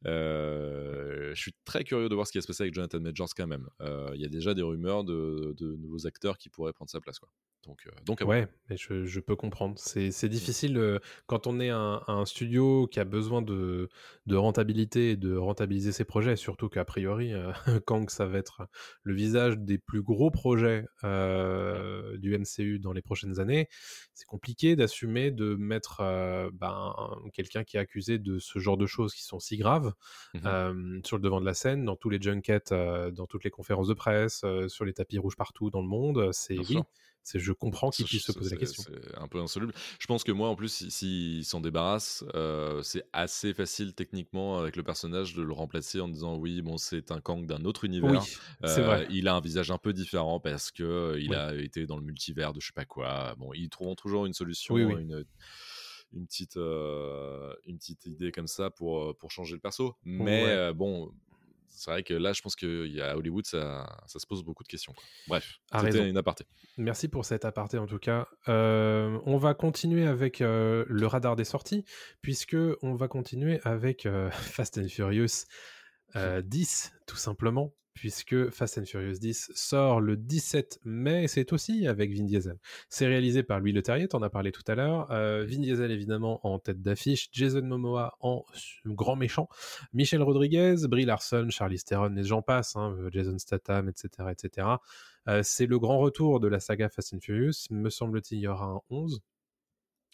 [0.06, 3.34] Euh, je suis très curieux de voir ce qui va se passer avec Jonathan Majors
[3.36, 3.68] quand même.
[3.82, 7.00] Euh, il y a déjà des rumeurs de, de, nouveaux acteurs qui pourraient prendre sa
[7.00, 7.28] place quoi.
[7.66, 9.74] Donc, donc ouais, mais je, je, peux comprendre.
[9.78, 13.88] C'est difficile quand on est un, un, studio qui a besoin de,
[14.26, 17.32] de rentabilité et de rentabiliser ses projets, surtout qu'a priori,
[17.86, 18.68] Kang, ça va être
[19.02, 23.68] le visage des plus gros projets du MCU dans les prochaines années.
[24.14, 26.02] C'est compliqué d'assumer de mettre
[26.52, 26.94] ben,
[27.32, 29.92] quelqu'un qui est accusé de ce genre de choses qui sont si graves
[30.34, 33.88] mmh sur le devant de la scène, dans tous les junkets, dans toutes les conférences
[33.88, 36.30] de presse, sur les tapis rouges partout dans le monde.
[36.32, 36.78] C'est oui,
[37.34, 38.84] je comprends qu'il puisse se poser la question.
[38.86, 39.72] C'est un peu insoluble.
[39.98, 44.58] Je pense que moi, en plus, s'il si, s'en débarrasse, euh, c'est assez facile techniquement
[44.58, 47.84] avec le personnage de le remplacer en disant oui, bon, c'est un Kang d'un autre
[47.84, 48.22] univers.
[48.22, 49.02] Oui, c'est vrai.
[49.02, 51.96] Euh, il a un visage un peu différent parce que euh, il a été dans
[51.96, 53.34] le multivers de je sais pas quoi.
[53.36, 55.24] Bon, ils trouveront toujours une solution, une
[56.12, 59.96] une petite, une petite idée comme ça pour, pour changer le perso.
[60.04, 61.12] Mais bon,
[61.76, 64.94] c'est vrai que là, je pense qu'à Hollywood, ça, ça, se pose beaucoup de questions.
[65.28, 66.46] Bref, c'était une aparté.
[66.78, 68.26] Merci pour cet aparté en tout cas.
[68.48, 71.84] Euh, on va continuer avec euh, le radar des sorties,
[72.22, 75.44] puisque on va continuer avec euh, Fast and Furious
[76.14, 82.12] 10, tout simplement puisque Fast and Furious 10 sort le 17 mai, c'est aussi avec
[82.12, 82.58] Vin Diesel.
[82.90, 85.10] C'est réalisé par Louis Leterrier, on a parlé tout à l'heure.
[85.10, 88.44] Euh, Vin Diesel évidemment en tête d'affiche, Jason Momoa en
[88.84, 89.48] grand méchant,
[89.94, 94.28] Michel Rodriguez, Brie Larson, Charlie Theron, gens passent, hein, Jason Statham, etc.
[94.30, 94.68] etc.
[95.28, 98.46] Euh, c'est le grand retour de la saga Fast and Furious, me semble-t-il, il y
[98.46, 99.22] aura un 11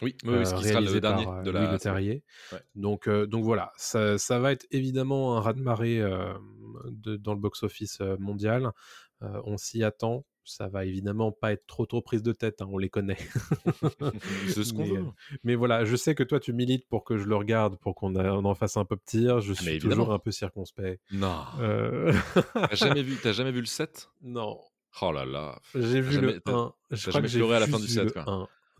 [0.02, 1.72] Oui, oui, oui, euh, ce qui sera le dernier par euh, de Louis la.
[1.72, 2.24] Le Terrier.
[2.52, 2.58] Ouais.
[2.74, 6.00] Donc, euh, donc voilà, ça, ça va être évidemment un raz-de-marée
[6.86, 8.70] de- dans le box-office mondial.
[9.20, 10.24] On s'y attend.
[10.44, 13.16] Ça va évidemment pas être trop trop prise de tête, hein, on les connaît.
[14.48, 15.04] C'est ce qu'on veut.
[15.44, 18.14] mais voilà, je sais que toi tu milites pour que je le regarde, pour qu'on
[18.16, 19.26] en fasse un peu petit.
[19.40, 21.00] Je Ah, suis toujours un peu circonspect.
[21.12, 21.42] Non.
[21.60, 22.12] Euh,
[22.54, 24.58] T'as jamais vu, t'as jamais vu le 7 non,
[25.00, 25.60] Oh là là.
[25.76, 26.74] j'ai vu jamais- le t'as- 1.
[26.90, 28.24] Je crois jamais que j'ai pleuré à la fin du vu set, le quoi.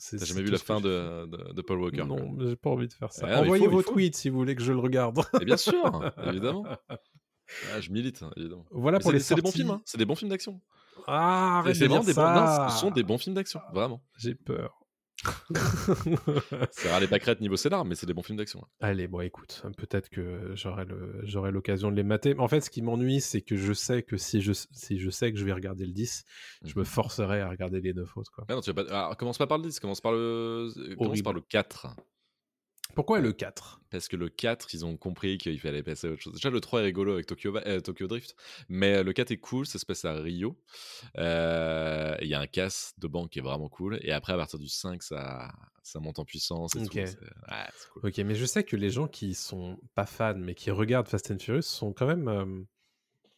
[0.02, 0.04] 1.
[0.04, 2.04] C'est- T'as jamais vu la fin de, de, de Paul Walker.
[2.04, 3.26] Non, j'ai pas envie de faire ça.
[3.28, 3.92] Ah, faut, Envoyez il vos faut.
[3.92, 5.20] tweets si vous voulez que je le regarde.
[5.40, 6.64] Et bien sûr, évidemment.
[7.72, 8.64] Ah, je milite, évidemment.
[8.70, 9.82] voilà Mais pour c'est les des- c'est des bons films, hein.
[9.84, 10.60] c'est des bons films d'action.
[11.06, 14.02] Ah, arrête de des bons, non, ce sont des bons films d'action, vraiment.
[14.18, 14.78] J'ai peur.
[16.72, 18.60] C'est rare les pâquerettes niveau scénar, mais c'est des bons films d'action.
[18.62, 18.68] hein.
[18.80, 22.34] Allez, bon, écoute, peut-être que j'aurai l'occasion de les mater.
[22.34, 25.10] Mais en fait, ce qui m'ennuie, c'est que je sais que si je, si je
[25.10, 26.24] sais que je vais regarder le 10,
[26.64, 26.84] je me Mhm.
[26.86, 28.44] forcerai à regarder les 9 autres, quoi.
[28.48, 28.90] Ah non, tu vas pas...
[28.90, 31.22] Alors, commence pas par le 10, commence par le, commence Horrible.
[31.24, 31.86] par le 4.
[32.94, 36.20] Pourquoi le 4 Parce que le 4, ils ont compris qu'il fallait passer à autre
[36.22, 36.34] chose.
[36.34, 38.36] Déjà, le 3 est rigolo avec Tokyo, euh, Tokyo Drift,
[38.68, 40.56] mais le 4 est cool, ça se passe à Rio.
[41.18, 43.98] Euh, Il y a un casse de banque qui est vraiment cool.
[44.02, 45.52] Et après, à partir du 5, ça,
[45.82, 46.86] ça monte en puissance et Ok.
[47.04, 48.00] tout.
[48.00, 48.12] Cool.
[48.26, 51.38] Mais je sais que les gens qui sont pas fans, mais qui regardent Fast and
[51.38, 52.28] Furious, sont quand même.
[52.28, 52.44] euh,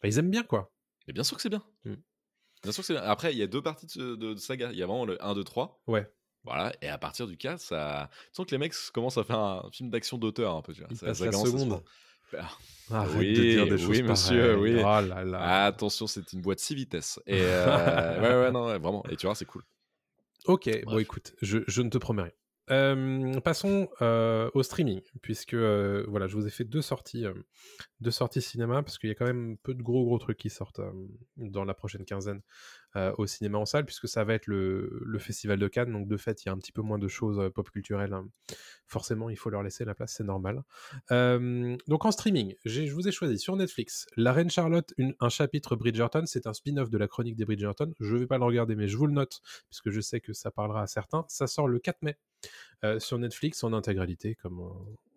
[0.01, 0.71] bah, ils aiment bien, quoi.
[1.07, 1.63] Mais bien sûr que c'est bien.
[1.85, 1.93] Mm.
[2.63, 3.03] Bien sûr que c'est bien.
[3.03, 4.71] Après, il y a deux parties de- de saga.
[4.71, 5.81] Il y a vraiment le 1, 2, 3.
[5.87, 6.09] Ouais.
[6.45, 8.09] Voilà, et à partir du 4, ça.
[8.27, 10.73] Tu sens que les mecs commencent à faire un film d'action d'auteur un peu.
[10.73, 10.89] Tu vois.
[10.91, 11.81] Ils Ça- ça la seconde.
[12.91, 14.75] Ah, Oui, de dire des oui, monsieur, pareilles.
[14.75, 14.79] oui.
[14.79, 15.65] Oh là là.
[15.65, 17.19] Attention, c'est une boîte 6 vitesses.
[17.25, 19.03] Et euh, ouais, ouais, non, ouais, vraiment.
[19.09, 19.63] Et tu vois, c'est cool.
[20.45, 22.31] Ok, bon écoute, je, je ne te promets rien.
[22.71, 27.25] Euh, passons euh, au streaming, puisque euh, voilà, je vous ai fait deux sorties,
[28.01, 30.49] deux sorties cinéma, parce qu'il y a quand même peu de gros gros trucs qui
[30.51, 30.81] sortent
[31.37, 32.41] dans la prochaine quinzaine
[32.97, 36.15] euh, au cinéma en salle, puisque ça va être le, festival de Cannes, donc de
[36.15, 38.13] fait il y a un petit peu moins de choses euh, pop culturelles.
[38.13, 38.29] hein.
[38.87, 40.63] Forcément, il faut leur laisser la place, c'est normal.
[41.11, 45.75] Euh, donc en streaming, je vous ai choisi sur Netflix La Reine Charlotte, un chapitre
[45.75, 47.93] Bridgerton, c'est un spin-off de la chronique des Bridgerton.
[47.99, 50.49] Je vais pas le regarder, mais je vous le note puisque je sais que ça
[50.49, 51.25] parlera à certains.
[51.27, 52.17] Ça sort le 4 mai
[52.99, 54.61] sur Netflix en intégralité, comme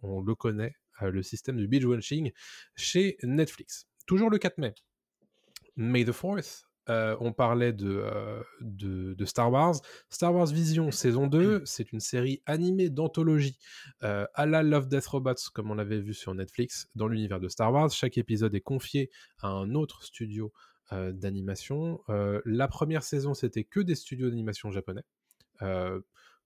[0.03, 2.33] on, le connaît, le système du binge-watching
[2.75, 3.87] chez Netflix.
[4.07, 4.75] Toujours le 4 mai.
[5.77, 6.68] May the 4th.
[6.89, 9.75] Euh, on parlait de, euh, de, de Star Wars.
[10.09, 13.59] Star Wars Vision saison 2, c'est une série animée d'anthologie
[14.03, 17.49] euh, à la Love Death Robots, comme on l'avait vu sur Netflix, dans l'univers de
[17.49, 17.91] Star Wars.
[17.91, 19.11] Chaque épisode est confié
[19.41, 20.53] à un autre studio
[20.91, 22.01] d'animation.
[22.47, 25.03] La première saison, c'était que des studios d'animation japonais.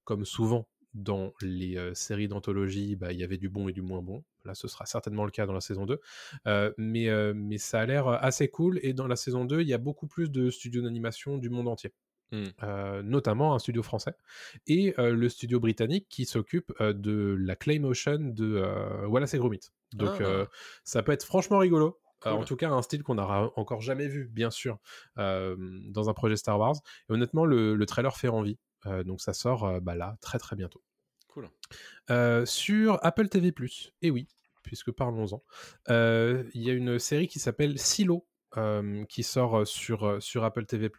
[0.03, 4.03] Comme souvent dans les séries d'anthologie, bah, il y avait du bon et du moins
[4.03, 4.25] bon.
[4.45, 6.01] Là, ce sera certainement le cas dans la saison 2.
[6.47, 8.79] Euh, mais, euh, mais ça a l'air assez cool.
[8.83, 11.69] Et dans la saison 2, il y a beaucoup plus de studios d'animation du monde
[11.69, 11.93] entier.
[12.33, 12.45] Mm.
[12.63, 14.15] Euh, notamment un studio français
[14.67, 19.39] et euh, le studio britannique qui s'occupe euh, de la Claymotion de euh, Wallace et
[19.39, 19.61] Gromit.
[19.93, 20.23] Donc Ah.
[20.23, 20.47] euh,
[20.83, 22.01] ça peut être franchement rigolo.
[22.27, 22.41] Euh, Cool.
[22.41, 24.79] en tout cas, un style qu'on n'aura encore jamais vu, bien sûr,
[25.19, 25.57] euh,
[25.91, 26.77] dans un projet Star Wars.
[27.11, 28.59] Et honnêtement, le, le trailer fait envie.
[28.87, 30.81] Euh, donc ça sort euh, bah, là très très bientôt.
[31.33, 31.49] Cool.
[32.11, 33.55] Euh, sur Apple TV+,
[34.03, 34.29] et oui,
[34.63, 35.43] puisque parlons-en,
[35.89, 38.27] euh, il y a une série qui s'appelle Silo,
[38.59, 40.91] euh, qui sort sur, sur Apple TV+.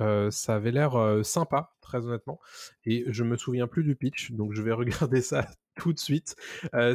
[0.00, 2.40] Euh, ça avait l'air euh, sympa, très honnêtement,
[2.84, 4.72] et je me souviens plus du pitch, donc je vais
[5.12, 6.34] regarder ça tout de suite.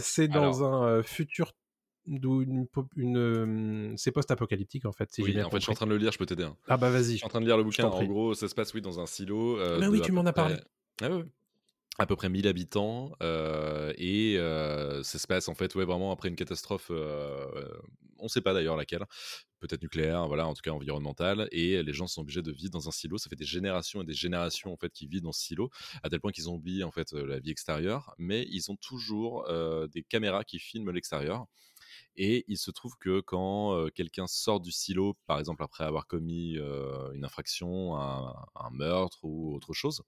[0.02, 1.54] C'est dans un futur
[2.08, 5.14] d'où une, c'est post-apocalyptique en fait.
[5.14, 6.44] Si Oui, en fait, je suis en train de le lire, je peux t'aider.
[6.44, 6.58] hein.
[6.68, 7.12] Ah bah vas-y.
[7.12, 7.86] Je suis en train de lire le bouquin.
[7.86, 8.08] En prie.
[8.08, 9.58] gros, ça se passe, oui, dans un silo.
[9.80, 10.56] Mais de oui, à tu m'en as parlé.
[11.02, 11.24] Ah ouais.
[12.02, 13.12] À peu près 1000 habitants.
[13.22, 16.88] euh, et euh, ça se passe, en fait, ouais, vraiment après une catastrophe.
[16.90, 17.48] euh,
[18.18, 19.06] on ne sait pas d'ailleurs laquelle.
[19.60, 21.48] Peut-être nucléaire, voilà, en tout cas environnementale.
[21.52, 23.20] Et les gens sont obligés de vivre dans un silo.
[23.20, 25.70] Ça fait des générations et des générations, en fait, qui vivent dans ce silo,
[26.02, 28.16] à tel point qu'ils ont oublié, en fait, euh, la vie extérieure.
[28.18, 31.46] Mais ils ont toujours euh, des caméras qui filment l'extérieur.
[32.16, 36.58] Et il se trouve que quand quelqu'un sort du silo, par exemple après avoir commis
[37.14, 40.04] une infraction, un meurtre ou autre chose,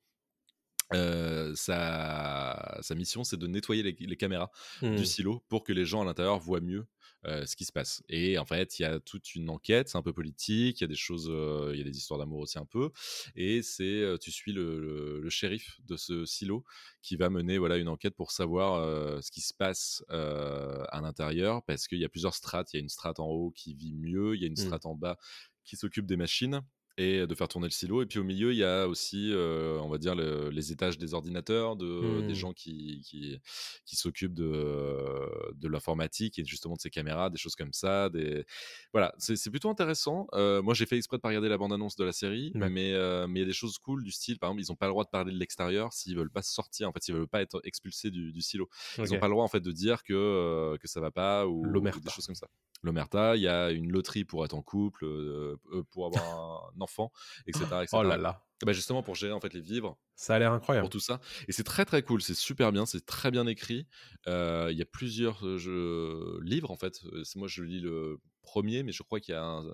[0.94, 4.52] euh, sa, sa mission c'est de nettoyer les, les caméras
[4.92, 6.86] du silo pour que les gens à l'intérieur voient mieux
[7.26, 8.04] euh, ce qui se passe.
[8.10, 10.86] Et en fait, il y a toute une enquête, c'est un peu politique, il y
[10.86, 12.92] a des choses, euh, il y a des histoires d'amour aussi un peu.
[13.36, 16.64] Et c'est, tu suis le, le- le shérif de ce silo
[17.02, 21.88] qui va mener voilà une enquête pour savoir ce qui se passe à l'intérieur, parce
[21.88, 22.74] qu'il y a plusieurs strates.
[22.74, 24.74] Il y a une strate en haut qui vit mieux, il y a une Mm.
[24.74, 25.18] strate en bas
[25.64, 26.62] qui s'occupe des machines
[26.98, 28.04] et de faire tourner le silo.
[28.04, 30.98] Et puis au milieu, il y a aussi, euh, on va dire, le- les étages
[30.98, 33.40] des ordinateurs, de, des gens qui, qui,
[33.86, 38.10] qui s'occupent de, de l'informatique et justement de ces caméras, des choses comme ça.
[38.10, 38.46] Des...
[38.92, 40.28] Voilà, c'est plutôt intéressant.
[40.34, 43.40] moi, j'ai fait exprès de pas regarder la bande-annonce de la série, mais mais il
[43.40, 45.10] y a des choses cool du style, par exemple, ils n'ont pas le droit de
[45.10, 48.42] parler de l'extérieur s'ils veulent pas sortir, en fait, s'ils veulent pas être expulsés du,
[48.42, 48.70] silo.
[48.98, 51.66] Ils n'ont pas le droit en fait de dire que que ça va pas ou,
[51.66, 52.48] ou des choses comme ça
[52.84, 55.06] l'omerta, il y a une loterie pour être en couple,
[55.92, 57.12] pour avoir un enfant,
[57.48, 58.46] etc., Oh là là.
[58.66, 60.00] Bah justement pour gérer en fait les vivres.
[60.16, 60.86] Ça a l'air incroyable.
[60.86, 61.20] Pour tout ça.
[61.50, 63.88] Et c'est très très cool, c'est super bien, c'est très bien écrit.
[64.28, 67.02] Euh, il y a plusieurs jeux, livres en fait.
[67.36, 69.66] Moi je lis le premier, mais je crois qu'il y a un,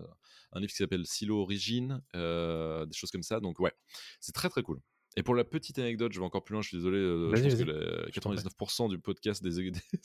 [0.53, 3.40] un livre qui s'appelle Silo Origine, des choses comme ça.
[3.40, 3.73] Donc ouais,
[4.19, 4.80] c'est très très cool.
[5.20, 8.20] Et pour la petite anecdote, je vais encore plus loin, je suis désolé, euh, je
[8.22, 9.60] pense que 99% du podcast des,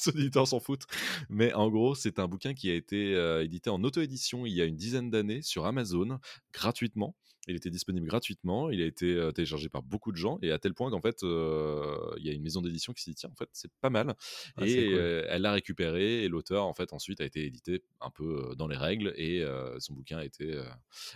[0.09, 0.87] auditeurs s'en foutent.
[1.29, 4.61] Mais en gros, c'est un bouquin qui a été euh, édité en auto-édition il y
[4.61, 6.19] a une dizaine d'années sur Amazon,
[6.53, 7.15] gratuitement.
[7.47, 10.59] Il était disponible gratuitement, il a été euh, téléchargé par beaucoup de gens, et à
[10.59, 13.37] tel point qu'en fait, il y a une maison d'édition qui s'est dit, tiens, en
[13.37, 14.17] fait, c'est pas mal.
[14.57, 14.91] Ah, et
[15.29, 18.77] elle l'a récupéré, et l'auteur, en fait, ensuite a été édité un peu dans les
[18.77, 19.45] règles, et
[19.79, 20.59] son bouquin a été,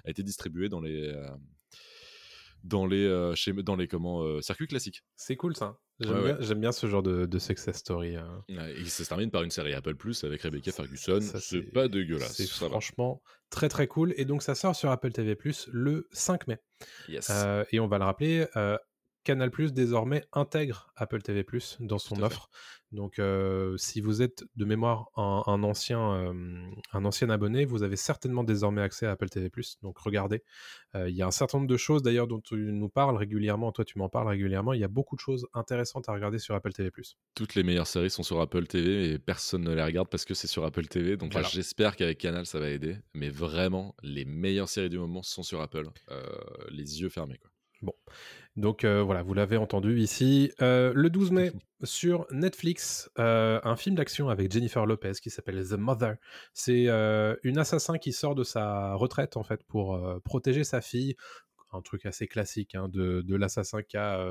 [0.05, 1.13] a été distribué dans les
[2.65, 5.05] dans les, euh, dans les comment, euh, circuits classiques.
[5.17, 5.79] C'est cool ça.
[6.01, 8.17] J'aime bien, ce genre de, success story.
[8.17, 8.45] Hein.
[8.49, 11.21] et ça se termine par une série Apple Plus avec Rebecca Ferguson.
[11.21, 12.37] C'est pas dégueulasse.
[12.37, 14.15] C'est franchement très très cool.
[14.17, 16.59] Et donc ça sort sur Apple TV Plus le 5 mai.
[17.31, 18.47] Euh, et on va le rappeler,
[19.25, 22.49] Canal Plus désormais intègre Apple TV Plus dans son offre.
[22.93, 27.97] Donc, euh, si vous êtes de mémoire un, ancien, euh, un ancien abonné, vous avez
[27.97, 29.79] certainement désormais accès à Apple TV Plus.
[29.83, 30.43] Donc, regardez.
[30.95, 33.73] Euh, il y a un certain nombre de choses d'ailleurs dont tu nous parles régulièrement.
[33.73, 34.73] Toi, tu m'en parles régulièrement.
[34.73, 37.19] Il y a beaucoup de choses intéressantes à regarder sur Apple TV Plus.
[37.35, 40.35] Toutes les meilleures séries sont sur Apple TV et personne ne les regarde parce que
[40.35, 41.19] c'est sur Apple TV.
[41.19, 42.97] Donc, j'espère qu'avec Canal, ça va aider.
[43.13, 45.89] Mais vraiment, les meilleures séries du moment sont sur Apple.
[46.71, 47.51] les yeux fermés, quoi.
[47.81, 47.93] Bon,
[48.57, 50.51] donc euh, voilà, vous l'avez entendu ici.
[50.61, 51.53] Euh, le 12 mai,
[51.85, 56.17] sur Netflix, euh, un film d'action avec Jennifer Lopez qui s'appelle The Mother.
[56.53, 56.87] C'est
[57.45, 61.15] une assassin qui sort de sa retraite en fait pour protéger sa fille.
[61.73, 64.27] Un truc assez classique hein, de, l'assassin qui a,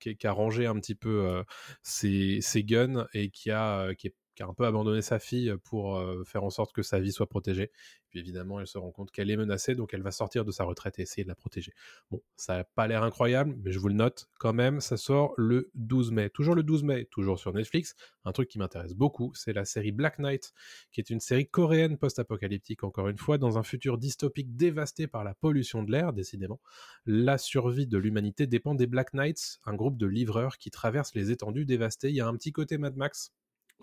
[0.00, 1.44] qui, a, rangé un petit peu
[1.82, 5.54] ses, ses, guns et qui, a, qui est qui a un peu abandonné sa fille
[5.64, 7.70] pour faire en sorte que sa vie soit protégée.
[8.08, 10.64] Puis évidemment, elle se rend compte qu'elle est menacée, donc elle va sortir de sa
[10.64, 11.74] retraite et essayer de la protéger.
[12.10, 15.34] Bon, ça n'a pas l'air incroyable, mais je vous le note quand même, ça sort
[15.36, 16.30] le 12 mai.
[16.30, 17.94] Toujours le 12 mai, toujours sur Netflix.
[18.24, 20.54] Un truc qui m'intéresse beaucoup, c'est la série Black Knight,
[20.90, 25.22] qui est une série coréenne post-apocalyptique, encore une fois, dans un futur dystopique dévasté par
[25.22, 26.60] la pollution de l'air, décidément.
[27.04, 31.30] La survie de l'humanité dépend des Black Knights, un groupe de livreurs qui traversent les
[31.30, 32.08] étendues dévastées.
[32.08, 33.34] Il y a un petit côté Mad Max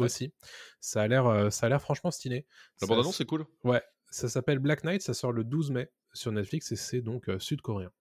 [0.05, 0.33] aussi.
[0.79, 2.45] Ça a l'air, ça a l'air franchement stylé.
[2.81, 3.45] La bande c'est cool.
[3.63, 7.29] Ouais, ça s'appelle Black Knight, ça sort le 12 mai sur Netflix et c'est donc
[7.39, 7.91] sud-coréen.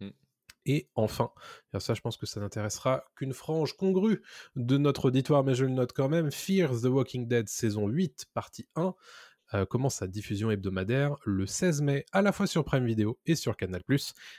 [0.00, 0.10] Mmh.
[0.66, 1.30] Et enfin,
[1.78, 4.22] ça je pense que ça n'intéressera qu'une frange congrue
[4.56, 8.26] de notre auditoire, mais je le note quand même, Fear the Walking Dead saison 8,
[8.34, 8.94] partie 1,
[9.68, 13.56] commence sa diffusion hebdomadaire le 16 mai, à la fois sur Prime Video et sur
[13.56, 13.82] Canal+.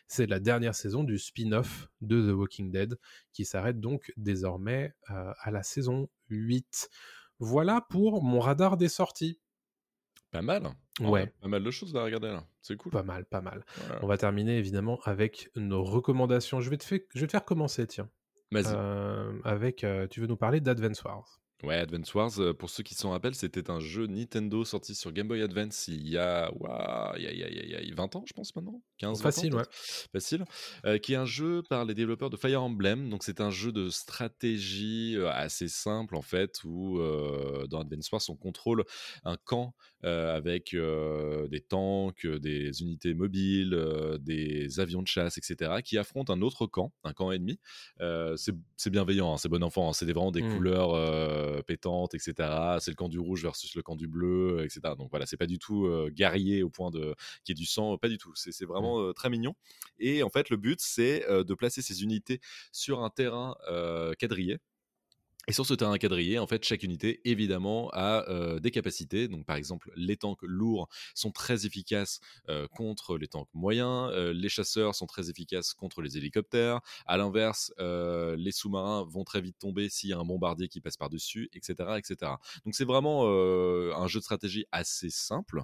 [0.07, 2.97] C'est la dernière saison du spin-off de The Walking Dead,
[3.33, 6.89] qui s'arrête donc désormais à la saison 8.
[7.39, 9.39] Voilà pour mon radar des sorties.
[10.31, 10.69] Pas mal.
[10.99, 11.27] Ouais.
[11.41, 12.43] Pas mal de choses à regarder là.
[12.61, 12.91] C'est cool.
[12.91, 13.63] Pas mal, pas mal.
[14.01, 16.59] On va terminer évidemment avec nos recommandations.
[16.59, 18.09] Je vais te, je vais te faire commencer, tiens.
[18.51, 18.75] Vas-y.
[19.43, 21.41] avec, tu veux nous parler d'Advance Wars?
[21.63, 25.11] Ouais, Advance Wars, euh, pour ceux qui s'en rappellent, c'était un jeu Nintendo sorti sur
[25.11, 26.51] Game Boy Advance il y a,
[27.17, 29.63] il y a, il y a, 20 ans, je pense maintenant 15 Facile, ouais.
[30.11, 30.45] Facile.
[30.85, 33.09] Euh, qui est un jeu par les développeurs de Fire Emblem.
[33.09, 36.99] Donc, c'est un jeu de stratégie euh, assez simple, en fait, où
[37.69, 38.83] dans Advance Wars, on contrôle
[39.23, 39.73] un camp
[40.03, 43.77] avec des tanks, des unités mobiles,
[44.19, 47.59] des avions de chasse, etc., qui affrontent un autre camp, un camp ennemi.
[47.99, 50.55] c'est bienveillant, hein, c'est bon enfant, hein, c'est vraiment des mmh.
[50.55, 52.33] couleurs euh, pétante, etc.
[52.79, 54.81] C'est le camp du rouge versus le camp du bleu, etc.
[54.97, 57.97] Donc voilà, c'est pas du tout euh, guerrier au point de qui est du sang,
[57.97, 58.31] pas du tout.
[58.35, 59.09] C'est vraiment mmh.
[59.09, 59.55] euh, très mignon.
[59.99, 62.39] Et en fait, le but, c'est de placer ces unités
[62.71, 63.55] sur un terrain
[64.19, 64.57] quadrillé
[65.49, 69.29] et sur ce terrain quadrillé, en fait, chaque unité, évidemment, a euh, des capacités.
[69.29, 72.19] Donc, par exemple, les tanks lourds sont très efficaces
[72.49, 74.11] euh, contre les tanks moyens.
[74.11, 76.81] Euh, les chasseurs sont très efficaces contre les hélicoptères.
[77.05, 80.97] À l'inverse, les sous-marins vont très vite tomber s'il y a un bombardier qui passe
[80.97, 82.33] par-dessus, etc., etc.
[82.65, 85.63] Donc, c'est vraiment un jeu de stratégie assez simple,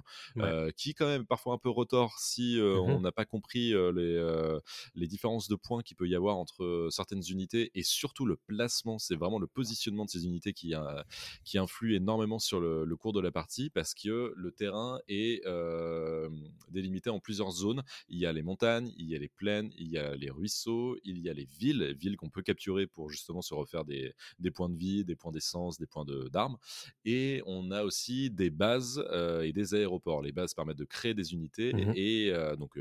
[0.76, 4.58] qui quand même parfois un peu retort si mmh on n'a pas compris les,
[4.94, 8.98] les différences de points qu'il peut y avoir entre certaines unités et surtout le placement.
[8.98, 11.02] C'est vraiment le positionnement positionnement de ces unités qui, euh,
[11.44, 15.44] qui influe énormément sur le, le, cours de la partie parce que le terrain est
[15.46, 16.30] euh,
[16.70, 17.82] délimité en plusieurs zones.
[18.08, 20.96] Il y a les montagnes, il y a les plaines, il y a les ruisseaux,
[21.02, 24.52] il y a les villes, villes qu'on peut capturer pour justement se refaire des, des
[24.52, 26.56] points de vie, des points d'essence, des points d'armes.
[27.04, 30.22] Et on a aussi des bases euh, et des aéroports.
[30.22, 32.78] Les bases permettent de créer des unités mmh et, et donc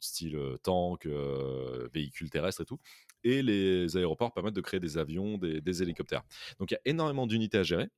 [0.00, 1.06] style tank,
[1.92, 2.80] véhicules terrestres et tout
[3.24, 6.22] et les aéroports permettent de créer des avions, des, hélicoptères.
[6.58, 7.88] Donc il y a énormément d'unités à gérer.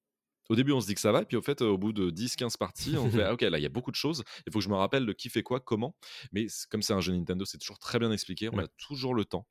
[0.48, 2.58] Au début, on se dit que ça va, puis au fait, au bout de 10-15
[2.58, 4.24] parties, on fait ah, ok, là, il y a beaucoup de choses.
[4.46, 5.94] Il faut que je me rappelle de qui fait quoi, comment.
[6.32, 8.48] Mais comme c'est un jeu Nintendo, c'est toujours très bien expliqué.
[8.52, 9.46] On a toujours le temps.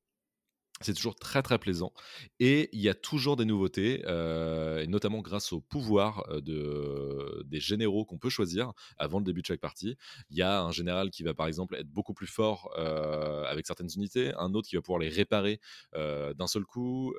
[0.81, 1.91] C'est toujours très très plaisant
[2.39, 7.43] et il y a toujours des nouveautés, euh, et notamment grâce au pouvoir euh, de,
[7.45, 9.97] des généraux qu'on peut choisir avant le début de chaque partie.
[10.29, 13.67] Il y a un général qui va par exemple être beaucoup plus fort euh, avec
[13.67, 15.59] certaines unités, un autre qui va pouvoir les réparer
[15.93, 17.13] d'un seul coup,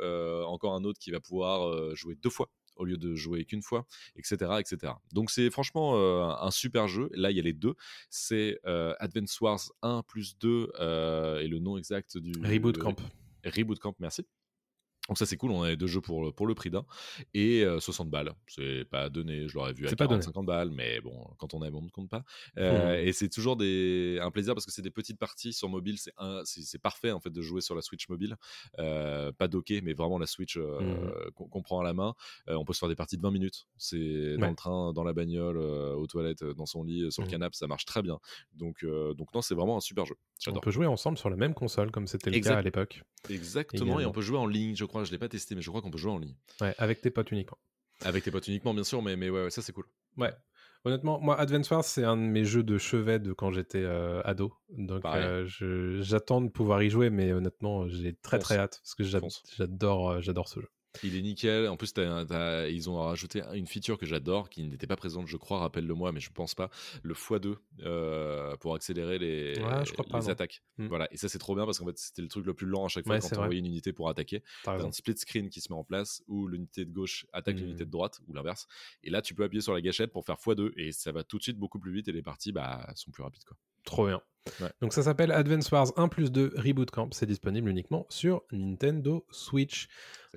[0.47, 3.87] encore un autre qui va pouvoir jouer deux fois au lieu de jouer qu'une fois,
[4.17, 4.53] etc..
[5.13, 5.97] Donc c'est franchement
[6.41, 7.11] un super jeu.
[7.13, 7.75] Là, il y a les deux.
[8.09, 10.73] C'est Advance Wars 1 plus 2
[11.41, 12.33] et le nom exact du...
[12.43, 12.97] Reboot Camp.
[13.45, 14.27] Reboot Camp, merci.
[15.11, 16.87] Donc ça c'est cool, on a les deux jeux pour, pour le prix d'un.
[17.35, 21.01] Et 60 euh, balles, c'est pas donné, je l'aurais vu à 40, 50 balles, mais
[21.01, 22.23] bon, quand on aime, on ne compte pas.
[22.59, 23.09] Euh, mmh.
[23.09, 26.13] Et c'est toujours des, un plaisir parce que c'est des petites parties sur mobile, c'est,
[26.45, 28.37] c'est, parfait en fait de jouer sur la Switch mobile.
[28.79, 31.31] Euh, pas docké, mais vraiment la Switch mmh.
[31.35, 32.15] qu'on, prend à la main.
[32.49, 33.67] on peut se faire des parties de 20 minutes.
[33.79, 37.31] C'est dans le train, dans la bagnole, aux toilettes, dans son lit, sur le mmh.
[37.31, 38.19] canapé, ça marche très bien.
[38.55, 40.17] Donc, donc non, c'est vraiment un super jeu.
[40.49, 43.03] On peut jouer ensemble sur la même console comme c'était le cas à l'époque.
[43.29, 45.71] Exactement, et on peut jouer en ligne, je crois je l'ai pas testé, mais je
[45.71, 46.37] crois qu'on peut jouer en ligne.
[46.61, 47.59] Ouais, avec tes potes uniquement.
[48.03, 49.87] Avec tes potes uniquement, bien sûr, mais, mais ouais, ça c'est cool.
[50.17, 50.33] Ouais.
[50.85, 54.23] Honnêtement, moi, Advance Wars, c'est un de mes jeux de chevet de quand j'étais euh,
[54.25, 54.55] ado.
[54.71, 55.47] Donc, euh,
[56.01, 60.21] j'attends de pouvoir y jouer, mais honnêtement, j'ai très très hâte parce que j'adore, euh,
[60.23, 60.69] j'adore ce jeu.
[61.03, 61.69] Il est nickel.
[61.69, 65.61] En plus, ils ont rajouté une feature que j'adore, qui n'était pas présente, je crois,
[65.61, 66.71] rappelle-le moi, mais je pense pas.
[67.03, 69.59] Le x2 euh, pour accélérer les,
[70.29, 70.63] attaques.
[70.79, 70.87] Mmh.
[70.89, 71.09] Voilà.
[71.13, 72.89] Et ça, c'est trop bien parce qu'en fait, c'était le truc le plus lent à
[72.89, 74.43] chaque fois quand tu une unité pour attaquer.
[74.65, 77.85] T'as un split screen qui se met en place où l'unité de gauche attaque l'unité
[77.85, 78.67] de droite ou l'inverse.
[79.03, 81.39] Et là, tu peux appuyer sur la gâchette pour faire x2 et ça va tout
[81.39, 83.45] de suite beaucoup plus vite et les parties bah, sont plus rapides.
[83.45, 83.57] Quoi.
[83.85, 84.23] Trop bien.
[84.81, 87.09] Donc ça s'appelle Advance Wars 1 plus 2 Reboot Camp.
[87.13, 89.89] C'est disponible uniquement sur Nintendo Switch.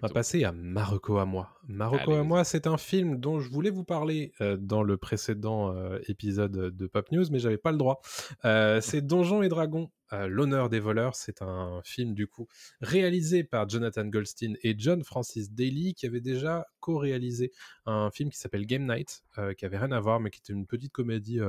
[0.02, 1.50] On va passer à Marocco à moi.
[1.68, 5.74] Marocco à moi, c'est un film dont je voulais vous parler euh, dans le précédent
[5.76, 8.02] euh, épisode de Pop News, mais j'avais pas le droit.
[8.46, 9.90] Euh, c'est Donjons et Dragons
[10.28, 12.48] L'honneur des voleurs, c'est un film du coup
[12.82, 17.52] réalisé par Jonathan Goldstein et John Francis Daly qui avait déjà co-réalisé
[17.86, 19.24] un film qui s'appelle Game Night,
[19.58, 21.40] qui avait rien à voir mais qui était une petite comédie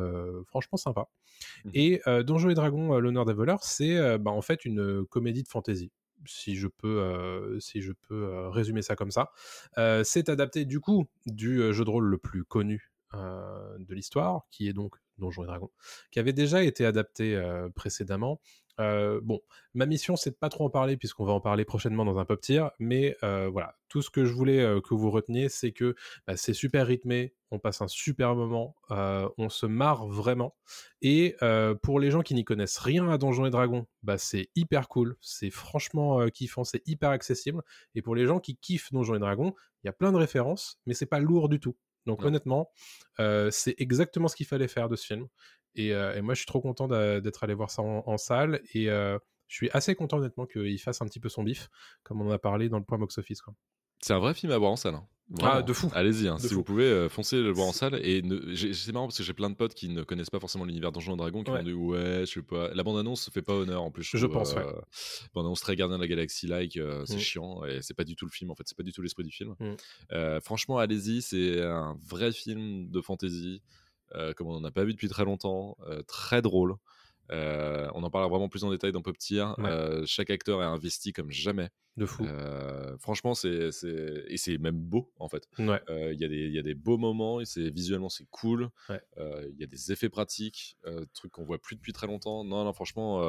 [0.47, 1.09] franchement sympa.
[1.65, 5.49] Mmh et Donjons et Dragons L'honneur des voleurs, c'est bah, en fait une comédie de
[5.49, 5.91] fantasy
[6.27, 9.31] si je peux, si je peux résumer ça comme ça.
[10.05, 14.73] c'est adapté du coup du jeu de rôle le plus connu de l'histoire, qui est
[14.73, 15.71] donc Donjons et Dragons,
[16.11, 17.41] qui avait déjà été adapté
[17.75, 18.41] précédemment.
[18.79, 19.41] bon,
[19.75, 22.25] ma mission c'est de pas trop en parler puisqu'on va en parler prochainement dans un
[22.25, 25.95] pop tier, mais voilà, tout ce que je voulais que vous reteniez, c'est que
[26.27, 30.57] bah, c'est super rythmé, on passe un super moment, on se marre vraiment,
[31.03, 31.37] et
[31.83, 35.17] pour les gens qui n'y connaissent rien à Donjons et Dragons, bah, c'est hyper cool,
[35.21, 37.63] c'est franchement kiffant, c'est hyper accessible,
[37.95, 40.81] et pour les gens qui kiffent Donjons et Dragons, il y a plein de références,
[40.87, 41.77] mais c'est pas lourd du tout.
[42.07, 42.71] Donc honnêtement,
[43.19, 45.29] c'est exactement ce qu'il fallait faire de ce film.
[45.75, 48.61] Et, moi, je suis trop content d'être allé voir ça en, salle.
[48.75, 49.19] Et je
[49.49, 51.69] suis assez content honnêtement qu'il fasse un petit peu son bif,
[52.03, 53.43] comme on en a parlé dans le point box office.
[54.01, 54.95] C'est un vrai film à voir en salle.
[54.95, 55.07] Hein.
[55.43, 55.91] Ah, de fou.
[55.95, 57.95] Allez-y, hein, si vous pouvez, euh, foncez le voir en salle.
[58.03, 58.23] Et
[58.73, 61.15] c'est marrant parce que j'ai plein de potes qui ne connaissent pas forcément l'univers Donjons
[61.15, 62.73] et Dragons qui m'ont dit ouais, je sais pas.
[62.75, 64.05] La bande-annonce fait pas honneur en plus.
[64.15, 64.73] Je, pense, euh,
[65.35, 67.21] Bande-annonce très gardien de la galaxie like, euh, c'est mm.
[67.21, 69.25] chiant et c'est pas du tout le film en fait, c'est pas du tout l'esprit
[69.25, 69.55] du film.
[69.61, 70.41] Mm.
[70.41, 73.63] Franchement, allez-y, c'est un vrai film de fantasy,
[74.37, 76.75] comme on en a pas vu depuis très longtemps, très drôle.
[77.31, 79.47] on en parlera vraiment plus en détail dans Pop Tier.
[80.07, 81.71] chaque acteur est investi comme jamais.
[81.97, 82.25] De fou.
[82.25, 83.71] Euh, franchement, c'est,
[84.29, 85.49] et c'est même beau en fait.
[85.59, 88.71] Il euh, y, y, a des beaux moments, et c'est visuellement c'est cool.
[88.89, 90.77] Il euh, y a des effets pratiques,
[91.13, 92.43] trucs qu'on voit plus depuis très longtemps.
[92.43, 93.23] Non, non, franchement,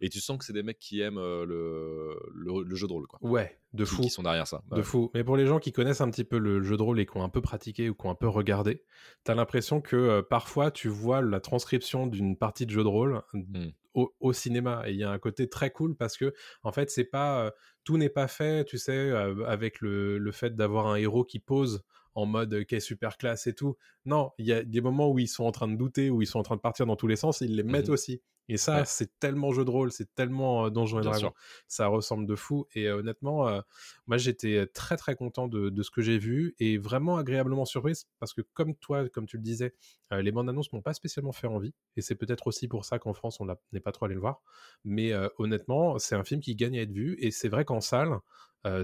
[0.00, 3.18] et tu sens que c'est des mecs qui aiment le, le, jeu de rôle, quoi.
[3.22, 4.02] Ouais, de fou.
[4.02, 4.62] Qui sont derrière ça.
[4.72, 5.10] De fou.
[5.14, 7.16] Mais pour les gens qui connaissent un petit peu le jeu de rôle et qui
[7.16, 8.84] ont un peu pratiqué ou qui ont un peu regardé,
[9.24, 13.68] t'as l'impression que parfois tu vois la transcription d'une partie de jeu de rôle mmh.
[13.96, 14.82] Au, cinéma.
[14.86, 16.32] Et il y a un côté très cool parce que
[16.62, 17.52] en fait, c'est pas
[17.84, 19.10] tout n'est pas fait, tu sais,
[19.46, 21.82] avec le, fait d'avoir un héros qui pose
[22.16, 23.76] en mode euh, qu'est super classe et tout.
[24.04, 26.26] Non, il y a des moments où ils sont en train de douter, où ils
[26.26, 27.94] sont en train de partir dans tous les sens, ils les mettent Mhm.
[27.94, 28.22] aussi.
[28.48, 28.84] Et ça, Ouais.
[28.84, 31.32] c'est tellement jeu de rôle, c'est tellement euh, Donjons et Dragons.
[31.66, 32.66] Ça ressemble de fou.
[32.76, 33.60] Et euh, honnêtement, euh,
[34.06, 38.06] moi, j'étais très très content de, de ce que j'ai vu et vraiment agréablement surprise
[38.20, 39.74] parce que, comme toi, comme tu le disais,
[40.12, 41.74] les bandes annonces m'ont pas spécialement fait envie.
[41.96, 44.42] Et c'est peut-être aussi pour ça qu'en France, on n'est pas trop allé le voir.
[44.84, 47.16] Mais honnêtement, c'est un film qui gagne à être vu.
[47.18, 48.20] Et c'est vrai qu'en salle,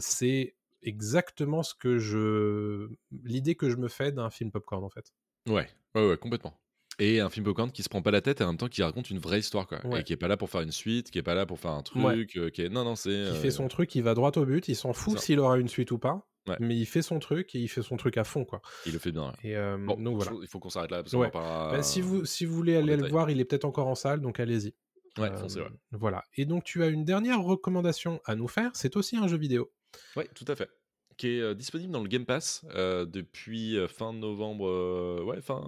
[0.01, 2.89] c'est exactement ce que je.
[3.25, 5.13] l'idée que je me fais d'un film popcorn en fait.
[5.49, 6.59] Ouais, ouais, ouais, complètement.
[6.99, 8.83] Et un film popcorn qui se prend pas la tête et en même temps qui
[8.83, 9.85] raconte une vraie histoire, quoi.
[9.87, 10.01] Ouais.
[10.01, 11.71] Et qui est pas là pour faire une suite, qui est pas là pour faire
[11.73, 12.27] un truc, Ouais.
[12.37, 12.69] euh, qui est...
[12.69, 13.09] Non, non, c'est...
[13.09, 15.57] Qui euh, fait son truc, il va droit au but, il s'en fout s'il aura
[15.59, 16.29] une suite ou pas.
[16.47, 16.57] Ouais.
[16.61, 18.61] Mais il fait son truc et il fait son truc à fond quoi.
[18.85, 19.33] Il le fait bien, ouais.
[19.43, 20.33] Et euh, Bon, donc voilà.
[20.43, 21.71] il faut qu'on s'arrête là, parce qu'on pas...
[21.73, 24.21] Bah, si, vous, si vous voulez aller le voir, il est peut-être encore en salle,
[24.21, 24.75] donc allez-y.
[25.19, 25.69] Ouais, Euh, foncez, ouais.
[25.93, 26.23] Voilà.
[26.37, 28.71] Et donc, tu as une dernière recommandation à nous faire.
[28.75, 29.71] C'est aussi un jeu vidéo.
[30.17, 30.71] Ouais, tout à fait.
[31.17, 35.23] Qui est euh, disponible dans le Game Pass euh, depuis euh, fin novembre.
[35.25, 35.63] ouais, fin.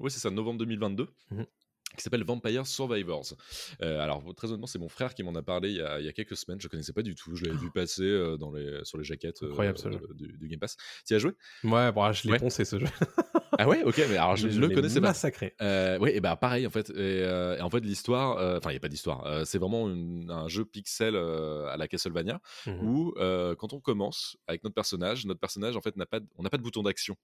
[0.00, 1.08] Ouais, c'est ça, novembre 2022.
[1.30, 1.46] Mhm.
[1.96, 3.24] Qui s'appelle Vampire Survivors.
[3.82, 6.04] Euh, alors, très honnêtement, c'est mon frère qui m'en a parlé il y a, il
[6.06, 6.60] y a quelques semaines.
[6.60, 7.34] Je connaissais pas du tout.
[7.34, 9.72] Je l'avais vu passer euh, dans les, sur les jaquettes euh,
[10.14, 10.76] du, du Game Pass.
[11.06, 11.32] Tu y as joué?
[11.64, 12.38] Ouais, bon, je l'ai Ouais.
[12.38, 12.86] poncé ce jeu.
[13.58, 15.08] Ah ouais, ok, mais alors je ne le connaissais pas.
[15.08, 15.54] massacré.
[15.60, 16.90] Ouais, et bah pareil en fait.
[16.90, 19.46] Et, et en fait l'histoire, enfin il y a pas d'histoire.
[19.46, 22.86] c'est vraiment une- un jeu pixel à la Castlevania Mhm.
[22.86, 23.14] où
[23.58, 26.58] quand on commence avec notre personnage, notre personnage en fait n'a pas, on n'a pas
[26.58, 27.16] de bouton d'action.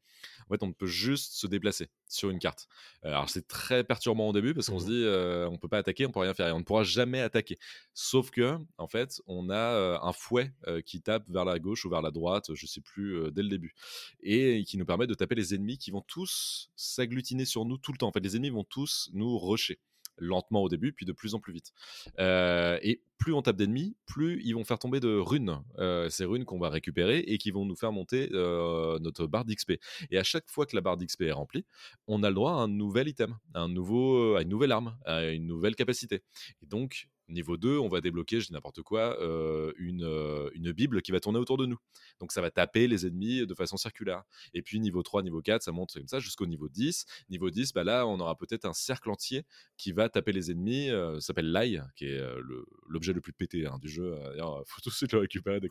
[0.49, 2.67] En fait, on ne peut juste se déplacer sur une carte.
[3.03, 4.91] Alors c'est très perturbant au début parce qu'on se Mhm.
[4.91, 7.21] dit euh, on peut pas attaquer, on peut rien faire et on ne pourra jamais
[7.21, 7.59] attaquer.
[7.95, 11.85] Sauf que en fait, on a euh, un fouet euh, qui tape vers la gauche
[11.85, 13.75] ou vers la droite, je sais plus dès le début,
[14.23, 17.93] et qui nous permet de taper les ennemis qui vont tous s'agglutiner sur nous tout
[17.93, 18.09] le temps.
[18.09, 19.79] En fait, les ennemis vont tous nous rusher
[20.19, 21.73] lentement au début, puis de plus en plus vite.
[22.19, 25.63] Euh, et plus on tape d'ennemis, plus ils vont faire tomber de runes.
[25.79, 29.45] Euh, ces runes qu'on va récupérer et qui vont nous faire monter euh, notre barre
[29.45, 29.75] d'XP.
[30.11, 31.65] Et à chaque fois que la barre d'XP est remplie,
[32.07, 35.47] on a le droit à un nouvel item, à, à une nouvelle arme, à une
[35.47, 36.23] nouvelle capacité.
[36.63, 40.73] Et donc, niveau 2, on va débloquer, je dis n'importe quoi, euh, une, euh, une
[40.73, 41.79] Bible qui va tourner autour de nous.
[42.21, 44.23] Donc ça va taper les ennemis de façon circulaire.
[44.53, 47.07] Et puis niveau 3, niveau 4, ça monte comme ça jusqu'au niveau 10.
[47.31, 49.45] Niveau 10, bah là, on aura peut-être un cercle entier
[49.77, 50.91] qui va taper les ennemis.
[50.91, 54.15] euh, ça s'appelle l'AI, qui est le- l'objet le plus pété hein, du jeu.
[54.37, 55.69] Il faut tout de suite le récupérer dès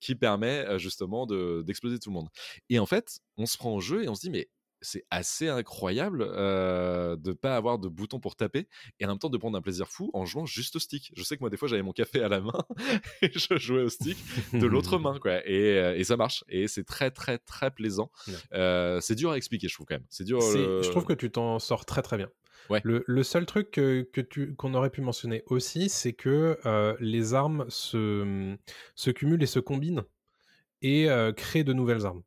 [0.00, 2.28] qui permet justement de- d'exploser tout le monde.
[2.70, 4.48] Et en fait, on se prend au jeu et on se dit, mais
[4.82, 8.68] c'est assez incroyable euh, de pas avoir de bouton pour taper
[9.00, 11.12] et en même temps de prendre un plaisir fou en jouant juste au stick.
[11.16, 12.52] Je sais que moi des fois j'avais mon café à la main
[13.22, 14.18] et je jouais au stick
[14.52, 18.10] de l'autre main quoi et, et ça marche et c'est très très très plaisant.
[18.28, 18.34] Ouais.
[18.52, 20.06] Euh, c'est dur à expliquer je trouve quand même.
[20.10, 20.40] C'est dur.
[20.40, 22.28] Je trouve que tu t'en sors très très bien.
[22.70, 22.80] Ouais.
[22.84, 26.94] Le, le seul truc que, que tu- qu'on aurait pu mentionner aussi, c'est que euh,
[27.00, 28.56] les armes se,
[28.94, 30.04] se cumulent et se combinent
[30.80, 32.22] et créent de nouvelles armes.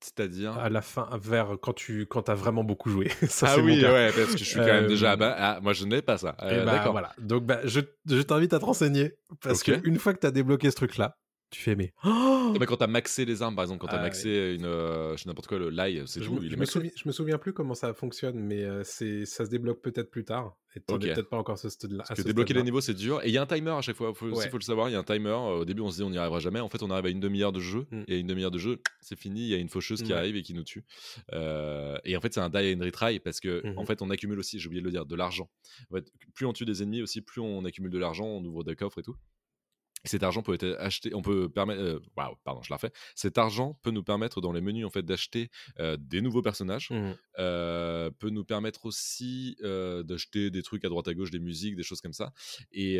[0.00, 0.56] C'est-à-dire.
[0.58, 3.08] À la fin, vers quand tu quand as vraiment beaucoup joué.
[3.28, 5.34] Ça, ah oui ouais parce que je suis quand même Euh, déjà à bas.
[5.38, 6.36] Ah, moi je n'ai pas ça.
[6.42, 6.92] Euh, bah, D'accord.
[6.92, 7.12] voilà.
[7.18, 9.80] Donc bah, je, je t'invite à te renseigner parce Ok.
[9.82, 11.16] qu'une fois que tu as débloqué ce truc-là,
[11.50, 11.92] tu fais mais.
[12.04, 15.16] Oh Mais quand t'as maxé les armes, par exemple, quand t'as Ah, maxé une, euh,
[15.16, 16.34] je sais n'importe quoi, le lie, c'est je, tout.
[16.34, 19.44] me- il je souviens, je me souviens plus comment ça fonctionne, mais euh, c'est ça
[19.44, 20.56] se débloque peut-être plus tard.
[20.76, 21.04] Et t'en Ok.
[21.04, 22.04] es peut-être pas encore à ce stade-là.
[22.06, 23.22] Parce que débloquer les niveaux, c'est dur.
[23.24, 24.10] Et il y a un timer à chaque fois.
[24.10, 24.48] Ouais.
[24.50, 24.90] faut le savoir.
[24.90, 25.30] Il y a un timer.
[25.30, 26.60] Euh, Au début, on se dit on n'y arrivera jamais.
[26.60, 27.86] En fait, on arrive à une demi-heure de jeu.
[27.90, 28.02] Mm.
[28.06, 29.40] Et une demi-heure de jeu, c'est fini.
[29.40, 30.18] Il y a une faucheuse qui Ouais.
[30.18, 30.84] arrive et qui nous tue.
[31.32, 34.38] Euh, et en fait, c'est un die and retry parce que en fait, on accumule
[34.38, 34.58] aussi.
[34.58, 35.48] J'ai oublié de le dire, de l'argent.
[35.90, 38.26] En fait, plus on tue des ennemis aussi, plus on accumule de l'argent.
[38.26, 39.16] On ouvre des coffres et tout.
[40.04, 42.90] Et cet argent peut être acheté, on peut permettre, waouh, pardon, je la refais.
[43.14, 45.50] Cet argent peut nous permettre dans les menus en fait d'acheter
[45.80, 46.88] euh, des nouveaux personnages,
[47.38, 51.76] euh, peut nous permettre aussi euh, d'acheter des trucs à droite à gauche, des musiques,
[51.76, 52.32] des choses comme ça.
[52.72, 52.98] Et,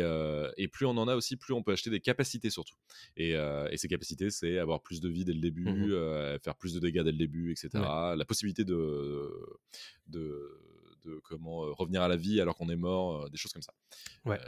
[0.57, 2.75] et plus on en a aussi, plus on peut acheter des capacités surtout.
[3.17, 5.91] Et, et ces capacités, c'est avoir plus de vie dès le début, Mhm.
[5.91, 7.69] euh, faire plus de dégâts dès le début, etc.
[7.73, 9.29] La possibilité de,
[10.07, 10.59] de,
[11.05, 13.73] de comment revenir à la vie alors qu'on est mort, des choses comme ça.
[14.25, 14.39] Ouais.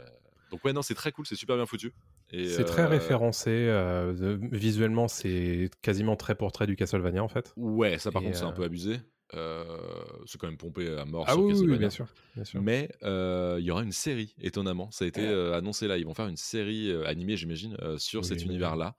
[0.52, 1.94] Donc ouais, non, c'est très cool, c'est super bien foutu.
[2.30, 3.48] C'est très euh, référencé.
[3.50, 7.54] euh, visuellement, c'est quasiment trait pour trait du Castlevania en fait.
[7.56, 9.00] Ouais, ça par Et, contre, c'est un euh, peu abusé.
[9.32, 12.06] C'est quand même pompé à mort Ah sur oui, oui, bien sûr.
[12.34, 12.60] Bien sûr.
[12.60, 14.90] Mais il y aura une série, étonnamment.
[14.90, 15.96] Ça a été annoncé là.
[15.96, 18.94] Ils vont faire une série animée, j'imagine, sur Oui, cet univers-là.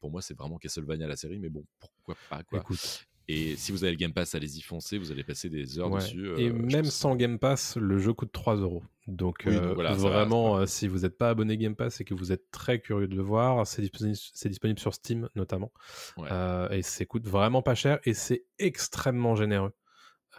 [0.00, 2.60] Pour moi, c'est vraiment Castlevania la série, mais bon, pourquoi pas quoi.
[2.60, 3.06] Écoute.
[3.28, 4.98] Et si vous avez le Game Pass, allez-y foncer.
[4.98, 6.00] Vous allez passer des heures Ouais.
[6.00, 6.26] dessus.
[6.28, 8.82] euh, Et je même sans Game Pass, le jeu coûte 3 euros.
[9.06, 11.74] Donc, Oui, euh, donc voilà, ça va, vraiment, euh, si vous n'êtes pas abonné Game
[11.76, 15.72] Pass et que vous êtes très curieux de le voir, c'est disponible, sur Steam notamment.
[16.16, 16.28] Ouais.
[16.30, 19.72] Euh, et ça coûte vraiment pas cher et c'est extrêmement généreux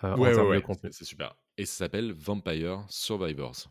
[0.04, 0.90] euh, en termes de contenu.
[0.94, 1.36] c'est super.
[1.58, 3.70] Et ça s'appelle Vampire Survivors.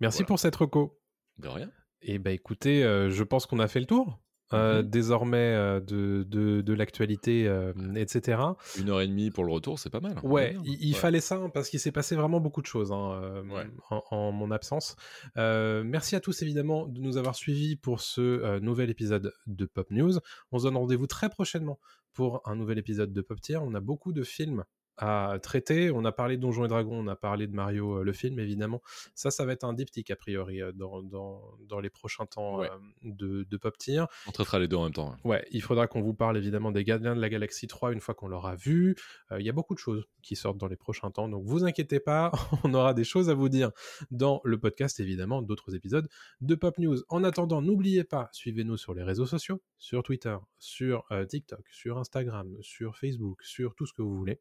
[0.00, 0.26] Merci Voilà.
[0.26, 1.00] pour cette reco.
[1.38, 1.70] De rien.
[2.02, 4.20] Et bah écoutez, euh, je pense qu'on a fait le tour.
[4.52, 4.88] Euh, Mhm.
[4.90, 8.38] désormais euh, de, de, de l'actualité, euh, etc.
[8.78, 10.16] Une heure et demie pour le retour, c'est pas mal.
[10.22, 10.62] Ouais, bien.
[10.64, 10.98] il, Ouais.
[10.98, 13.66] fallait ça hein, parce qu'il s'est passé vraiment beaucoup de choses hein, euh, Ouais.
[13.90, 14.96] en, en mon absence.
[15.38, 19.64] Euh, merci à tous évidemment de nous avoir suivis pour ce euh, nouvel épisode de
[19.66, 20.12] Pop News.
[20.52, 21.78] On se donne rendez-vous très prochainement
[22.12, 23.56] pour un nouvel épisode de Pop Tier.
[23.56, 24.64] On a beaucoup de films
[24.96, 25.90] à traiter.
[25.90, 28.38] On a parlé de Donjons et Dragons, on a parlé de Mario, euh, le film
[28.38, 28.80] évidemment.
[29.14, 32.58] Ça, ça va être un diptyque a priori euh, dans, dans, dans les prochains temps
[32.58, 32.68] Ouais.
[32.70, 34.04] euh, de, de Pop Tier.
[34.26, 35.12] On traitera les deux en même temps.
[35.12, 35.18] hein.
[35.24, 38.14] Ouais, il faudra qu'on vous parle évidemment des Gardiens de la Galaxie 3 une fois
[38.14, 38.94] qu'on l'aura vu.
[39.36, 42.00] Il y a beaucoup de choses qui sortent dans les prochains temps, donc vous inquiétez
[42.00, 42.30] pas,
[42.64, 43.70] on aura des choses à vous dire
[44.10, 46.08] dans le podcast évidemment, d'autres épisodes
[46.40, 46.98] de Pop News.
[47.08, 52.56] En attendant, n'oubliez pas, suivez-nous sur les réseaux sociaux, sur Twitter, sur TikTok, sur Instagram,
[52.62, 54.40] sur Facebook, sur tout ce que vous voulez.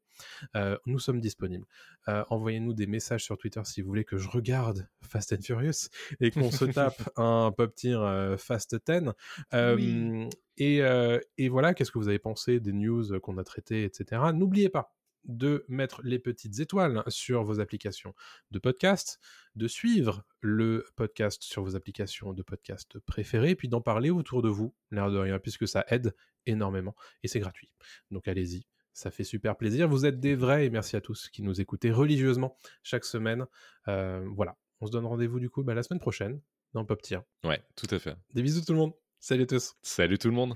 [0.55, 1.65] Euh, nous sommes disponibles.
[2.07, 5.89] Euh, Envoyez-nous des messages sur Twitter si vous voulez que je regarde Fast and Furious
[6.19, 9.11] et qu'on se tape un pop tier euh, Fast 10.
[9.53, 10.29] Euh, Oui.
[10.57, 10.81] et,
[11.37, 14.21] et voilà, qu'est-ce que vous avez pensé des news qu'on a traitées, etc.
[14.33, 14.93] N'oubliez pas
[15.25, 18.13] de mettre les petites étoiles sur vos applications
[18.51, 19.19] de podcast,
[19.55, 24.49] de suivre le podcast sur vos applications de podcast préférées, puis d'en parler autour de
[24.49, 26.13] vous, l'air de rien, puisque ça aide
[26.45, 26.93] énormément
[27.23, 27.69] et c'est gratuit.
[28.11, 29.87] Donc allez-y, ça fait super plaisir.
[29.87, 33.45] Vous êtes des vrais et merci à tous qui nous écoutez religieusement chaque semaine.
[33.87, 36.39] Euh, voilà, on se donne rendez-vous du coup bah, la semaine prochaine
[36.73, 37.19] dans Pop Tier.
[37.43, 38.15] Ouais, tout à fait.
[38.33, 38.93] Des bisous tout le monde.
[39.19, 39.75] Salut à tous.
[39.81, 40.55] Salut tout le monde.